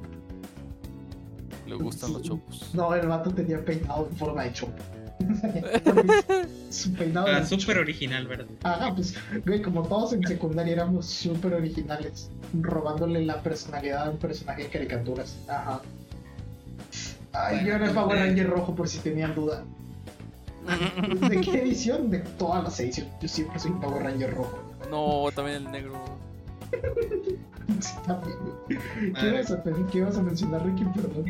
[1.66, 2.70] Le gustan los chopos.
[2.74, 4.72] No, el vato tenía peinado en forma de Chopo.
[6.70, 8.46] Su peinado Ah, era súper original, ¿verdad?
[8.64, 9.14] Ajá, pues,
[9.44, 12.30] güey, como todos en secundaria éramos súper originales,
[12.60, 15.36] robándole la personalidad a un personaje de caricaturas.
[15.48, 15.80] Ajá.
[17.32, 19.64] Ay, Bueno, yo era el Power Ranger rojo por si tenían duda.
[21.28, 22.10] ¿De qué edición?
[22.10, 23.12] De todas las ediciones.
[23.20, 24.58] Yo siempre soy Power Ranger rojo.
[24.90, 26.02] No, también el negro.
[27.78, 28.78] Sí, también, güey.
[29.14, 29.86] ¿Qué ibas a pedir?
[29.86, 30.84] ¿Qué ibas a mencionar, Ricky?
[30.86, 31.24] Perdón.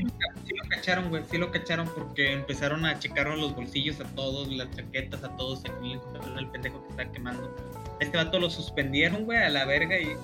[0.46, 4.48] Sí lo cacharon, güey, sí lo cacharon porque empezaron a checar los bolsillos a todos,
[4.48, 7.54] las chaquetas a todos, aquí le encontraron el pendejo que está quemando.
[8.00, 10.16] Este vato lo suspendieron, güey, a la verga y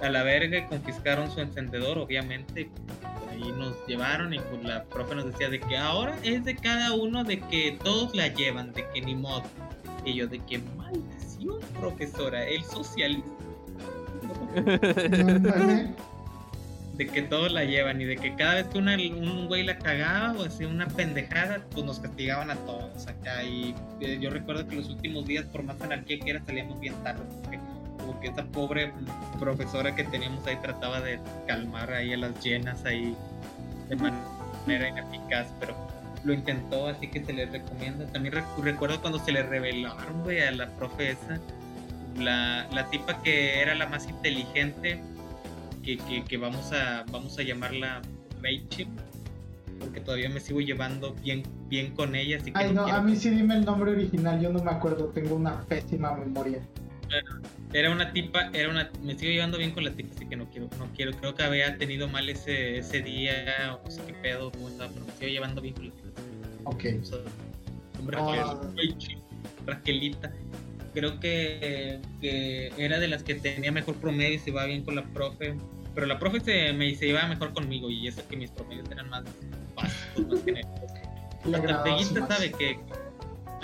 [0.00, 2.70] a la verga y confiscaron su encendedor, obviamente.
[3.34, 6.92] Ahí nos llevaron y pues la profe nos decía de que ahora es de cada
[6.92, 9.44] uno de que todos la llevan, de que ni modo.
[10.04, 11.60] Y yo de que maldición.
[11.78, 13.30] profesora, el socialista.
[16.96, 19.78] de que todos la llevan y de que cada vez que una, un güey la
[19.78, 23.42] cagaba o hacía una pendejada, pues nos castigaban a todos acá.
[23.42, 26.94] Y eh, yo recuerdo que los últimos días, por más anarquía que era, salíamos bien
[27.02, 27.22] tarde.
[27.42, 27.58] Porque
[28.04, 28.92] como que esa pobre
[29.38, 33.16] profesora que teníamos ahí trataba de calmar ahí a las llenas ahí
[33.88, 35.74] de manera ineficaz, pero
[36.24, 38.06] lo intentó, así que se le recomienda.
[38.06, 41.16] También recuerdo cuando se le revelaron, güey, a la profe
[42.18, 45.00] la, la tipa que era la más inteligente
[45.82, 48.00] que, vamos, a, vamos a llamarla
[48.40, 48.88] Rachel,
[49.78, 52.38] porque todavía me sigo llevando bien, bien con ella.
[52.38, 55.06] Así que Ay, no, a mí sí dime el nombre original, yo no me acuerdo,
[55.08, 56.60] tengo una pésima memoria.
[57.72, 60.48] Era una tipa, era una, me sigo llevando bien con la tipa, así que no
[60.50, 64.14] quiero, no quiero, creo que había tenido mal ese, ese día, o no sé qué
[64.14, 66.20] pedo, pero me sigo llevando bien con la tipa.
[66.64, 66.84] Ok.
[68.16, 68.60] Ah.
[69.66, 70.32] Raquelita
[70.94, 74.94] creo que, que, era de las que tenía mejor promedio y se iba bien con
[74.94, 75.56] la profe.
[75.94, 79.10] Pero la profe se, me, se iba mejor conmigo y eso que mis promedios eran
[79.10, 79.24] más
[79.74, 80.80] básicos, más genéricos.
[81.52, 82.78] Hasta Veguita sabe que.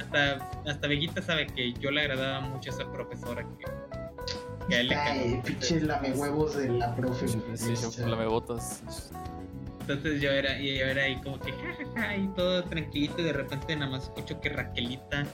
[0.00, 3.66] Hasta, hasta Veguita sabe que yo le agradaba mucho a esa profesora que.
[4.68, 7.28] que a él Ay, pinche lame huevos de la profe.
[7.28, 8.82] Sí, sí, lame botas.
[9.80, 13.32] Entonces yo era, y yo era ahí como que jajaja y todo tranquilito y de
[13.32, 15.26] repente nada más escucho que Raquelita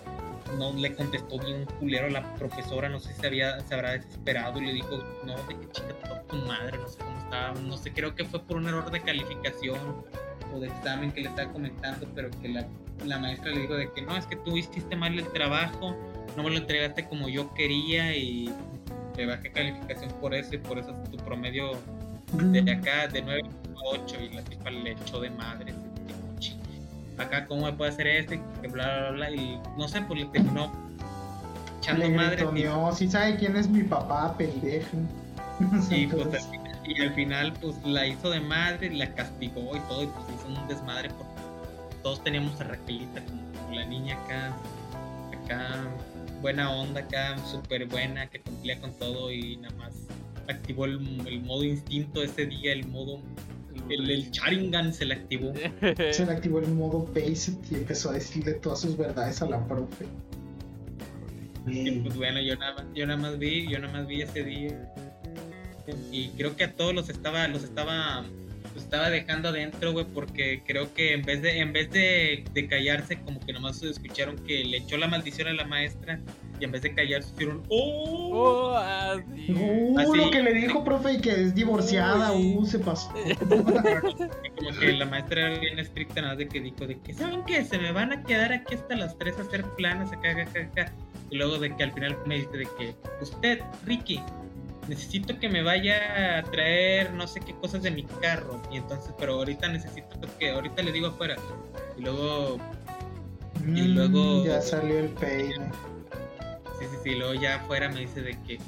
[0.59, 4.61] no le contestó bien culero a la profesora, no sé si había, se habrá desesperado
[4.61, 7.93] y le dijo, no, de qué chica tu madre, no sé cómo estaba, no sé,
[7.93, 9.79] creo que fue por un error de calificación
[10.55, 12.67] o de examen que le estaba comentando, pero que la,
[13.05, 15.97] la maestra le dijo de que no, es que tú hiciste mal el trabajo,
[16.37, 18.53] no me lo entregaste como yo quería y
[19.17, 21.73] le bajé calificación por eso y por eso tu promedio
[22.33, 25.73] de acá de 9 a 8 y la tipa le echó de madre
[27.19, 30.27] acá cómo me puede hacer este, que bla, bla, bla, y no sé, pues le
[30.27, 30.71] terminó
[31.79, 32.45] echando madre.
[32.65, 34.97] No, si sabe quién es mi papá, pendejo.
[35.89, 39.81] Sí, pues al final, y al final pues la hizo de madre, la castigó y
[39.81, 41.33] todo, y pues hizo un desmadre porque
[42.03, 44.57] todos teníamos a Raquelita como la niña acá,
[45.43, 45.85] acá,
[46.41, 49.93] buena onda acá, súper buena, que cumplía con todo y nada más
[50.49, 53.21] activó el, el modo instinto ese día, el modo
[53.89, 55.53] el, el Sharingan se le activó.
[56.13, 59.67] Se le activó el modo base y empezó a decirle todas sus verdades a la
[59.67, 60.07] profe.
[61.67, 64.45] Y pues bueno, yo nada, más, yo nada más vi, yo nada más vi ese
[64.45, 64.93] día.
[66.13, 68.25] Y creo que a todos los estaba, los estaba
[68.77, 73.19] estaba dejando adentro, güey, porque creo que en vez de en vez de, de, callarse,
[73.21, 76.21] como que nomás escucharon que le echó la maldición a la maestra
[76.59, 78.31] y en vez de callarse dijeron ¡Oh!
[78.33, 79.53] oh así.
[79.53, 83.13] Uh, lo que le dijo, profe, y que es divorciada, uh, se pasó.
[83.49, 87.65] como que la maestra era bien estricta, nada de que dijo de que, ¿saben qué?
[87.65, 90.93] Se me van a quedar aquí hasta las 3 a hacer planes acá, acá, acá.
[91.31, 94.21] Y luego de que al final me dice de que, usted, Ricky,
[94.89, 98.61] necesito que me vaya a traer no sé qué cosas de mi carro.
[98.71, 101.37] Y entonces, pero ahorita necesito que, ahorita le digo afuera.
[101.99, 102.59] Y luego.
[103.67, 104.45] y mm, luego.
[104.45, 105.71] Ya salió el peine.
[107.07, 107.15] Sí.
[107.15, 108.59] Luego ya afuera me dice de que.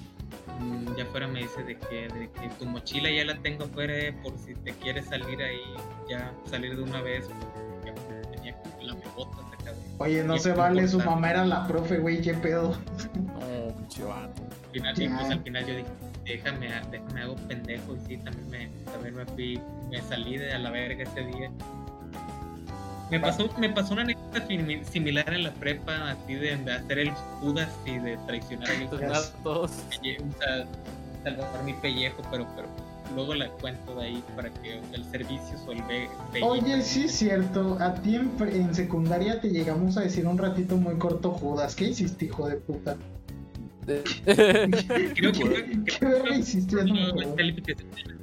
[0.61, 3.93] Mm, ya afuera me dice de que, de que tu mochila ya la tengo afuera
[3.97, 5.61] eh, por si te quieres salir ahí,
[6.09, 7.29] ya salir de una vez.
[7.85, 7.95] Ya
[8.31, 9.73] tenía la mejota acá.
[9.99, 12.77] Oye, no se vale, su mamá era la profe, güey, qué pedo.
[13.15, 14.31] No, pinche Al
[14.73, 15.89] final, sí, pues al final yo dije,
[16.25, 19.61] déjame, déjame hago pendejo y sí, también me, también me fui,
[19.91, 21.51] me salí de a la verga ese día.
[23.11, 24.47] Me pasó, me pasó una anécdota
[24.91, 29.73] similar en la prepa, así de, hacer el Judas y de traicionar a todos.
[31.25, 32.69] salvar mi pellejo, pero, pero
[33.15, 36.09] luego la cuento de ahí para que el servicio solve.
[36.43, 40.77] Oye, sí es cierto, a ti en, en secundaria te llegamos a decir un ratito
[40.77, 42.97] muy corto Judas, ¿qué hiciste, hijo de puta?
[44.27, 45.79] Creo que,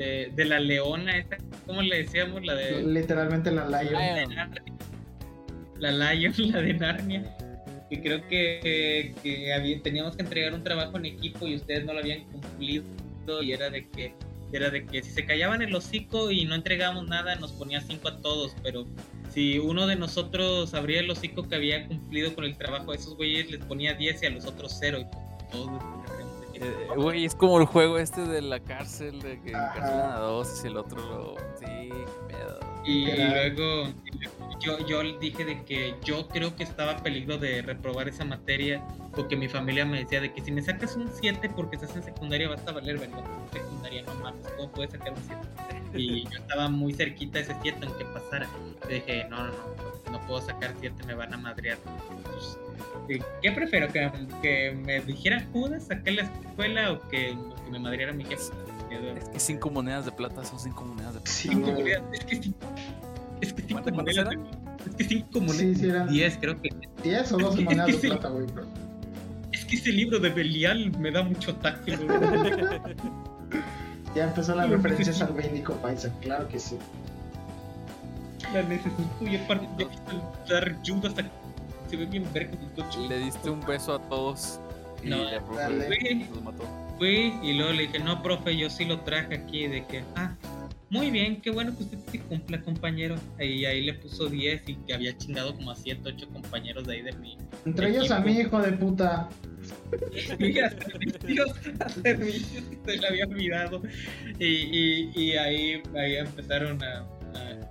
[0.00, 1.36] de, de la leona, esta,
[1.66, 2.44] ¿cómo le decíamos?
[2.44, 4.30] La de, Literalmente la Lion.
[5.78, 7.36] La Lion, la de Narnia.
[7.90, 11.98] Y creo que, que teníamos que entregar un trabajo en equipo y ustedes no lo
[11.98, 12.84] habían cumplido.
[13.42, 14.12] Y era de que
[14.52, 18.08] era de que si se callaban el hocico y no entregábamos nada, nos ponía cinco
[18.08, 18.84] a todos, pero
[19.32, 23.16] si uno de nosotros abría el hocico que había cumplido con el trabajo a esos
[23.16, 25.80] güeyes, les ponía 10 y a los otros 0 y todos
[26.60, 30.62] eh, güey, es como el juego este de la cárcel, de que encarcelan a dos
[30.62, 31.36] y el otro lo.
[31.58, 31.90] Sí,
[32.28, 32.60] pedo.
[32.84, 33.88] Y, luego,
[34.60, 38.82] yo, yo dije de que yo creo que estaba a peligro de reprobar esa materia
[39.14, 42.02] porque mi familia me decía de que si me sacas un 7 porque estás en
[42.02, 43.22] secundaria vas a valer verga.
[43.52, 45.98] Secundaria no mames, ¿cómo puedes sacar un 7?
[45.98, 48.48] Y yo estaba muy cerquita de ese 7 aunque pasara.
[48.88, 51.78] Le dije, no, no, no, no puedo sacar 7, me van a madrear.
[51.78, 52.99] Eh,
[53.42, 53.88] ¿Qué prefiero?
[53.88, 54.10] ¿Que,
[54.42, 58.52] que me dijeran Judas, saqué la escuela o que, que me madreara mi jefe?
[59.20, 61.30] Es que 5 monedas de plata son 5 monedas de plata.
[61.32, 62.54] Cinco monedas, es que sí.
[63.40, 64.26] Es que 5 ¿Cuántas monedas.
[64.26, 64.46] eran?
[64.88, 65.56] Es que 5 monedas.
[65.58, 66.70] Sí, sí, eran 10, creo que.
[67.04, 68.12] 10 o 12 Es que- monedas es de que sí.
[68.18, 68.46] plata, güey.
[68.46, 68.64] bro.
[69.52, 71.98] Es que ese libro de Belial me da mucho güey.
[74.14, 76.76] Ya empezó las referencias al Bendico Paisa, claro que sí.
[78.52, 81.22] La necesito y aparte ya viste el dar Judas hasta
[81.90, 82.52] se ve bien verga
[83.08, 84.60] Le diste un beso a todos
[85.02, 86.26] y No, le profe dale.
[86.30, 86.64] los mató.
[86.98, 90.36] Fui y luego le dije, no, profe, yo sí lo traje aquí, de que, ah,
[90.90, 93.14] muy bien, qué bueno que usted sí cumpla, compañero.
[93.38, 96.94] Y ahí le puso 10 y que había chingado como a 7, 8 compañeros de
[96.94, 97.38] ahí de mí.
[97.64, 98.28] Entre ellos a Equipo.
[98.28, 99.28] mí, hijo de puta.
[100.38, 101.50] Mira, servicios,
[102.02, 103.82] servicios que se le había olvidado.
[104.38, 107.06] Y, y, y ahí, ahí empezaron a,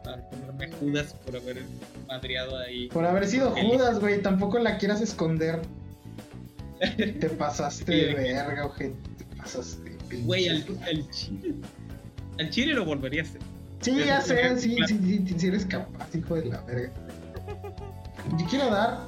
[0.08, 1.64] a, a ponerme judas por haber
[2.08, 2.88] madreado ahí.
[2.90, 4.22] Por haber sido El- Judas, güey.
[4.22, 5.62] Tampoco la quieras esconder.
[6.80, 8.96] Te pasaste de verga, ojete.
[9.18, 9.98] Te pasaste.
[10.24, 11.56] Güey, al, al chile.
[12.40, 13.42] Al chile lo volvería a hacer.
[13.82, 16.92] Sí, ya sé, sí, sí, sí, sí, sí eres capaz, hijo de la verga.
[18.38, 19.00] Yo quiero dar.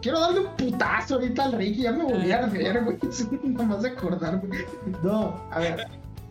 [0.00, 2.98] Quiero darle un putazo ahorita al Ricky, ya me volví a ver, güey.
[3.42, 4.64] Nomás de acordarme.
[5.02, 5.86] No, a ver.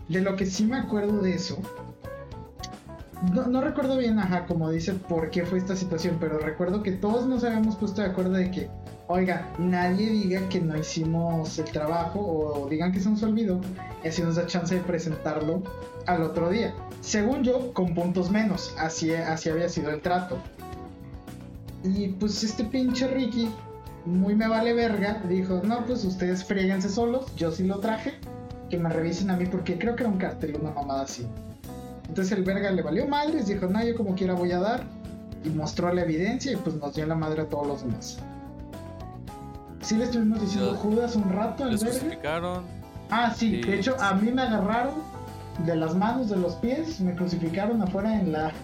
[0.07, 1.57] De lo que sí me acuerdo de eso.
[3.31, 7.25] No, recuerdo bien, ajá, como dice, por qué fue esta situación, pero recuerdo que todos
[7.25, 8.69] nos habíamos puesto de acuerdo de que,
[9.07, 13.61] oiga, nadie diga que no hicimos el trabajo o digan que se nos olvidó,
[14.03, 15.63] y así nos da chance de presentarlo
[16.05, 16.73] al otro día.
[16.99, 20.37] Según yo, con puntos menos, así, así había sido el trato.
[21.81, 23.49] Y pues este pinche Ricky,
[24.05, 28.15] muy me vale verga, dijo, no, pues ustedes fríguense solos, yo sí lo traje,
[28.69, 31.25] que me revisen a mí porque creo que era un cartel, una mamada así.
[32.07, 34.83] Entonces el verga le valió madres, dijo, no, yo como quiera voy a dar,
[35.43, 38.17] y mostró la evidencia y pues nos dio la madre a todos los demás.
[39.81, 42.61] Sí le estuvimos diciendo Yo- Judas un rato al Les verga.
[43.09, 43.69] Ah, sí, Sí.
[43.69, 44.93] de hecho a mí me agarraron
[45.65, 48.51] de las manos, de los pies, me crucificaron afuera en la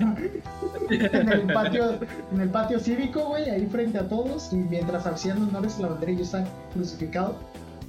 [0.89, 1.99] en el patio,
[2.33, 5.87] en el patio cívico, güey, ahí frente a todos, y mientras hacían honores a la
[5.89, 7.35] bandera y yo estaba crucificado,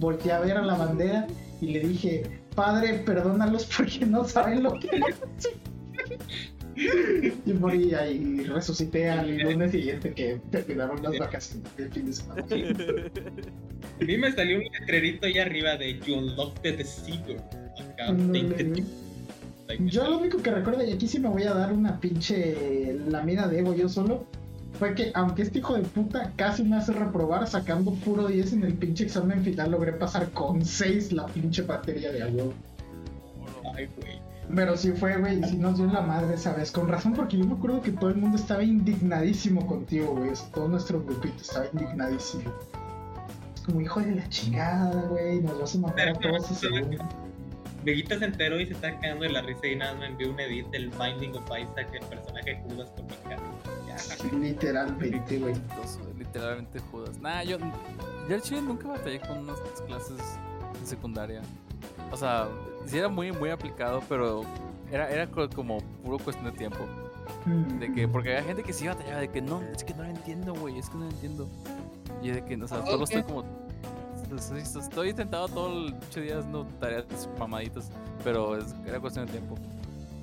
[0.01, 1.27] volteé a ver a la bandera
[1.61, 5.71] y le dije, padre, perdónalos porque no saben lo que hacen".
[7.45, 12.43] Y morí ahí, resucité al lunes siguiente que terminaron las vacaciones del fin de semana.
[14.01, 16.85] A mí me salió un letrerito ahí arriba de You Unlocked the
[17.27, 18.73] güey.
[18.75, 18.85] you.
[19.87, 23.47] Yo lo único que recuerdo, y aquí sí me voy a dar una pinche lamida
[23.47, 24.27] de ego yo solo,
[24.81, 28.65] fue que aunque este hijo de puta casi me hace reprobar sacando puro 10 en
[28.65, 32.45] el pinche examen final, logré pasar con 6 la pinche batería de agua.
[33.77, 34.19] Ay, güey.
[34.57, 36.73] Pero sí fue, güey, y sí nos dio la madre esa vez.
[36.73, 40.31] Con razón, porque yo me acuerdo que todo el mundo estaba indignadísimo contigo, güey.
[40.55, 42.51] todo nuestro grupito estaba indignadísimo.
[43.55, 46.69] Es como, hijo de la chingada, güey, nos vas a matar a todos ese.
[47.85, 50.41] Veguita se enteró y se está cagando de la risa y nada, me envió un
[50.41, 53.43] edit del Binding of Isaac, el personaje Judas con mi cara.
[54.41, 55.55] Literalmente, güey.
[56.19, 57.19] Literalmente Judas.
[57.21, 57.59] Nah, yo,
[58.29, 60.19] yo al chile nunca batallé con unas clases
[60.81, 61.43] en secundaria.
[62.13, 62.49] O sea,
[62.87, 64.43] sí era muy, muy aplicado, pero
[64.91, 66.79] era, era co- como puro cuestión de tiempo.
[67.79, 70.09] De que, porque había gente que sí batallaba, de que no, es que no lo
[70.11, 71.49] entiendo, güey, es que no lo entiendo.
[72.23, 73.45] Y de que, o sea, solo estoy como.
[74.37, 77.05] Estoy, estoy tentado todo el pinche día haciendo tareas
[77.39, 77.91] mamaditas,
[78.23, 79.57] pero es- era cuestión de tiempo.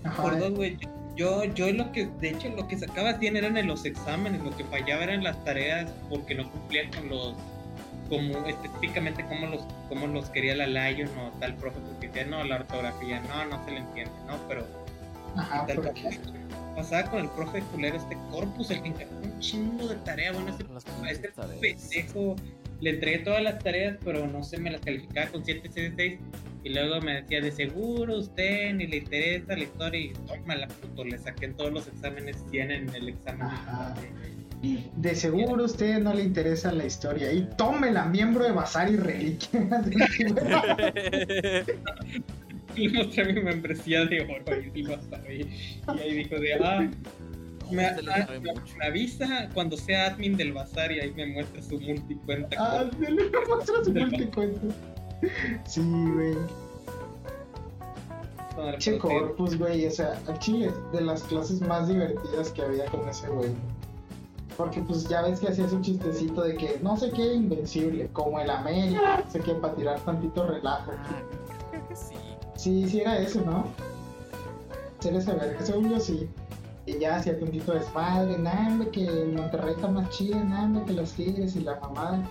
[0.03, 0.78] Ajá, Por dos, güey.
[0.78, 4.55] Yo, yo lo que, de hecho, lo que sacaba bien eran en los exámenes, lo
[4.55, 7.34] que fallaba eran las tareas porque no cumplían con los,
[8.09, 12.43] como específicamente como los, como los quería la Lion o tal profe, porque decía, no,
[12.43, 14.65] la ortografía, no, no se le entiende, no, pero
[15.36, 15.82] Ajá, tal
[16.76, 20.49] pasaba con el profe culero este Corpus, el que encargó un chingo de tarea, bueno,
[21.09, 21.59] este tareas.
[21.59, 22.36] pendejo
[22.80, 26.19] le entregué todas las tareas, pero no sé, me las calificaba con 7, 6, 6.
[26.63, 29.99] Y luego me decía, de seguro usted ni le interesa la historia.
[29.99, 33.43] Y tómala, puto, le saqué en todos los exámenes 100 en el examen.
[33.43, 33.95] Ajá.
[34.95, 37.32] De seguro a usted no le interesa la historia.
[37.32, 39.61] Y tómela, miembro de Bazar y Reliquia.
[42.78, 44.84] Y le mostré mi membresía de oro y sí.
[45.95, 46.88] Y ahí dijo de, ah,
[47.72, 47.91] me,
[48.39, 52.55] me- me avisa cuando sea admin del bazar y ahí me muestra su multicuenta.
[52.59, 54.68] ah, se le muestra su multicuento.
[55.65, 56.36] Sí, güey.
[58.80, 58.97] Che.
[58.97, 63.28] Corpus, güey, o sea, al chile, de las clases más divertidas que había con ese
[63.28, 63.51] güey.
[64.57, 68.39] Porque pues ya ves que hacías un chistecito de que no sé qué invencible, como
[68.39, 70.91] el América, no sé qué, para tirar tantito relajo.
[70.97, 71.22] Ah,
[71.70, 72.15] creo que sí.
[72.55, 73.65] Sí, sí era eso, ¿no?
[74.99, 76.28] Ser ese verga, según yo sí.
[77.00, 81.62] Ya hacía tantito desmadre, nada, que Monterrey está más chido, nada, que los Tigres y
[81.62, 82.24] la mamada.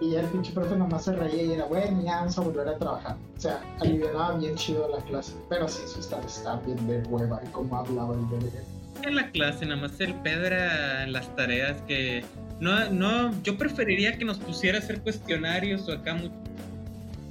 [0.00, 2.68] Y ya el pinche profe nomás se reía y era, bueno, ya vamos a volver
[2.68, 3.16] a trabajar.
[3.36, 5.32] O sea, aliviaba bien chido la clase.
[5.48, 8.60] Pero sí, eso está, está bien de hueva y cómo hablaba el verga.
[9.02, 12.24] En la clase, nada más el pedo era en las tareas que.
[12.60, 16.30] No, no, yo preferiría que nos pusiera a hacer cuestionarios o acá mu-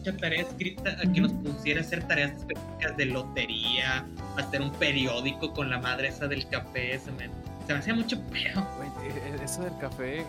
[0.04, 4.06] mucha tarea escrita a que nos pusiera a hacer tareas específicas de lotería,
[4.38, 7.30] hacer un periódico con la madre esa del café, se me,
[7.66, 8.68] se me hacía mucho pedo.
[8.78, 10.26] Güey, eh, eso del café,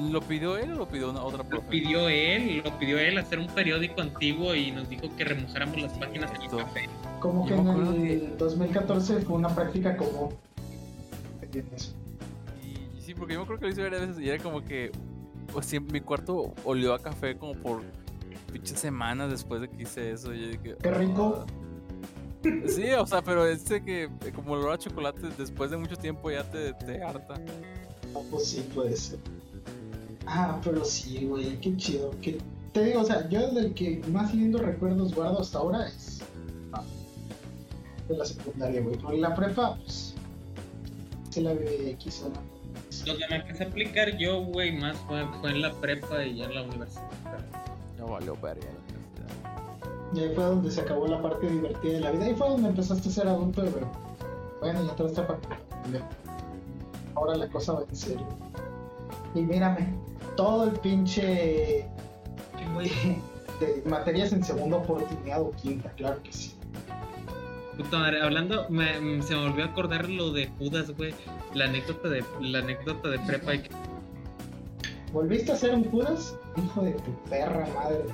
[0.00, 1.68] ¿lo pidió él o lo pidió una otra Lo profe?
[1.68, 5.92] pidió él, lo pidió él hacer un periódico antiguo y nos dijo que remojáramos las
[5.92, 6.56] páginas en el Cierto.
[6.58, 6.88] café.
[7.20, 7.92] Como que en el
[8.30, 10.30] que- 2014 fue una práctica común.
[11.42, 11.94] ¿Entiendes?
[12.64, 14.90] Y, sí, porque yo me acuerdo que lo hice varias veces y era como que,
[15.52, 17.82] pues sí, mi cuarto olió a café como por
[18.58, 20.32] pinches semanas después de que hice eso.
[20.32, 21.44] Yo dije, Qué rico.
[21.46, 21.52] "Ah".
[22.68, 26.30] Sí, o sea, pero este que eh, como olor a chocolate después de mucho tiempo
[26.30, 27.34] ya te, te harta.
[28.14, 29.18] Ah, pues sí, puede ser.
[30.26, 32.10] Ah, pero sí, güey, qué chido.
[32.22, 32.38] Que...
[32.72, 36.20] Te digo, o sea, yo del que más lindo recuerdos guardo hasta ahora es.
[36.72, 36.82] ah,
[38.08, 38.96] de la secundaria, güey.
[38.96, 40.14] Porque la prepa, pues.
[41.30, 42.56] Se la vive X o no.
[43.06, 46.44] Donde me empecé a aplicar yo, güey, más fue, fue en la prepa y ya
[46.44, 47.10] en la universidad.
[47.98, 50.12] Ya valió verga la universidad.
[50.14, 52.24] Y ahí fue donde se acabó la parte divertida de la vida.
[52.26, 53.92] Ahí fue donde empezaste a ser adulto de verdad.
[54.60, 55.48] Bueno, ya entraste a parte.
[57.14, 58.26] Ahora la cosa va en serio.
[59.34, 59.94] Y mírame,
[60.36, 61.86] todo el pinche
[63.60, 66.54] de materias en segunda oportunidad o quinta, claro que sí.
[67.76, 71.14] puta madre, hablando, me- me- se me volvió a acordar lo de Judas, güey.
[71.54, 73.70] La anécdota de la anécdota de prepa y que
[75.12, 76.36] ¿Volviste a ser un Judas?
[76.56, 78.04] Hijo de tu perra madre.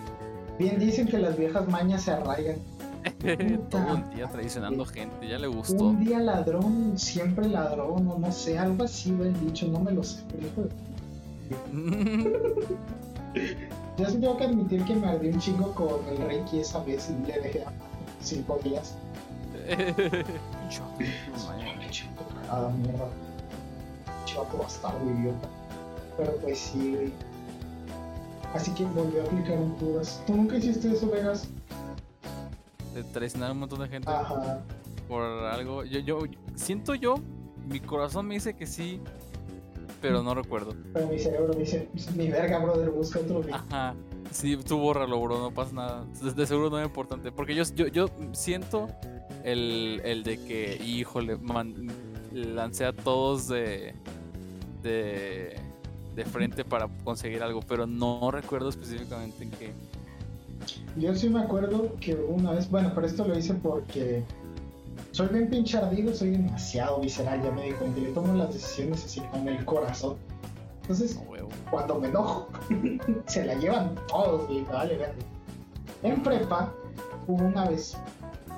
[0.59, 2.57] Bien dicen que las viejas mañas se arraigan.
[3.71, 5.89] Todo un día traicionando gente, ya le gustó.
[5.89, 9.93] Un día ladrón, siempre ladrón, o no sé, algo así va el dicho, no me
[9.93, 10.71] lo sé, pero hijo de
[13.99, 17.11] Yo sí tengo que admitir que me ardí un chingo con el Reiki esa vez
[17.11, 17.73] y le dejé a
[18.21, 18.95] cinco días.
[22.47, 23.09] Cagada mierda.
[24.25, 25.49] Chivato bastardo, idiota.
[26.17, 27.13] Pero pues sí, güey.
[28.55, 30.23] Así que volvió a aplicar un Judas.
[30.27, 31.49] ¿Tú nunca hiciste eso, Vegas?
[32.95, 34.61] De traicionar a un montón de gente Ajá.
[35.09, 35.85] por algo.
[35.85, 36.19] Yo, yo
[36.55, 37.15] siento yo,
[37.67, 39.01] mi corazón me dice que sí,
[40.03, 40.75] pero no recuerdo.
[40.93, 43.57] Pero mi cerebro me dice, mi verga, brother, busca otro Reiki.
[43.57, 43.95] Ajá.
[44.31, 46.05] Sí, tú bórralo, bro, no pasa nada.
[46.23, 47.33] De, de seguro no es importante.
[47.33, 48.89] Porque yo, yo, yo siento
[49.45, 51.89] el, el de que, híjole, man,
[52.33, 53.95] lancé a todos de,
[54.83, 55.57] de,
[56.15, 59.73] de frente para conseguir algo, pero no recuerdo específicamente en qué.
[60.97, 64.23] Yo sí me acuerdo que una vez, bueno, pero esto lo hice porque
[65.13, 69.05] soy bien pinche ardido, soy demasiado visceral, ya me di cuenta, yo tomo las decisiones
[69.05, 70.17] así con el corazón.
[70.83, 71.49] Entonces, huevo.
[71.71, 72.49] cuando me enojo,
[73.27, 75.15] se la llevan todos, me vale verga.
[76.03, 76.73] En prepa,
[77.27, 77.97] hubo una vez,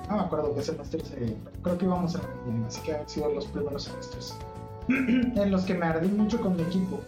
[0.09, 2.21] no me acuerdo qué semestre sería, creo que íbamos a
[2.67, 4.35] así que han sido los primeros semestres,
[4.89, 6.99] en los que me ardí mucho con mi equipo.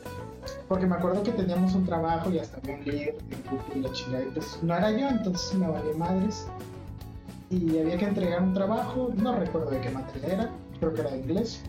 [0.67, 3.15] Porque me acuerdo que teníamos un trabajo y hasta un líder
[3.75, 6.47] y la chingada, y pues no era yo, entonces me valía madres.
[7.49, 11.11] Y había que entregar un trabajo, no recuerdo de qué materia era, creo que era
[11.11, 11.61] de inglés.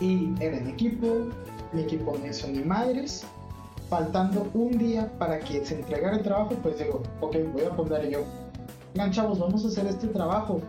[0.00, 1.06] Y era en equipo,
[1.72, 3.24] mi equipo no hizo ni madres.
[3.88, 8.10] Faltando un día para que se entregara el trabajo, pues digo, ok, voy a poner
[8.10, 8.22] yo.
[8.94, 10.60] Oigan, chavos, vamos a hacer este trabajo.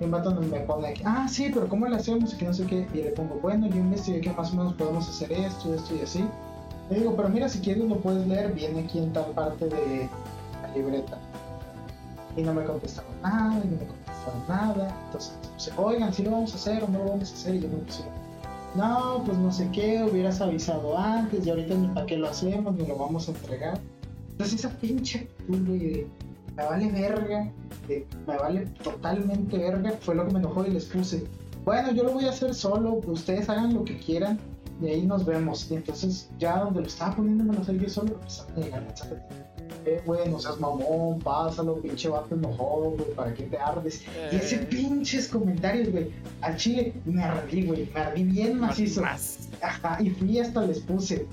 [0.00, 2.34] Y un vato me pone, ah, sí, pero ¿cómo lo hacemos?
[2.34, 2.86] Y que no sé qué.
[2.92, 6.00] Y le pongo, bueno, yo investigué que más o menos podemos hacer esto, esto y
[6.00, 6.24] así.
[6.90, 10.08] Le digo, pero mira, si quieres lo puedes leer, viene aquí en tal parte de
[10.62, 11.18] la libreta.
[12.36, 14.94] Y no me contestaron nada, y no me contestaron nada.
[15.06, 17.54] Entonces, puse, oigan, si lo vamos a hacer o no lo vamos a hacer.
[17.54, 18.04] Y yo me puse,
[18.76, 22.74] no, pues no sé qué, hubieras avisado antes y ahorita ni para qué lo hacemos,
[22.76, 23.80] ni lo vamos a entregar.
[24.32, 26.06] Entonces esa pinche actitud, güey,
[26.56, 27.52] me vale verga,
[27.86, 31.24] de me vale totalmente verga, fue lo que me enojó y les puse,
[31.64, 34.38] bueno, yo lo voy a hacer solo, ustedes hagan lo que quieran
[34.80, 35.70] y ahí nos vemos.
[35.70, 38.84] Y entonces ya donde lo estaba poniendo me lo hacer yo solo, empezaron a llegar
[38.84, 39.18] mensajes.
[39.84, 44.02] Eh, güey, no seas mamón, pásalo, pinche vato enojón, güey, ¿para qué te ardes?
[44.32, 49.02] Y ese Eh, pinches comentarios, güey, al chile me ardí, güey, me ardí bien macizo.
[49.02, 49.48] Más.
[49.62, 51.26] Ajá, y fui hasta les puse.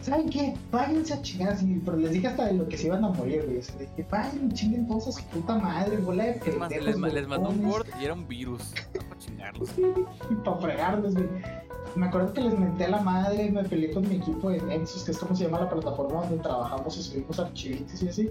[0.00, 0.54] ¿Saben qué?
[0.70, 3.42] Váyanse a chingar así, pero les dije hasta de lo que se iban a morir,
[3.44, 3.56] güey.
[3.56, 7.26] Les dije, vayan, chinguen todos a su puta madre, bola de pendejos, les, ma- les
[7.28, 7.72] mandó un huevones".
[7.74, 8.72] Word y era un virus.
[9.08, 9.70] Para chingarlos.
[10.30, 11.28] y para fregarlos, güey.
[11.94, 15.04] Me acuerdo que les menté a la madre, me peleé con mi equipo de Nexus,
[15.04, 18.30] que es como se llama la plataforma donde trabajamos y subimos archivitos y así.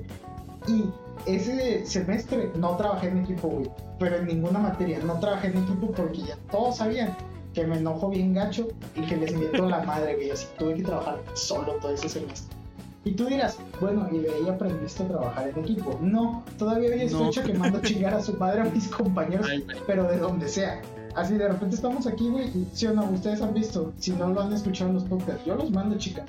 [0.68, 0.86] Y
[1.28, 3.70] ese semestre no trabajé en equipo, güey.
[4.00, 5.00] Pero en ninguna materia.
[5.06, 7.16] No trabajé en equipo porque ya todos sabían
[7.54, 10.32] que me enojo bien gacho y que les meto la madre, güey.
[10.32, 12.56] Así tuve que trabajar solo todo ese semestre.
[13.04, 15.98] Y tú dirás, bueno, y de ahí aprendiste a trabajar en equipo.
[16.02, 17.32] No, todavía hoy No.
[17.32, 20.82] que mando a chingar a su madre a mis compañeros Ay, pero de donde sea.
[21.16, 24.30] Así de repente estamos aquí, güey, y sí o no, ustedes han visto, si no
[24.30, 26.26] lo han escuchado en los podcasts, yo los mando, chicas.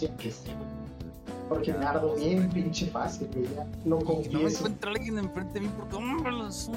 [0.00, 0.81] Es, güey.
[1.48, 4.58] Porque me ardo bien pinche fácil, güey, ya lo No me confieso.
[4.58, 6.72] encuentra alguien enfrente de mí porque, hombre, su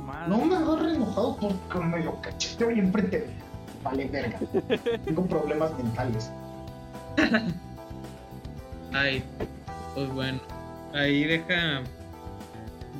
[0.00, 0.28] madre.
[0.28, 3.20] No me agarre enojado porque me lo cachete hoy enfrente.
[3.20, 3.32] de mí.
[3.84, 4.40] Vale, verga.
[5.04, 6.30] Tengo problemas mentales.
[8.92, 9.22] Ay,
[9.94, 10.40] pues bueno,
[10.92, 11.82] ahí deja,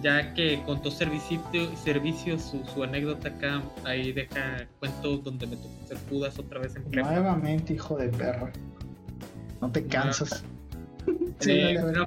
[0.02, 1.40] ya que contó servicio,
[1.82, 6.76] servicio su, su anécdota acá, ahí deja cuento donde me tocó hacer pudas otra vez
[6.76, 7.10] en prepa.
[7.10, 8.52] Nuevamente, hijo de perra.
[9.60, 10.44] No te cansas.
[11.40, 12.06] Sí, no,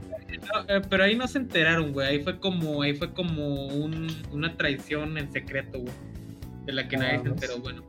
[0.67, 4.55] eh, pero ahí no se enteraron, güey, ahí fue como, ahí fue como un, una
[4.55, 5.93] traición en secreto, güey,
[6.65, 7.83] de la que nadie se enteró, bueno.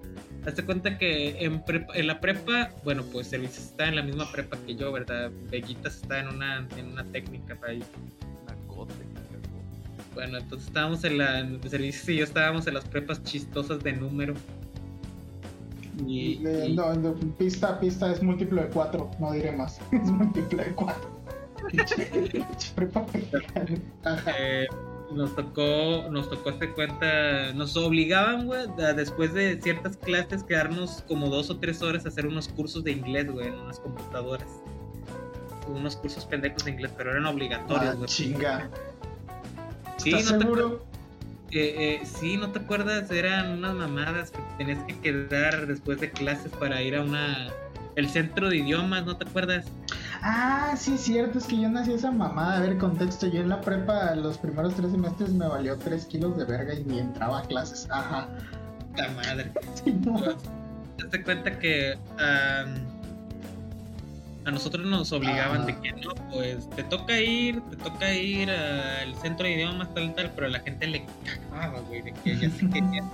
[0.46, 4.30] Hazte cuenta que en, prepa- en la prepa, bueno, pues Servicios está en la misma
[4.30, 5.30] prepa que yo, ¿verdad?
[5.50, 7.82] Veguitas está en una, en una técnica ahí.
[8.46, 8.92] Nacote,
[10.12, 13.94] Bueno, entonces estábamos en la en servicios y yo estábamos en las prepas chistosas de
[13.94, 14.34] número.
[16.06, 16.92] Y, Eh, y- no,
[17.38, 19.80] pista, pista es múltiplo de 4, no diré más.
[19.92, 21.13] Es múltiplo de 4.
[24.38, 24.66] Eh,
[25.12, 31.04] nos tocó, nos tocó hacer cuenta, nos obligaban, güey, a después de ciertas clases quedarnos
[31.06, 34.48] como dos o tres horas a hacer unos cursos de inglés, güey, en unas computadoras.
[35.68, 38.06] Unos cursos pendejos de inglés, pero eran obligatorios, Ah, güey.
[38.06, 38.68] chinga.
[39.96, 40.84] Sí, ¿Estás no seguro?
[41.52, 43.10] Eh, eh, sí, ¿no te acuerdas?
[43.10, 47.48] Eran unas mamadas que tenías que quedar después de clases para ir a una...
[47.96, 49.66] El centro de idiomas, ¿no te acuerdas?
[50.20, 52.56] Ah, sí, cierto, es que yo nací esa mamada.
[52.56, 56.36] A ver, contexto, yo en la prepa los primeros tres semestres me valió 3 kilos
[56.36, 57.86] de verga y ni entraba a clases.
[57.90, 58.28] Ajá.
[58.96, 59.52] La madre.
[59.84, 60.20] Sí, no.
[61.10, 61.96] Te cuenta que
[64.46, 65.66] a nosotros nos obligaban Ah.
[65.66, 70.14] de que no, pues te toca ir, te toca ir al centro de idiomas, tal,
[70.14, 71.06] tal, pero a la gente le
[71.50, 73.10] cagaba, güey, de que ya se querían,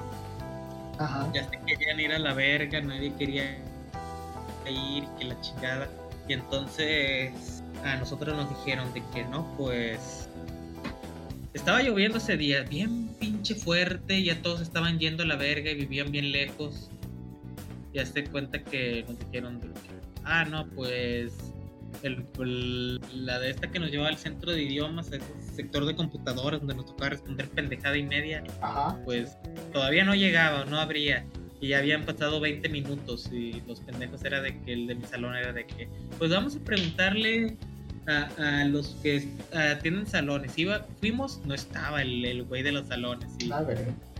[0.99, 1.29] Ajá.
[1.33, 3.45] ya se querían ir a la verga, nadie quería
[4.69, 5.89] ir, que la chingada.
[6.29, 10.29] Y entonces a nosotros nos dijeron de que no, pues
[11.55, 15.75] estaba lloviendo ese día, bien pinche fuerte, ya todos estaban yendo a la verga y
[15.75, 16.91] vivían bien lejos.
[17.93, 19.91] Y hazte cuenta que nos dijeron de que,
[20.25, 21.33] ah, no, pues
[22.05, 25.21] el, el- la de esta que nos llevaba al centro de idiomas, ese
[25.57, 28.97] sector de computadoras donde nos tocaba responder pendejada y media, Ajá.
[29.05, 29.37] pues
[29.73, 31.25] todavía no llegaba, no habría.
[31.61, 35.05] Y ya habían pasado 20 minutos y los pendejos era de que el de mi
[35.05, 35.89] salón era de que,
[36.19, 37.57] pues vamos a preguntarle
[38.07, 40.57] a, a los que ah, tienen salones.
[40.57, 43.29] Iba, fuimos, no estaba el, el güey de los salones.
[43.39, 43.51] Y,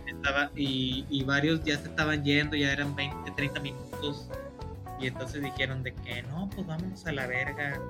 [0.07, 4.27] estaba, y, y varios ya se estaban yendo, ya eran 20, 30 minutos.
[4.99, 7.81] Y entonces dijeron de que no, pues vámonos a la verga.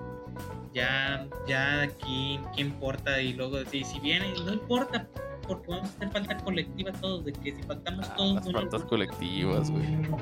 [0.73, 3.21] Ya, ya aquí, ¿qué importa?
[3.21, 5.05] Y luego decir, si vienen, no importa,
[5.47, 8.51] porque vamos a hacer falta colectiva todos, de que si faltamos Ah, todos, las no,
[8.51, 9.83] nos- faltas colectivas, güey.
[9.87, 10.15] Mm,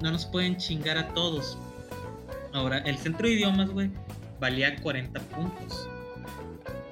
[0.00, 1.56] no nos pueden chingar a todos.
[2.52, 3.90] Ahora, el centro de idiomas, güey,
[4.40, 5.88] valía 40 puntos.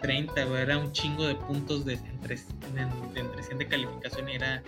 [0.00, 4.32] 30, güey, era un chingo de puntos de entre, de entre 100 de calificación y
[4.34, 4.62] era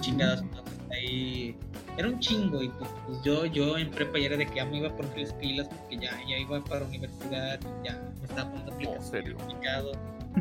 [0.00, 0.42] chingadas.
[0.42, 1.56] Entonces ahí
[1.96, 4.64] era un chingo y pues, pues, yo, yo en prepa ya era de que ya
[4.66, 8.50] me iba a poner las pilas porque ya, ya iba para universidad, ya me estaba
[8.50, 9.36] poniendo aplicación serio?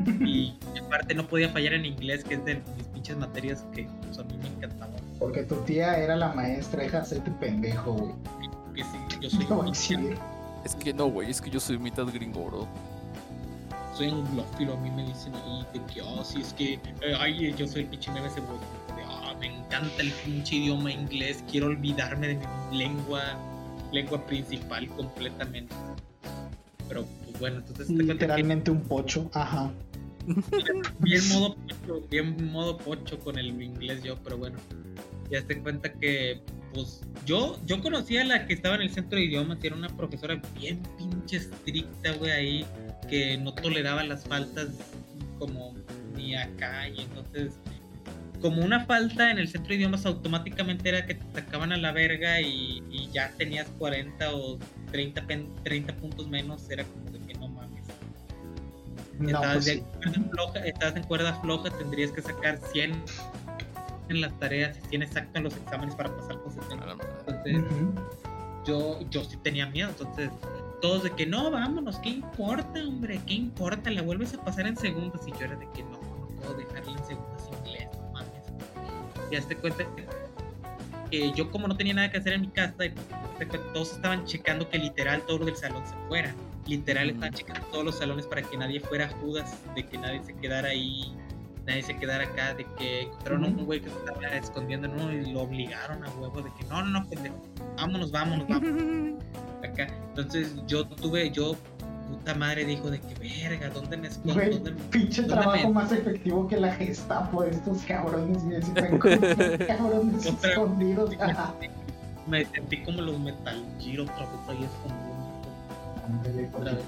[0.05, 4.17] Y aparte no podía fallar en inglés, que es de mis pinches materias que pues,
[4.19, 4.95] a mí me encantaban.
[5.19, 8.13] Porque tu tía era la maestra, deja de hacerte pendejo, güey.
[8.75, 10.17] Que sí, yo soy un exhibir.
[10.63, 12.67] Es que no, güey, es que yo soy mitad gringo, bro.
[13.95, 17.53] soy anglófilo, a mí me dicen ahí de que, oh, sí, es que, eh, ay,
[17.55, 18.59] yo soy el pinche meme ese güey,
[19.07, 22.35] ah, me encanta el pinche idioma inglés, quiero olvidarme de
[22.71, 23.21] mi lengua,
[23.91, 25.73] lengua principal completamente.
[26.87, 29.29] Pero, pues bueno, entonces que Literalmente un pocho.
[29.33, 29.71] Ajá.
[30.99, 31.55] Bien modo
[32.09, 34.57] bien modo pocho con el inglés yo, pero bueno,
[35.30, 36.41] ya te cuenta que,
[36.73, 39.89] pues, yo, yo conocía la que estaba en el centro de idiomas y era una
[39.89, 42.65] profesora bien pinche estricta, güey, ahí,
[43.09, 44.69] que no toleraba las faltas
[45.39, 45.73] como
[46.15, 47.53] ni acá, y entonces
[48.41, 51.91] como una falta en el centro de idiomas automáticamente era que te sacaban a la
[51.91, 54.59] verga y, ya tenías 40 o
[54.91, 55.25] 30,
[55.63, 57.26] 30 puntos menos, era como de.
[59.20, 59.84] No, estabas, pues sí.
[60.03, 63.03] en floja, estabas en cuerda floja, tendrías que sacar 100
[64.09, 66.84] en las tareas y 100 exacto en los exámenes para pasar con 70.
[66.84, 67.09] A la madre.
[67.20, 67.63] Entonces,
[68.65, 70.30] yo, yo sí tenía miedo, entonces
[70.82, 73.20] todos de que no, vámonos, ¿qué importa, hombre?
[73.26, 73.89] ¿Qué importa?
[73.89, 76.91] La vuelves a pasar en segundas y yo era de que no, no puedo dejarla
[76.91, 78.43] en segundas inglés, no mames.
[79.32, 79.86] Y hazte cuenta
[81.09, 82.76] que yo como no tenía nada que hacer en mi casa,
[83.74, 86.34] todos estaban checando que literal todo lo del salón se fuera.
[86.68, 90.34] Literal estaban checando todos los salones para que nadie fuera Judas, de que nadie se
[90.36, 91.15] quedara ahí,
[91.65, 95.11] nadie se quedara acá, de que encontraron a un güey que se estaba escondiendo, ¿no?
[95.11, 97.41] Y lo obligaron a huevo de que no, no, no, pendejo,
[97.78, 99.24] vámonos, vámonos, vámonos
[99.63, 99.88] acá.
[100.09, 101.55] Entonces yo tuve, yo,
[102.09, 104.34] puta madre, dijo de que verga, ¿dónde me escondo?
[104.34, 108.43] Güey, ¿Dónde pinche ¿Dónde trabajo me- más efectivo que la Gestapo de estos cabrones.
[108.43, 109.18] güey, así tan como
[109.68, 111.11] cabrones escondidos.
[112.28, 115.07] Me sentí como los Metal Gear otra vez ahí escondido.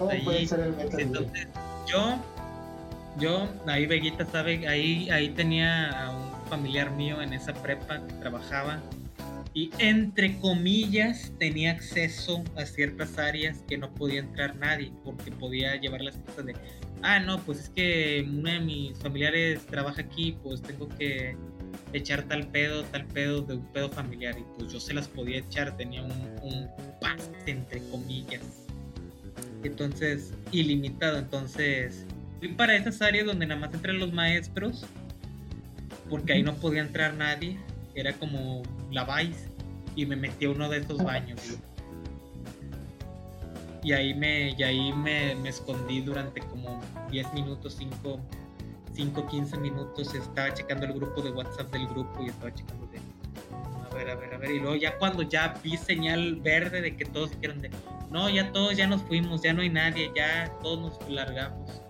[0.09, 0.21] Ahí.
[0.23, 1.01] puede ser el Metal Gear.
[1.01, 1.47] Entonces,
[1.87, 2.15] yo,
[3.19, 8.13] yo, ahí Veguita sabe, ahí, ahí tenía a un familiar mío en esa prepa que
[8.15, 8.79] trabajaba
[9.53, 15.75] y entre comillas tenía acceso a ciertas áreas que no podía entrar nadie porque podía
[15.75, 16.55] llevar las cosas de,
[17.01, 21.35] ah, no, pues es que uno de mis familiares trabaja aquí, pues tengo que
[21.93, 25.39] echar tal pedo, tal pedo de un pedo familiar y pues yo se las podía
[25.39, 26.11] echar, tenía un,
[26.43, 26.69] un
[27.01, 28.68] pase entre comillas.
[29.63, 32.05] Entonces, ilimitado, entonces
[32.39, 34.85] fui para esas áreas donde nada más entran los maestros
[36.09, 37.57] porque ahí no podía entrar nadie,
[37.93, 39.49] era como la Vice
[39.95, 41.39] y me metí a uno de esos baños.
[43.83, 46.81] Y ahí me, y ahí me, me escondí durante como
[47.11, 48.19] 10 minutos, 5,
[48.93, 50.13] 5, 15 minutos.
[50.13, 52.99] Estaba checando el grupo de WhatsApp del grupo y estaba checando de.
[53.91, 54.51] A ver, a ver, a ver.
[54.51, 57.71] Y luego ya cuando ya vi señal verde de que todos dijeron de.
[58.11, 61.81] No, ya todos ya nos fuimos, ya no hay nadie, ya todos nos largamos.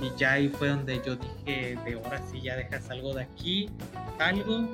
[0.00, 3.70] Y ya ahí fue donde yo dije, de ahora sí ya dejas algo de aquí,
[4.18, 4.68] algo,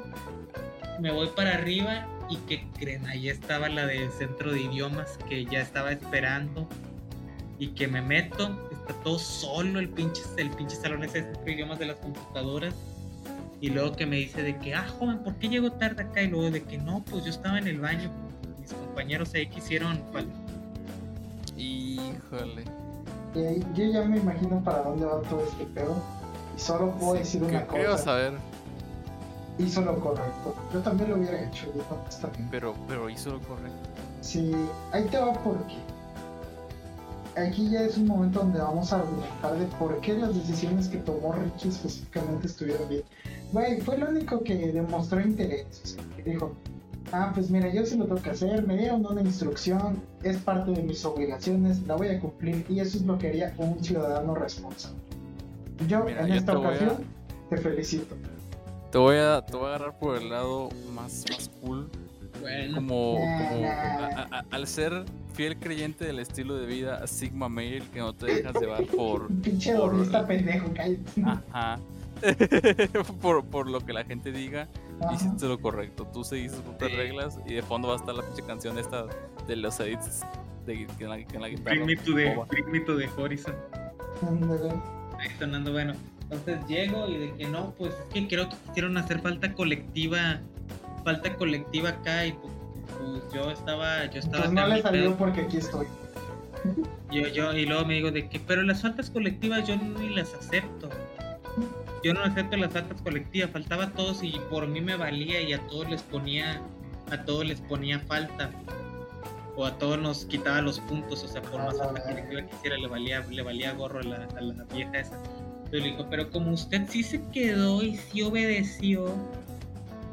[0.98, 5.44] me voy para arriba y que creen, ahí estaba la del centro de idiomas que
[5.44, 6.68] ya estaba esperando
[7.58, 11.52] y que me meto, está todo solo el pinche, el pinche salón ese centro de
[11.52, 12.74] idiomas de las computadoras
[13.60, 16.22] y luego que me dice de que, ah, joven, ¿por qué llegó tarde acá?
[16.22, 18.10] Y luego de que no, pues yo estaba en el baño,
[18.58, 20.00] mis compañeros ahí quisieron,
[21.56, 22.64] Híjole.
[23.34, 25.94] Y ahí yo ya me imagino para dónde va todo este pedo.
[26.56, 28.12] Y solo puedo decir una ¿Qué, qué vas cosa.
[28.12, 28.32] a ver?
[29.58, 30.54] Hizo lo correcto.
[30.72, 31.82] Yo también lo hubiera hecho, yo.
[32.50, 33.76] Pero, pero hizo lo correcto.
[34.22, 34.52] Sí,
[34.92, 35.74] ahí te va porque
[37.36, 40.98] aquí ya es un momento donde vamos a argumentar de por qué las decisiones que
[40.98, 43.02] tomó Richie específicamente estuvieron bien.
[43.52, 45.80] Güey, fue el único que demostró interés.
[45.82, 46.52] O sea, que dijo,
[47.12, 50.70] ah, pues mira, yo sí lo tengo que hacer, me dieron una instrucción, es parte
[50.72, 54.34] de mis obligaciones, la voy a cumplir y eso es lo que haría un ciudadano
[54.34, 54.98] responsable.
[55.88, 56.96] Yo Mira, en yo esta te voy a- ocasión
[57.48, 58.14] te felicito.
[58.92, 61.88] Te voy a, te voy a agarrar por el lado más, más cool.
[62.40, 67.82] Bueno, Como, como a- a- al ser fiel creyente del estilo de vida Sigma Male,
[67.92, 69.28] que no te dejas llevar por.
[69.42, 71.22] Pinche por- dormista pendejo, cállate.
[71.24, 71.78] Ajá.
[73.22, 74.68] por, por lo que la gente diga,
[75.00, 75.14] Ajá.
[75.14, 76.06] hiciste lo correcto.
[76.12, 76.96] Tú seguiste tus propias Sí.
[76.96, 79.06] reglas y de fondo va a estar la pinche canción esta
[79.46, 80.22] de los edits
[80.66, 81.76] de, que en la, que en la guitarra.
[81.76, 83.54] Bring me to the, bring me to the horizon.
[85.18, 85.94] Ahí sonando bueno.
[86.30, 90.40] Entonces llego y de que no, pues es que creo que quisieron hacer falta colectiva,
[91.02, 92.52] falta colectiva acá y pues,
[92.98, 95.16] pues, yo estaba, yo estaba Pues no le salió pedo.
[95.16, 95.86] porque aquí estoy.
[97.10, 100.34] yo, yo, y luego me digo de que, pero las faltas colectivas yo ni las
[100.34, 100.88] acepto.
[102.02, 105.52] Yo no acepto las faltas colectivas, faltaba a todos y por mí me valía y
[105.52, 106.60] a todos les ponía,
[107.10, 108.50] a todos les ponía falta.
[109.56, 112.54] O a todos nos quitaba los puntos, o sea, por A más falta colectiva que
[112.56, 115.22] hiciera, le valía, le valía gorro a la, a la vieja esa.
[115.70, 119.14] Yo le digo, pero como usted sí se quedó y sí obedeció,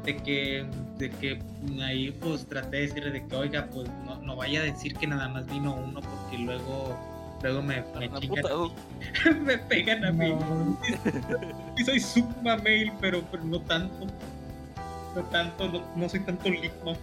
[0.08, 1.38] de que, de que
[1.82, 5.06] ahí pues traté de decirle de que, oiga, pues no, no vaya a decir que
[5.06, 6.98] nada más vino uno porque luego,
[7.42, 8.72] luego me, me, Ah, chingan, dos.
[9.42, 10.30] me pegan a mí.
[10.30, 10.78] No,
[11.76, 14.06] Sí soy Sigma Mail, pero, pero no tanto.
[15.14, 16.94] No tanto, no, no soy tanto Ligma.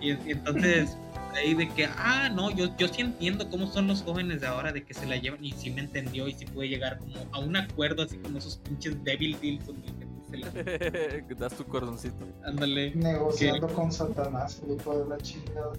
[0.00, 0.96] Y, y entonces,
[1.36, 4.72] ahí de que, ah, no, yo, yo sí entiendo cómo son los jóvenes de ahora,
[4.72, 7.38] de que se la llevan, y sí me entendió, y sí puede llegar como a
[7.38, 9.99] un acuerdo, así como esos pinches Devil Deals, donde
[11.38, 12.26] das tu cordoncito.
[12.44, 12.94] ándale.
[12.94, 15.72] negociando con Satanás, hijo de la chingada.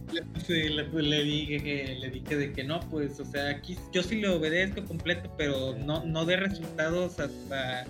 [0.45, 4.03] Sí, le, le dije que le dije de que no, pues, o sea, aquí yo
[4.03, 7.85] sí le obedezco completo, pero no, no dé resultados hasta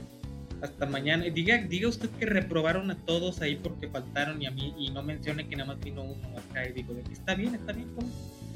[0.61, 1.25] hasta mañana.
[1.25, 5.03] Diga, diga usted que reprobaron a todos ahí porque faltaron y a mí, y no
[5.03, 7.89] mencione que nada más vino uno acá y digo, está bien, está bien,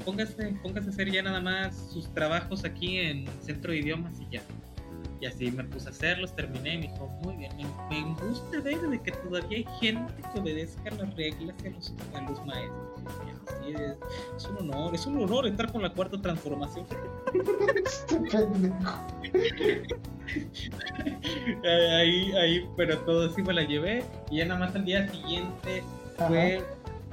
[0.04, 4.34] póngase, póngase a hacer ya nada más sus trabajos aquí en centro de idiomas y
[4.34, 4.42] ya.
[5.20, 7.52] Y así me puse a hacerlos, terminé y me dijo, muy bien,
[7.88, 11.94] me, gusta ver de que todavía hay gente que obedezca las reglas a los,
[12.28, 12.88] los maestros.
[13.46, 13.96] así es,
[14.36, 16.86] es un honor, es un honor estar con la cuarta transformación.
[21.64, 25.82] ahí, ahí, pero todo así me la llevé y ya nada más al día siguiente
[26.28, 26.62] fue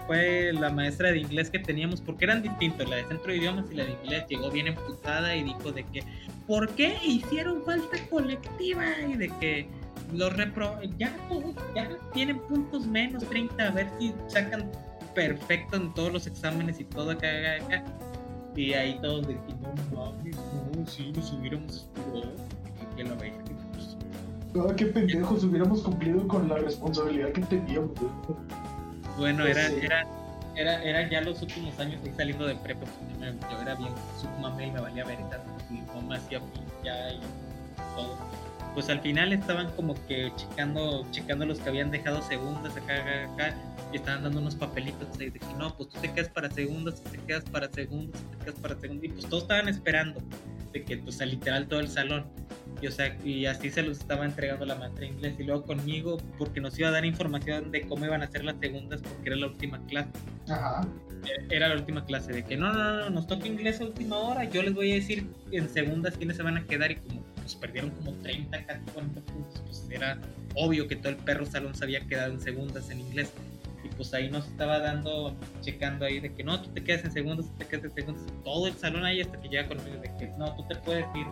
[0.07, 3.65] fue la maestra de inglés que teníamos, porque eran distintos, la de centro de idiomas
[3.71, 6.03] y la de inglés, llegó bien emputada y dijo de que,
[6.47, 8.83] ¿por qué hicieron falta colectiva?
[9.07, 9.67] Y de que
[10.13, 14.69] los repro ya todos, ya tienen puntos menos 30, a ver si sacan
[15.15, 17.27] perfecto en todos los exámenes y todo acá,
[17.61, 17.83] acá,
[18.55, 20.37] Y ahí todos de que no mames,
[20.75, 22.31] no, si nos hubiéramos estudiado,
[22.95, 23.33] que lo veía.
[24.55, 27.91] Ah, qué pendejos, hubiéramos cumplido con la responsabilidad que teníamos.
[29.17, 30.07] Bueno, era, era,
[30.55, 34.67] era, era ya los últimos años ahí saliendo de prepa, pues, yo era bien submamé
[34.67, 35.19] y me valía ver
[35.69, 36.39] y no me hacía
[36.83, 37.19] ya y
[37.95, 38.17] todo.
[38.73, 43.33] Pues al final estaban como que checando, checando los que habían dejado segundas acá, acá,
[43.33, 43.55] acá
[43.91, 47.17] y estaban dando unos papelitos de que no, pues tú te quedas para segundas, te
[47.19, 50.19] quedas para segundas, te quedas para segundas, y pues todos estaban esperando
[50.71, 52.25] de que pues literal todo el salón
[52.83, 55.35] y, o sea, y así se los estaba entregando la maestra de inglés.
[55.39, 58.57] Y luego conmigo, porque nos iba a dar información de cómo iban a ser las
[58.59, 60.09] segundas, porque era la última clase.
[60.49, 60.85] Ajá.
[61.49, 64.43] Era la última clase, de que no, no, no, nos toca inglés a última hora.
[64.43, 66.91] Yo les voy a decir en segundas quiénes se van a quedar.
[66.91, 70.19] Y como pues perdieron como 30, casi 40 puntos, pues era
[70.55, 73.31] obvio que todo el perro salón se había quedado en segundas en inglés
[73.83, 77.11] y pues ahí nos estaba dando, checando ahí de que no, tú te quedas en
[77.11, 80.09] segundos, tú te quedas en segundos, todo el salón ahí hasta que llega conmigo de
[80.17, 81.25] que no, tú te puedes ir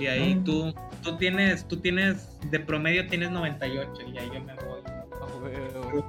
[0.00, 0.72] y ahí tú,
[1.02, 6.02] tú tienes, tú tienes, de promedio tienes 98 y ahí yo me voy.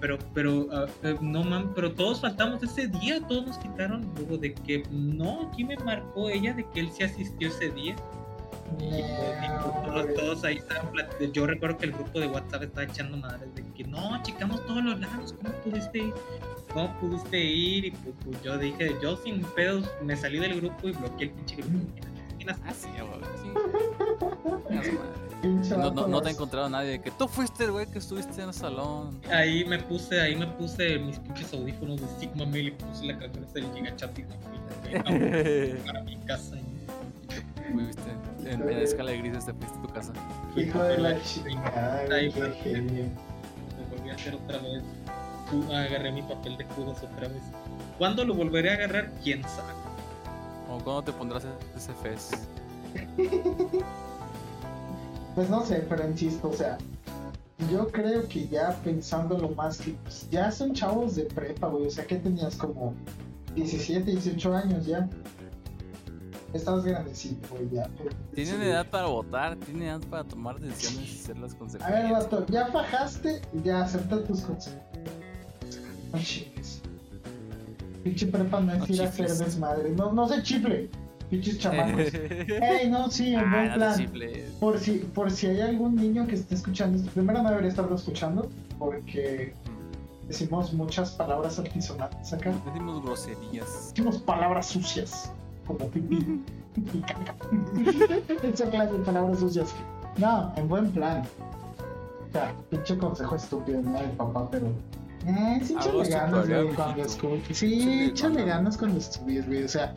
[0.00, 4.52] Pero, pero, eh, no man, pero todos faltamos ese día, todos nos quitaron luego de
[4.52, 7.94] que no, aquí me marcó ella de que él sí asistió ese día.
[8.80, 10.90] Y, todos, ahí estaban
[11.32, 14.82] Yo recuerdo que el grupo de WhatsApp estaba echando madres de que no, checamos todos
[14.82, 16.14] los lados, ¿cómo pudiste ir?
[16.72, 17.84] ¿Cómo pudiste ir?
[17.84, 21.30] Y pues, pues, yo dije, yo sin pedos me salí del grupo y bloqueé el
[21.30, 22.11] pinche grupo.
[22.48, 22.88] Ah, sí,
[25.42, 28.48] No, no, no, te ha encontrado nadie que tú fuiste el güey que estuviste en
[28.48, 29.20] el salón.
[29.30, 33.18] Ahí me puse, ahí me puse mis pinches audífonos de Sigma Mail y puse la
[33.18, 36.56] canción del Gigachat y me fui para mi casa.
[37.72, 38.02] Fuiste
[38.44, 40.12] en, en escala de grises te fuiste a tu casa.
[40.56, 43.10] Hijo de la chingada, ahí me, me
[43.90, 44.82] volví a hacer otra vez.
[45.70, 47.42] Agarré mi papel de Judas otra vez.
[47.98, 49.10] ¿Cuándo lo volveré a agarrar?
[49.22, 49.72] ¿Quién sabe?
[50.80, 51.44] Cuándo te pondrás
[51.76, 52.30] ese fez?
[55.34, 56.78] pues no sé, pero insisto, o sea,
[57.70, 61.86] yo creo que ya pensando lo más que pues, ya son chavos de prepa, güey,
[61.86, 62.94] o sea, que tenías como
[63.54, 65.08] 17, 18 años ya.
[66.52, 67.88] Estabas grandecito, güey, ya.
[68.34, 71.98] Tienen edad para votar, tienen edad para tomar decisiones y ser las consecuencias.
[71.98, 74.92] A ver, Basto, ya fajaste, ya acepta tus consecuencias.
[76.12, 76.18] No
[78.02, 79.90] Pinche prepa no es ir a hacer desmadre.
[79.90, 80.88] No, no se chifle.
[81.30, 82.12] Pinches chamacos.
[82.12, 84.12] Ey, no, sí, en buen ah, plan.
[84.60, 87.10] por si, por si hay algún niño que esté escuchando esto.
[87.12, 88.50] Primero no debería estarlo escuchando.
[88.78, 89.54] Porque
[90.26, 92.52] decimos muchas palabras altisonantes acá.
[92.66, 93.92] Decimos groserías.
[93.94, 95.32] Decimos palabras sucias.
[95.66, 96.42] Como pipí
[96.76, 97.34] y caca.
[98.42, 99.72] Esa clase de palabras sucias.
[100.18, 101.22] No, en buen plan.
[102.28, 104.66] O sea, pinche consejo estúpido, no del papá, pero
[105.26, 107.58] eh, sí, échale ganas, güey, cuando escuches.
[107.58, 109.64] Sí, échale ganas cuando estudies, güey.
[109.64, 109.94] O sea,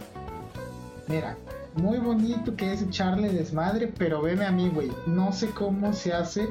[1.08, 1.38] mira,
[1.76, 4.92] muy bonito que es echarle desmadre, pero veme a mí, güey.
[5.08, 6.48] No sé cómo se hace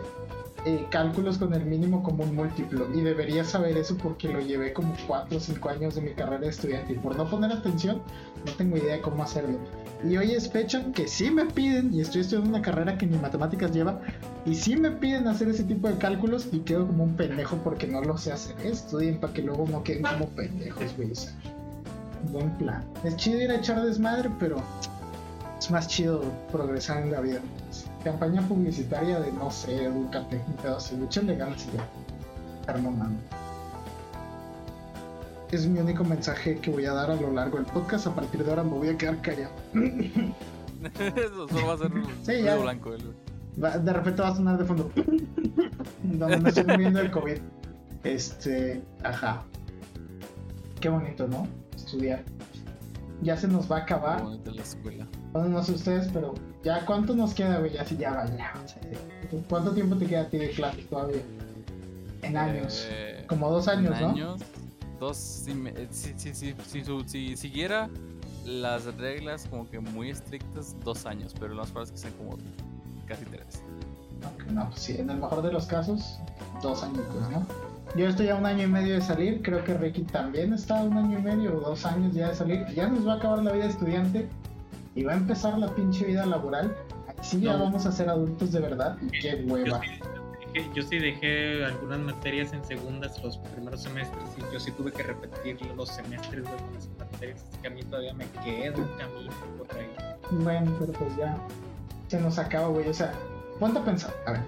[0.66, 2.88] eh, cálculos con el mínimo común múltiplo.
[2.94, 6.48] Y debería saber eso porque lo llevé como 4 o 5 años de mi carrera.
[6.88, 8.00] Y por no poner atención,
[8.46, 9.58] no tengo idea de cómo hacerlo.
[10.08, 13.16] Y hoy es fecha que sí me piden, y estoy estudiando una carrera que ni
[13.16, 14.00] matemáticas lleva,
[14.44, 17.86] y sí me piden hacer ese tipo de cálculos y quedo como un pendejo porque
[17.86, 18.54] no lo sé hacer.
[18.64, 21.12] Estudien para que luego no queden como pendejos, güey.
[22.32, 22.84] buen plan.
[23.04, 24.56] Es chido ir a echar desmadre, pero
[25.58, 26.22] es más chido
[26.52, 27.40] progresar en la vida.
[28.04, 31.88] Campaña publicitaria de no sé, educate, un pedazo, échale ganas y ya.
[35.50, 38.06] Es mi único mensaje que voy a dar a lo largo del podcast.
[38.06, 39.52] A partir de ahora me voy a quedar callado.
[41.16, 42.92] Eso solo va a ser un sí, blanco.
[43.56, 44.90] De repente va a sonar de fondo.
[46.02, 47.38] Donde me estoy muriendo el COVID.
[48.02, 49.44] Este, ajá.
[50.80, 51.46] Qué bonito, ¿no?
[51.74, 52.22] Estudiar.
[53.22, 54.22] Ya se nos va a acabar.
[54.24, 55.06] La escuela.
[55.32, 58.52] Bueno, no sé ustedes, pero ya cuánto nos queda, güey, ya si ya va, ya.
[58.64, 58.80] o sea,
[59.48, 61.22] ¿Cuánto tiempo te queda a ti de clase todavía?
[62.22, 62.86] En años.
[62.90, 64.08] Eh, Como dos años, en ¿no?
[64.10, 64.40] años,
[65.00, 67.90] dos, si, me- si, si, si, si, su- si siguiera
[68.46, 72.12] las reglas como que muy estrictas, dos años, pero lo más probable es que sean
[72.18, 72.36] como
[73.06, 73.62] casi tres.
[74.24, 76.18] Ok, No, pues sí, en el mejor de los casos,
[76.62, 77.46] dos añitos, ¿no?
[77.96, 80.82] Yo estoy a un año y medio de salir, creo que Ricky también está a
[80.82, 82.66] un año y medio o dos años ya de salir.
[82.74, 84.28] Ya nos va a acabar la vida estudiante
[84.96, 86.74] y va a empezar la pinche vida laboral.
[87.22, 89.80] Sí ya vamos a ser adultos de verdad y qué Yo hueva.
[89.80, 89.88] sí,
[90.52, 94.92] dejé, yo sí dejé algunas materias en segundas los primeros semestres y yo sí tuve
[94.92, 98.88] que repetir los semestres de algunas materias, así que a mí todavía me queda un
[98.98, 99.88] camino por ahí.
[100.42, 101.36] Bueno, pero pues ya
[102.08, 102.88] se nos acaba, güey.
[102.88, 103.12] O sea,
[103.58, 104.12] ponte a pensar.
[104.26, 104.42] A ver,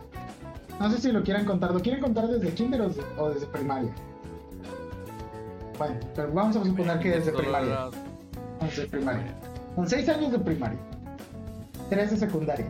[0.81, 1.73] no sé si lo quieran contar.
[1.73, 3.91] ¿Lo quieren contar desde kinder o, desde- o desde primaria?
[5.79, 7.89] Bueno, pero vamos a suponer que desde primaria.
[8.61, 9.35] Desde primaria.
[9.75, 10.79] Con 6 años de primaria,
[11.91, 12.67] 3 de secundaria,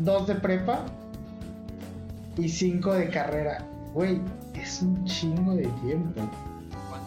[0.00, 0.80] 2 de prepa
[2.36, 3.64] y 5 de carrera.
[3.94, 4.20] Güey,
[4.54, 6.22] es un chingo de tiempo.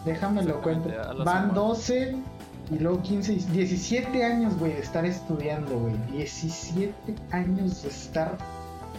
[0.06, 0.88] Déjame lo cuento.
[0.88, 1.52] Van semana.
[1.52, 2.16] 12
[2.70, 5.94] y luego 15, y 17 años, güey, de estar estudiando, güey.
[6.12, 6.94] 17
[7.32, 8.38] años de estar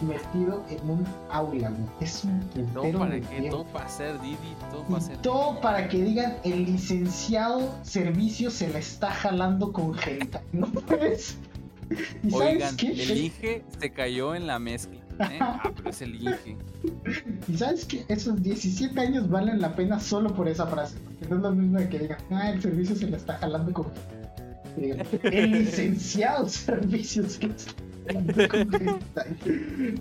[0.02, 1.82] metido en un aula, güey.
[2.00, 2.40] Es un
[2.72, 3.50] Todo para de qué, tiempo.
[3.58, 4.36] todo para ser Didi,
[4.70, 9.94] todo para ser todo para que digan el licenciado servicio se la está jalando con
[9.94, 10.38] gente.
[10.52, 11.36] No puedes.
[12.22, 12.88] ¿Y sabes qué?
[12.92, 14.98] el Inge se cayó en la mezcla.
[14.98, 15.38] ¿eh?
[15.40, 16.56] Ah, pero es el Inge.
[17.48, 20.96] Y sabes que esos 17 años valen la pena solo por esa frase.
[21.04, 23.72] Porque no es lo mismo de que digan, ah, el servicio se la está jalando
[23.72, 24.08] con gente.
[24.76, 27.72] Que digan, El licenciado servicio se la está.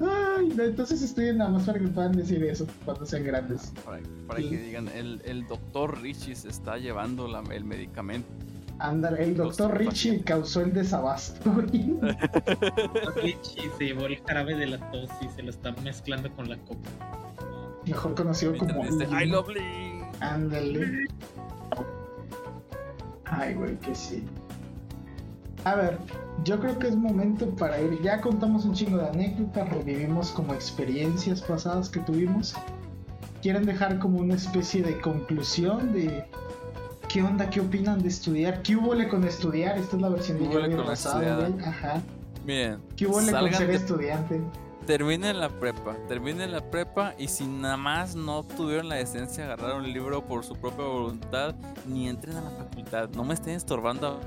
[0.02, 3.72] Ay, no, entonces estudien nada más para que puedan decir eso cuando sean grandes.
[3.86, 8.28] Para, para que digan, el, el doctor Richie se está llevando la- el medicamento.
[8.80, 11.52] Ándale, el doctor Los Richie causó el desabasto.
[13.16, 16.58] Richie se llevó el jarabe de la tos y se lo está mezclando con la
[16.58, 16.90] coca.
[17.88, 18.86] Mejor conocido ¿Me como?
[19.20, 20.04] I love Lee.
[20.20, 21.08] Ándale.
[23.26, 24.24] Ay, güey, que sí.
[25.66, 25.98] A ver,
[26.44, 28.02] yo creo que es momento para ir.
[28.02, 32.56] Ya contamos un chingo de anécdotas, revivimos como experiencias pasadas que tuvimos.
[33.42, 36.26] ¿Quieren dejar como una especie de conclusión de
[37.10, 38.62] qué onda, qué opinan de estudiar?
[38.62, 39.78] ¿Qué hubo con estudiar?
[39.78, 41.52] Esta es la versión de ¿Qué hubole Jordi con Rosado, estudiar?
[41.52, 41.66] güey.
[41.66, 42.02] Ajá.
[42.46, 44.42] Miren, ¿Qué hubo con ser de- estudiante?
[44.86, 49.52] terminen la prepa, terminen la prepa y si nada más no tuvieron la decencia de
[49.52, 51.56] agarrar un libro por su propia voluntad,
[51.86, 54.22] ni entren a la facultad, no me estén estorbando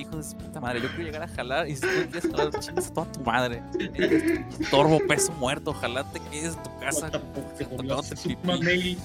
[0.00, 0.80] hijo de puta madre.
[0.80, 3.62] Yo quiero llegar a jalar y si tú quieres jalar, chingas a toda tu madre.
[4.60, 7.10] Estorbo, peso muerto, ojalá te quedes en tu casa.
[8.42, 8.98] Mail.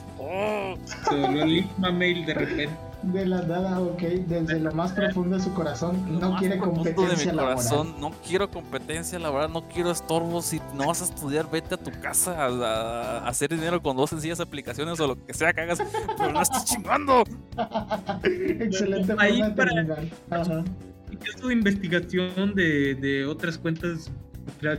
[1.09, 2.88] Se volvió el mail de repente.
[3.01, 7.31] De la nada, ok, desde lo más profundo de su corazón, no quiere competencia de
[7.31, 7.55] mi laboral.
[7.55, 10.45] corazón, no quiero competencia laboral, no quiero estorbos.
[10.45, 13.95] Si no vas a estudiar, vete a tu casa a, a- a hacer dinero con
[13.95, 15.81] dos sencillas aplicaciones o lo que sea que hagas,
[16.17, 17.23] pero no estés chingando.
[18.23, 20.05] Excelente Ahí forma de para- terminar.
[20.29, 20.63] Ajá.
[21.11, 24.11] En caso de investigación de, de otras cuentas,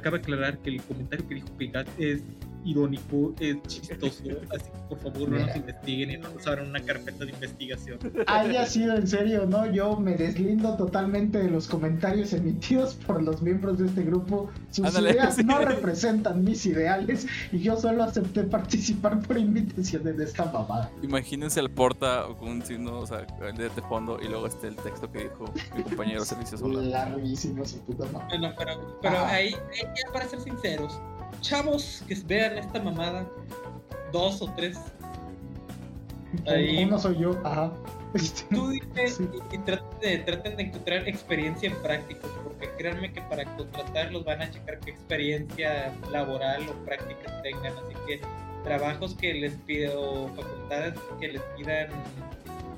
[0.03, 2.23] cabe aclarar que el comentario que dijo Pigat es
[2.65, 4.35] irónico, es chistoso, así que
[4.89, 7.99] por favor no nos investiguen y no nos abran una carpeta de investigación.
[8.27, 13.43] Haya sido en serio no, yo me deslindo totalmente de los comentarios emitidos por los
[13.43, 14.51] miembros de este grupo.
[14.71, 15.45] Sus Ándale, ideas sí.
[15.45, 20.91] no representan mis ideales y yo solo acepté participar por invitación de esta mamada.
[21.03, 24.77] Imagínense el porta con un signo, o sea, de, de fondo y luego este el
[24.77, 26.85] texto que dijo mi compañero servicio solar.
[26.85, 28.27] Larguísimo su puta madre.
[28.39, 29.29] Bueno, pero, pero Ah.
[29.31, 30.99] ahí, ahí ya para ser sinceros,
[31.41, 33.27] chavos que vean esta mamada,
[34.13, 34.79] dos o tres,
[36.47, 36.85] Ahí.
[36.85, 37.73] Uno soy yo, ajá.
[38.15, 39.29] Este, estudien Sí.
[39.51, 44.25] y, y traten, de, traten de encontrar experiencia en prácticas, porque créanme que para contratarlos
[44.25, 48.21] van a checar qué experiencia laboral o prácticas tengan, así que
[48.65, 51.89] trabajos que les pidan o facultades que les pidan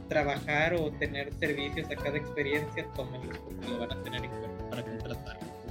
[0.09, 4.69] trabajar o tener servicios acá de experiencia, tómenlos porque lo van a tener en cuenta
[4.71, 5.62] para contratarlos.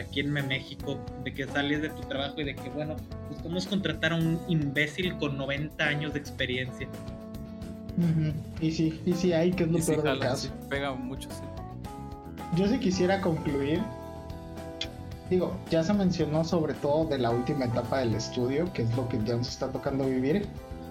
[0.00, 2.96] Pues, aquí en México, de que sales de tu trabajo y de que, bueno,
[3.28, 6.88] buscamos contratar a un imbécil con 90 años de experiencia.
[8.60, 10.48] Y sí, y sí, ahí que es lo Y sí, peor del caso.
[10.48, 11.42] sí, pega mucho, sí.
[12.56, 13.82] Yo sí quisiera concluir.
[15.28, 19.08] Digo, ya se mencionó sobre todo de la última etapa del estudio, que es lo
[19.08, 20.46] que ya nos está tocando vivir.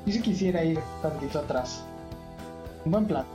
[0.06, 1.84] Yo sí quisiera ir tantito atrás.
[2.86, 3.26] Un buen plan.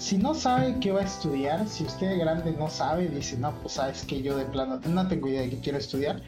[0.00, 3.52] Si no sabe qué va a estudiar, si usted de grande no sabe, dice, no,
[3.60, 6.22] pues sabes que yo de plano no tengo idea de qué quiero estudiar,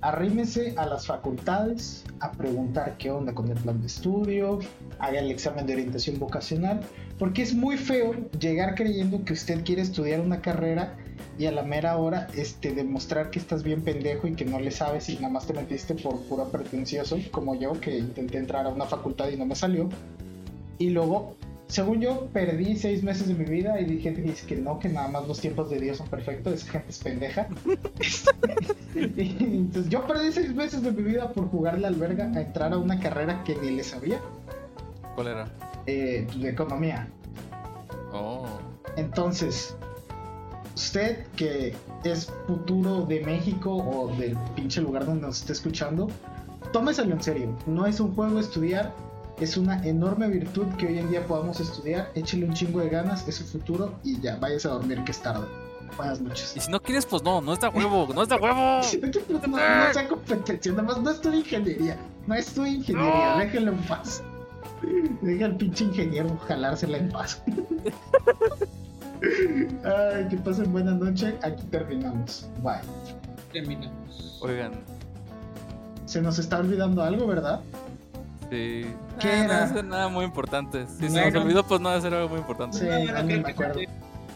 [0.00, 4.60] arrímese a las facultades a preguntar qué onda con el plan de estudio,
[5.00, 6.82] haga el examen de orientación vocacional,
[7.18, 10.96] porque es muy feo llegar creyendo que usted quiere estudiar una carrera
[11.36, 14.70] y a la mera hora este, demostrar que estás bien pendejo y que no le
[14.70, 18.68] sabes y nada más te metiste por puro pretencioso, como yo que intenté entrar a
[18.68, 19.88] una facultad y no me salió.
[20.78, 21.34] Y luego,
[21.68, 25.08] según yo, perdí seis meses de mi vida y dije dice que no, que nada
[25.08, 27.48] más los tiempos de Dios son perfectos, esa gente es pendeja.
[28.94, 32.78] Entonces yo perdí seis meses de mi vida por jugarle al verga a entrar a
[32.78, 34.20] una carrera que ni le sabía.
[35.14, 35.48] ¿Cuál era?
[35.86, 37.08] Eh, de economía.
[38.12, 38.46] Oh.
[38.96, 39.76] Entonces,
[40.74, 41.74] usted que
[42.04, 46.08] es futuro de México o del pinche lugar donde nos esté escuchando,
[46.72, 47.58] tómeselo en serio.
[47.66, 48.92] No es un juego estudiar,
[49.40, 52.10] es una enorme virtud que hoy en día podamos estudiar.
[52.14, 55.20] Échele un chingo de ganas, es su futuro y ya, váyase a dormir que es
[55.20, 55.46] tarde.
[55.96, 56.52] Buenas noches.
[56.56, 58.80] Y si no quieres, pues no, no está huevo, no está huevo.
[59.40, 61.96] no, no, sea competencia, nada más no estudio ingeniería.
[62.26, 63.38] No estudio ingeniería, No.
[63.38, 64.22] déjenlo en paz.
[65.22, 67.42] Deja al pinche ingeniero jalársela en paz.
[69.84, 71.38] Ay, que pasen buena noche.
[71.42, 72.46] Aquí terminamos.
[72.62, 72.80] Bye.
[73.52, 74.38] Terminamos.
[74.42, 74.72] Oigan,
[76.04, 77.60] Se nos está olvidando algo, ¿verdad?
[78.50, 78.86] Sí.
[79.20, 79.66] ¿Qué Ah, era?
[79.66, 80.86] No ser nada muy importante.
[80.86, 82.78] Si se nos olvidó, pues no ser algo muy importante.
[82.78, 83.88] Sí, No, que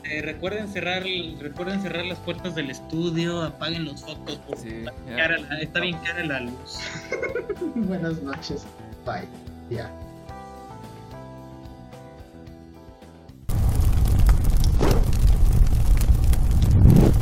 [0.04, 1.04] eh, recuerden cerrar
[1.38, 6.24] recuerden cerrar las puertas del estudio, apaguen los focos porque Sí, cara está bien cara
[6.24, 6.78] la luz.
[7.74, 8.66] Buenas noches.
[9.04, 9.28] Bye.
[9.68, 9.90] Ya.